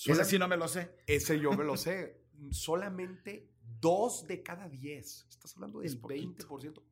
ese 0.04 0.22
sí 0.26 0.38
no 0.38 0.48
me 0.48 0.58
lo 0.58 0.68
sé. 0.68 0.98
Ese 1.06 1.40
yo 1.40 1.52
me 1.52 1.64
lo 1.64 1.76
sé. 1.78 2.26
Solamente 2.50 3.54
dos 3.80 4.26
de 4.26 4.42
cada 4.42 4.68
diez. 4.68 5.26
Estás 5.30 5.54
hablando 5.54 5.80
del 5.80 5.98
20%. 5.98 6.82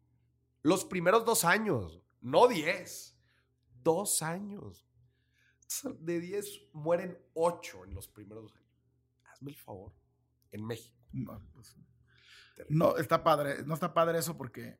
Los 0.63 0.87
primeros 0.87 1.27
dos 1.27 1.45
años, 1.45 2.01
no 2.23 2.49
diez. 2.49 3.19
Dos 3.83 4.23
años. 4.23 4.89
De 5.99 6.21
diez 6.21 6.63
mueren 6.73 7.19
ocho 7.35 7.85
en 7.85 7.93
los 7.93 8.09
primeros 8.09 8.45
dos 8.45 8.57
años. 8.57 8.68
Hazme 9.39 9.53
el 9.53 9.57
favor. 9.57 9.93
En 10.51 10.67
México. 10.67 10.97
Pues, 11.55 11.77
no, 12.69 12.97
está 12.97 13.23
padre, 13.23 13.63
no 13.65 13.75
está 13.75 13.95
padre 13.95 14.19
eso 14.19 14.37
porque, 14.37 14.79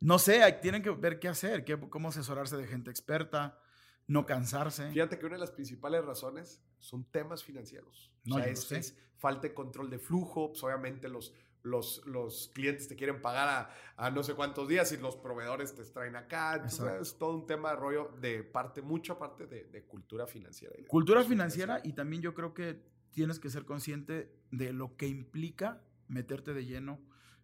no 0.00 0.18
sé, 0.18 0.40
tienen 0.60 0.82
que 0.82 0.90
ver 0.90 1.18
qué 1.18 1.28
hacer, 1.28 1.64
qué, 1.64 1.78
cómo 1.78 2.08
asesorarse 2.08 2.56
de 2.56 2.66
gente 2.66 2.90
experta, 2.90 3.60
no 4.06 4.26
cansarse. 4.26 4.90
Fíjate 4.90 5.18
que 5.18 5.26
una 5.26 5.36
de 5.36 5.40
las 5.40 5.52
principales 5.52 6.04
razones 6.04 6.62
son 6.78 7.04
temas 7.04 7.44
financieros. 7.44 8.12
No, 8.24 8.36
o 8.36 8.38
sea, 8.38 8.78
es, 8.78 8.96
falta 9.16 9.42
de 9.42 9.54
control 9.54 9.90
de 9.90 9.98
flujo, 9.98 10.48
pues 10.50 10.62
obviamente 10.64 11.08
los, 11.08 11.34
los, 11.62 12.02
los 12.06 12.50
clientes 12.54 12.88
te 12.88 12.96
quieren 12.96 13.20
pagar 13.20 13.70
a, 13.96 14.10
no 14.10 14.22
sé 14.22 14.34
cuántos 14.34 14.68
días 14.68 14.90
y 14.92 14.96
los 14.96 15.16
proveedores 15.16 15.74
te 15.74 15.82
extraen 15.82 16.16
acá. 16.16 16.64
es 17.00 17.18
todo 17.18 17.34
un 17.34 17.46
tema 17.46 17.70
de 17.70 17.76
rollo 17.76 18.12
de 18.20 18.42
parte, 18.42 18.82
mucha 18.82 19.18
parte 19.18 19.46
de, 19.46 19.64
de 19.64 19.84
cultura 19.84 20.26
financiera. 20.26 20.74
cultura 20.88 21.22
financiera 21.22 21.80
y 21.84 21.92
también 21.92 22.22
yo 22.22 22.34
creo 22.34 22.54
que 22.54 22.97
tienes 23.10 23.38
que 23.38 23.50
ser 23.50 23.64
consciente 23.64 24.32
de 24.50 24.72
lo 24.72 24.96
que 24.96 25.06
implica 25.08 25.82
meterte 26.08 26.54
de 26.54 26.64
lleno 26.64 27.00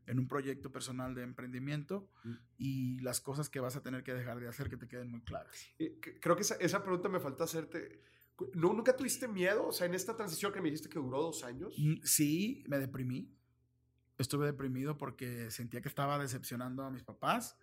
en 0.06 0.18
un 0.18 0.28
proyecto 0.28 0.70
personal 0.70 1.14
de 1.14 1.22
emprendimiento 1.22 2.10
mm. 2.24 2.32
y 2.58 3.00
las 3.00 3.20
cosas 3.20 3.48
que 3.48 3.60
vas 3.60 3.76
a 3.76 3.82
tener 3.82 4.02
que 4.02 4.12
dejar 4.12 4.40
de 4.40 4.48
hacer 4.48 4.68
que 4.68 4.76
te 4.76 4.86
queden 4.86 5.10
muy 5.10 5.22
claras. 5.22 5.56
Creo 6.20 6.36
que 6.36 6.42
esa, 6.42 6.82
pregunta 6.82 7.08
me 7.08 7.20
falta 7.20 7.44
hacerte. 7.44 8.02
¿Nunca 8.54 8.96
tuviste 8.96 9.28
miedo? 9.28 9.68
O 9.68 9.72
sea, 9.72 9.86
en 9.86 9.94
esta 9.94 10.16
transición 10.16 10.52
que 10.52 10.60
me 10.60 10.66
dijiste 10.66 10.88
que 10.88 10.98
duró 10.98 11.22
dos 11.22 11.44
años. 11.44 11.74
Mm, 11.78 12.02
sí, 12.02 12.64
me 12.66 12.78
deprimí. 12.78 13.32
Estuve 14.18 14.46
deprimido 14.46 14.98
porque 14.98 15.50
sentía 15.50 15.80
que 15.80 15.88
estaba 15.88 16.18
decepcionando 16.18 16.84
a 16.84 16.90
mis 16.90 17.02
papás. 17.02 17.56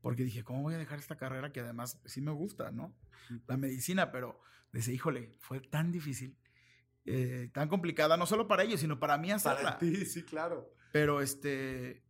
Porque 0.00 0.24
dije, 0.24 0.42
¿cómo 0.42 0.62
voy 0.62 0.74
a 0.74 0.78
dejar 0.78 0.98
esta 0.98 1.16
carrera 1.16 1.52
que 1.52 1.60
además 1.60 2.00
sí 2.04 2.20
me 2.20 2.32
gusta, 2.32 2.70
¿no? 2.72 2.94
Mm. 3.30 3.36
La 3.46 3.56
medicina, 3.56 4.12
pero 4.12 4.40
decía, 4.72 4.94
híjole, 4.94 5.32
fue 5.40 5.60
tan 5.60 5.92
difícil 5.92 6.36
eh, 7.04 7.50
tan 7.52 7.68
complicada, 7.68 8.16
no 8.16 8.26
solo 8.26 8.46
para 8.46 8.62
ellos, 8.62 8.80
sino 8.80 8.98
para 8.98 9.18
mí 9.18 9.30
hacerla. 9.30 9.62
Para 9.62 9.78
ti, 9.78 10.06
sí, 10.06 10.22
claro. 10.22 10.72
Pero 10.92 11.20
este, 11.20 12.02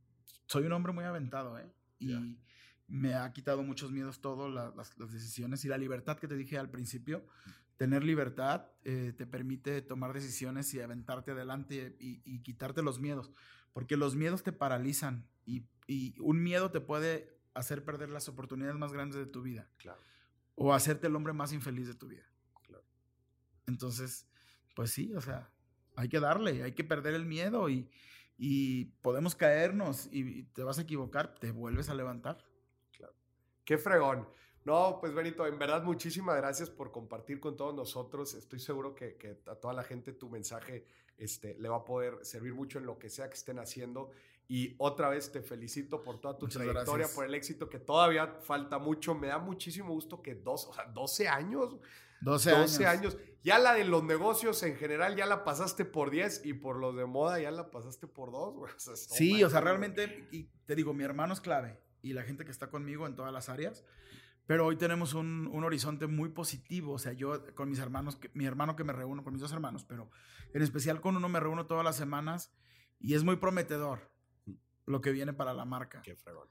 soy 0.46 0.64
un 0.64 0.72
hombre 0.72 0.92
muy 0.92 1.04
aventado, 1.04 1.58
¿eh? 1.58 1.72
Y 1.98 2.36
me 2.88 3.14
ha 3.14 3.32
quitado 3.32 3.62
muchos 3.62 3.90
miedos 3.90 4.20
todo, 4.20 4.50
las, 4.50 4.96
decisiones 5.10 5.64
y 5.64 5.68
la 5.68 5.78
libertad 5.78 6.18
que 6.18 6.28
te 6.28 6.36
dije 6.36 6.58
al 6.58 6.68
principio. 6.68 7.24
Tener 7.76 8.04
libertad 8.04 8.66
eh, 8.84 9.14
te 9.16 9.26
permite 9.26 9.80
tomar 9.82 10.12
decisiones 10.12 10.72
y 10.74 10.80
aventarte 10.80 11.30
adelante 11.30 11.96
y, 11.98 12.42
quitarte 12.42 12.82
los 12.82 13.00
miedos, 13.00 13.32
porque 13.72 13.96
los 13.96 14.14
miedos 14.14 14.42
te 14.42 14.52
paralizan 14.52 15.26
y, 15.46 15.64
y 15.86 16.14
un 16.20 16.42
miedo 16.42 16.70
te 16.70 16.80
puede 16.80 17.40
hacer 17.54 17.84
perder 17.84 18.10
las 18.10 18.28
oportunidades 18.28 18.76
más 18.76 18.92
grandes 18.92 19.18
de 19.18 19.26
tu 19.26 19.42
vida. 19.42 19.70
Claro. 19.78 20.00
O 20.54 20.74
hacerte 20.74 21.06
el 21.06 21.16
hombre 21.16 21.32
más 21.32 21.52
infeliz 21.52 21.88
de 21.88 21.94
tu 21.94 22.08
vida. 22.08 22.24
Claro. 22.62 22.84
Entonces, 23.66 24.26
pues 24.74 24.90
sí, 24.90 25.12
o 25.14 25.20
sea, 25.20 25.50
hay 25.96 26.08
que 26.08 26.20
darle, 26.20 26.62
hay 26.62 26.72
que 26.72 26.84
perder 26.84 27.14
el 27.14 27.26
miedo 27.26 27.68
y, 27.68 27.88
y 28.36 28.86
podemos 29.02 29.34
caernos 29.34 30.08
y, 30.10 30.44
te 30.44 30.62
vas 30.62 30.78
a 30.78 30.82
equivocar, 30.82 31.34
te 31.34 31.50
vuelves 31.50 31.88
a 31.88 31.94
levantar. 31.94 32.44
Claro. 32.96 33.14
Qué 33.64 33.78
fregón. 33.78 34.28
No, 34.64 34.98
pues 35.00 35.12
Benito, 35.12 35.46
en 35.46 35.58
verdad 35.58 35.82
muchísimas 35.82 36.36
gracias 36.36 36.70
por 36.70 36.92
compartir 36.92 37.40
con 37.40 37.56
todos 37.56 37.74
nosotros. 37.74 38.34
Estoy 38.34 38.60
seguro 38.60 38.94
que, 38.94 39.16
que, 39.16 39.40
a 39.46 39.56
toda 39.56 39.74
la 39.74 39.82
gente 39.82 40.12
tu 40.12 40.30
mensaje 40.30 40.86
este, 41.18 41.54
le 41.58 41.68
va 41.68 41.78
a 41.78 41.84
poder 41.84 42.18
servir 42.22 42.54
mucho 42.54 42.78
en 42.78 42.86
lo 42.86 42.98
que 42.98 43.10
sea 43.10 43.28
que 43.28 43.34
estén 43.34 43.58
haciendo. 43.58 44.10
Y 44.48 44.74
otra 44.78 45.08
vez 45.08 45.32
te 45.32 45.40
felicito 45.42 46.02
por 46.02 46.20
toda 46.20 46.36
tu 46.36 46.46
trayectoria, 46.46 47.06
por 47.14 47.24
el 47.24 47.34
éxito 47.34 47.68
que 47.68 47.78
todavía 47.78 48.26
falta 48.42 48.78
mucho. 48.78 49.14
Me 49.14 49.28
da 49.28 49.38
muchísimo 49.38 49.94
gusto 49.94 50.22
que 50.22 50.34
dos, 50.34 50.66
o 50.66 50.74
sea, 50.74 50.84
12 50.86 51.28
años. 51.28 51.76
12, 52.22 52.50
12 52.50 52.86
años. 52.86 53.18
Ya 53.44 53.58
la 53.58 53.74
de 53.74 53.84
los 53.84 54.04
negocios 54.04 54.62
en 54.62 54.76
general 54.76 55.16
ya 55.16 55.26
la 55.26 55.42
pasaste 55.42 55.84
por 55.84 56.10
10 56.10 56.42
y 56.44 56.52
por 56.54 56.76
los 56.76 56.94
de 56.96 57.06
moda 57.06 57.40
ya 57.40 57.50
la 57.50 57.70
pasaste 57.70 58.06
por 58.06 58.30
2. 58.30 58.70
sí, 58.94 59.42
o 59.42 59.50
sea, 59.50 59.60
realmente, 59.60 60.28
y 60.30 60.44
te 60.64 60.76
digo, 60.76 60.94
mi 60.94 61.02
hermano 61.02 61.32
es 61.32 61.40
clave 61.40 61.80
y 62.02 62.12
la 62.12 62.22
gente 62.22 62.44
que 62.44 62.52
está 62.52 62.70
conmigo 62.70 63.06
en 63.06 63.16
todas 63.16 63.32
las 63.32 63.48
áreas. 63.48 63.84
Pero 64.46 64.66
hoy 64.66 64.76
tenemos 64.76 65.14
un, 65.14 65.48
un, 65.52 65.64
horizonte 65.64 66.08
muy 66.08 66.28
positivo. 66.30 66.94
O 66.94 66.98
sea, 66.98 67.12
yo 67.12 67.54
con 67.54 67.68
mis 67.68 67.78
hermanos, 67.78 68.18
mi 68.34 68.44
hermano 68.44 68.74
que 68.74 68.84
me 68.84 68.92
reúno, 68.92 69.22
con 69.22 69.32
mis 69.32 69.42
dos 69.42 69.52
hermanos, 69.52 69.84
pero 69.84 70.10
en 70.52 70.62
especial 70.62 71.00
con 71.00 71.16
uno 71.16 71.28
me 71.28 71.40
reúno 71.40 71.66
todas 71.66 71.84
las 71.84 71.96
semanas 71.96 72.52
y 72.98 73.14
es 73.14 73.24
muy 73.24 73.36
prometedor 73.36 74.10
lo 74.86 75.00
que 75.00 75.10
viene 75.12 75.32
para 75.32 75.54
la 75.54 75.64
marca. 75.64 76.02
Qué 76.02 76.16
fregón. 76.16 76.48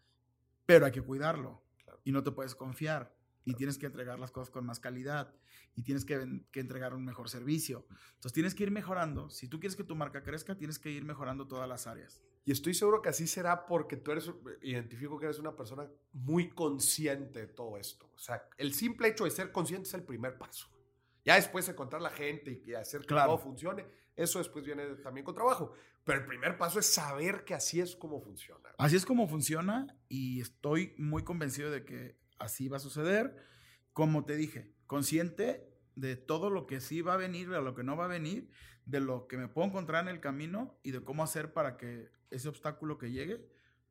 Pero 0.66 0.86
hay 0.86 0.92
que 0.92 1.02
cuidarlo 1.02 1.64
y 2.04 2.12
no 2.12 2.24
te 2.24 2.32
puedes 2.32 2.56
confiar 2.56 3.14
y 3.46 3.54
tienes 3.56 3.78
que 3.78 3.86
entregar 3.86 4.20
las 4.20 4.32
cosas 4.32 4.50
con 4.50 4.66
más 4.66 4.80
calidad 4.80 5.34
y 5.76 5.84
tienes 5.84 6.06
que, 6.06 6.44
que, 6.52 6.60
entregar 6.60 6.94
un 6.94 7.06
mejor 7.06 7.30
servicio. 7.30 7.86
Entonces 7.90 8.34
tienes 8.34 8.56
que 8.56 8.64
ir 8.64 8.72
mejorando. 8.72 9.30
Si 9.30 9.48
tú 9.48 9.60
quieres 9.60 9.76
que 9.76 9.84
tu 9.84 9.96
marca 9.96 10.24
crezca, 10.24 10.56
tienes 10.56 10.80
que 10.80 10.92
ir 10.92 11.06
mejorando 11.06 11.48
todas 11.48 11.68
las 11.68 11.88
áreas. 11.88 12.22
Y 12.44 12.52
estoy 12.52 12.74
seguro 12.74 13.02
que 13.02 13.10
así 13.10 13.28
será 13.28 13.66
porque 13.66 13.98
tú 13.98 14.12
eres, 14.12 14.32
identifico 14.62 15.20
que 15.20 15.26
eres 15.26 15.40
una 15.40 15.56
persona 15.56 15.88
muy 16.14 16.50
consciente 16.50 17.42
de 17.42 17.48
todo 17.48 17.78
esto. 17.78 18.10
O 18.16 18.20
sea, 18.20 18.48
el 18.58 18.74
simple 18.74 19.10
hecho 19.10 19.26
de 19.26 19.32
ser 19.32 19.52
consciente 19.52 19.88
es 19.88 19.94
el 19.94 20.04
primer 20.04 20.38
paso. 20.38 20.68
Ya 21.24 21.36
después 21.36 21.70
encontrar 21.70 22.02
la 22.02 22.10
gente 22.10 22.64
y 22.66 22.74
hacer 22.74 23.02
que 23.02 23.14
todo 23.14 23.38
funcione, 23.38 23.86
eso 24.16 24.40
después 24.40 24.66
viene 24.66 24.86
también 24.96 25.24
con 25.24 25.36
trabajo. 25.36 25.74
Pero 26.04 26.20
el 26.20 26.26
primer 26.26 26.58
paso 26.58 26.80
es 26.80 26.88
saber 26.88 27.44
que 27.44 27.54
así 27.54 27.80
es 27.80 27.96
como 27.96 28.20
funciona. 28.22 28.70
Así 28.78 28.96
es 28.96 29.06
como 29.06 29.28
funciona 29.28 29.96
y 30.10 30.42
estoy 30.42 30.96
muy 30.98 31.24
convencido 31.24 31.70
de 31.70 31.86
que 31.86 32.18
así 32.42 32.68
va 32.68 32.78
a 32.78 32.82
suceder. 32.82 33.36
Como 33.94 34.26
te 34.26 34.36
dije, 34.36 34.74
consciente 34.88 35.70
de 35.96 36.16
todo 36.16 36.50
lo 36.50 36.68
que 36.68 36.82
sí 36.82 37.02
va 37.02 37.14
a 37.14 37.18
venir, 37.18 37.50
de 37.50 37.62
lo 37.62 37.76
que 37.76 37.84
no 37.84 37.96
va 37.96 38.06
a 38.06 38.10
venir, 38.10 38.50
de 38.86 39.00
lo 39.00 39.28
que 39.28 39.38
me 39.38 39.48
puedo 39.48 39.68
encontrar 39.68 40.04
en 40.04 40.10
el 40.10 40.20
camino 40.20 40.80
y 40.84 40.92
de 40.92 41.04
cómo 41.04 41.24
hacer 41.24 41.54
para 41.54 41.78
que 41.78 42.10
ese 42.30 42.50
obstáculo 42.50 42.98
que 42.98 43.12
llegue, 43.12 43.48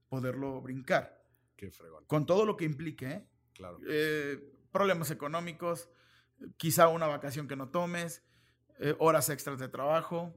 poderlo 0.08 0.60
brincar. 0.60 1.24
Qué 1.56 1.70
fregón. 1.70 2.04
Con 2.06 2.26
todo 2.26 2.46
lo 2.46 2.56
que 2.56 2.64
implique, 2.64 3.10
¿eh? 3.10 3.28
Claro. 3.52 3.78
Eh, 3.86 4.38
problemas 4.72 5.10
económicos, 5.10 5.90
quizá 6.56 6.88
una 6.88 7.06
vacación 7.06 7.46
que 7.46 7.56
no 7.56 7.68
tomes, 7.68 8.24
eh, 8.78 8.94
horas 8.98 9.28
extras 9.28 9.58
de 9.58 9.68
trabajo. 9.68 10.34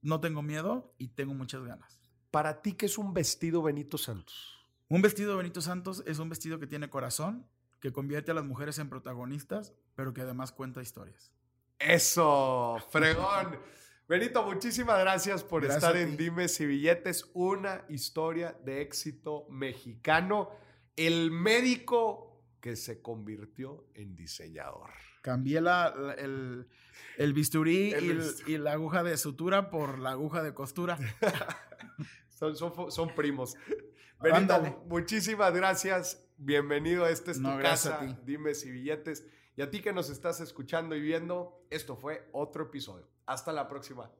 No 0.00 0.20
tengo 0.20 0.42
miedo 0.42 0.94
y 0.98 1.08
tengo 1.08 1.32
muchas 1.32 1.62
ganas. 1.62 2.10
¿Para 2.32 2.60
ti 2.60 2.72
qué 2.72 2.86
es 2.86 2.98
un 2.98 3.14
vestido 3.14 3.62
Benito 3.62 3.98
Santos? 3.98 4.61
Un 4.92 5.00
vestido 5.00 5.38
Benito 5.38 5.62
Santos 5.62 6.04
es 6.06 6.18
un 6.18 6.28
vestido 6.28 6.58
que 6.58 6.66
tiene 6.66 6.90
corazón, 6.90 7.46
que 7.80 7.92
convierte 7.92 8.32
a 8.32 8.34
las 8.34 8.44
mujeres 8.44 8.78
en 8.78 8.90
protagonistas, 8.90 9.72
pero 9.94 10.12
que 10.12 10.20
además 10.20 10.52
cuenta 10.52 10.82
historias. 10.82 11.32
Eso, 11.78 12.76
fregón. 12.90 13.58
Benito, 14.06 14.44
muchísimas 14.44 15.00
gracias 15.00 15.44
por 15.44 15.64
estar 15.64 15.96
en 15.96 16.18
Dimes 16.18 16.60
y 16.60 16.66
Billetes, 16.66 17.30
una 17.32 17.86
historia 17.88 18.54
de 18.66 18.82
éxito 18.82 19.46
mexicano. 19.48 20.50
El 20.94 21.30
médico 21.30 22.44
que 22.60 22.76
se 22.76 23.00
convirtió 23.00 23.86
en 23.94 24.14
diseñador. 24.14 24.90
Cambié 25.22 25.56
el, 26.18 27.32
bisturí 27.32 27.94
y, 28.46 28.58
la 28.58 28.72
aguja 28.72 29.02
de 29.02 29.16
sutura 29.16 29.70
por 29.70 29.98
la 29.98 30.10
aguja 30.10 30.42
de 30.42 30.52
costura. 30.52 30.98
son, 32.28 32.54
son, 32.90 33.14
primos. 33.14 33.56
Benito, 34.22 34.84
muchísimas 34.86 35.52
gracias. 35.52 36.24
Bienvenido 36.36 37.04
a 37.04 37.10
este 37.10 37.32
es 37.32 37.42
tu 37.42 37.58
casa. 37.58 38.00
Dimes 38.24 38.64
y 38.64 38.70
Billetes. 38.70 39.26
Y 39.56 39.62
a 39.62 39.70
ti 39.70 39.82
que 39.82 39.92
nos 39.92 40.10
estás 40.10 40.40
escuchando 40.40 40.94
y 40.94 41.00
viendo, 41.00 41.66
esto 41.70 41.96
fue 41.96 42.28
otro 42.32 42.64
episodio. 42.64 43.08
Hasta 43.26 43.52
la 43.52 43.68
próxima. 43.68 44.10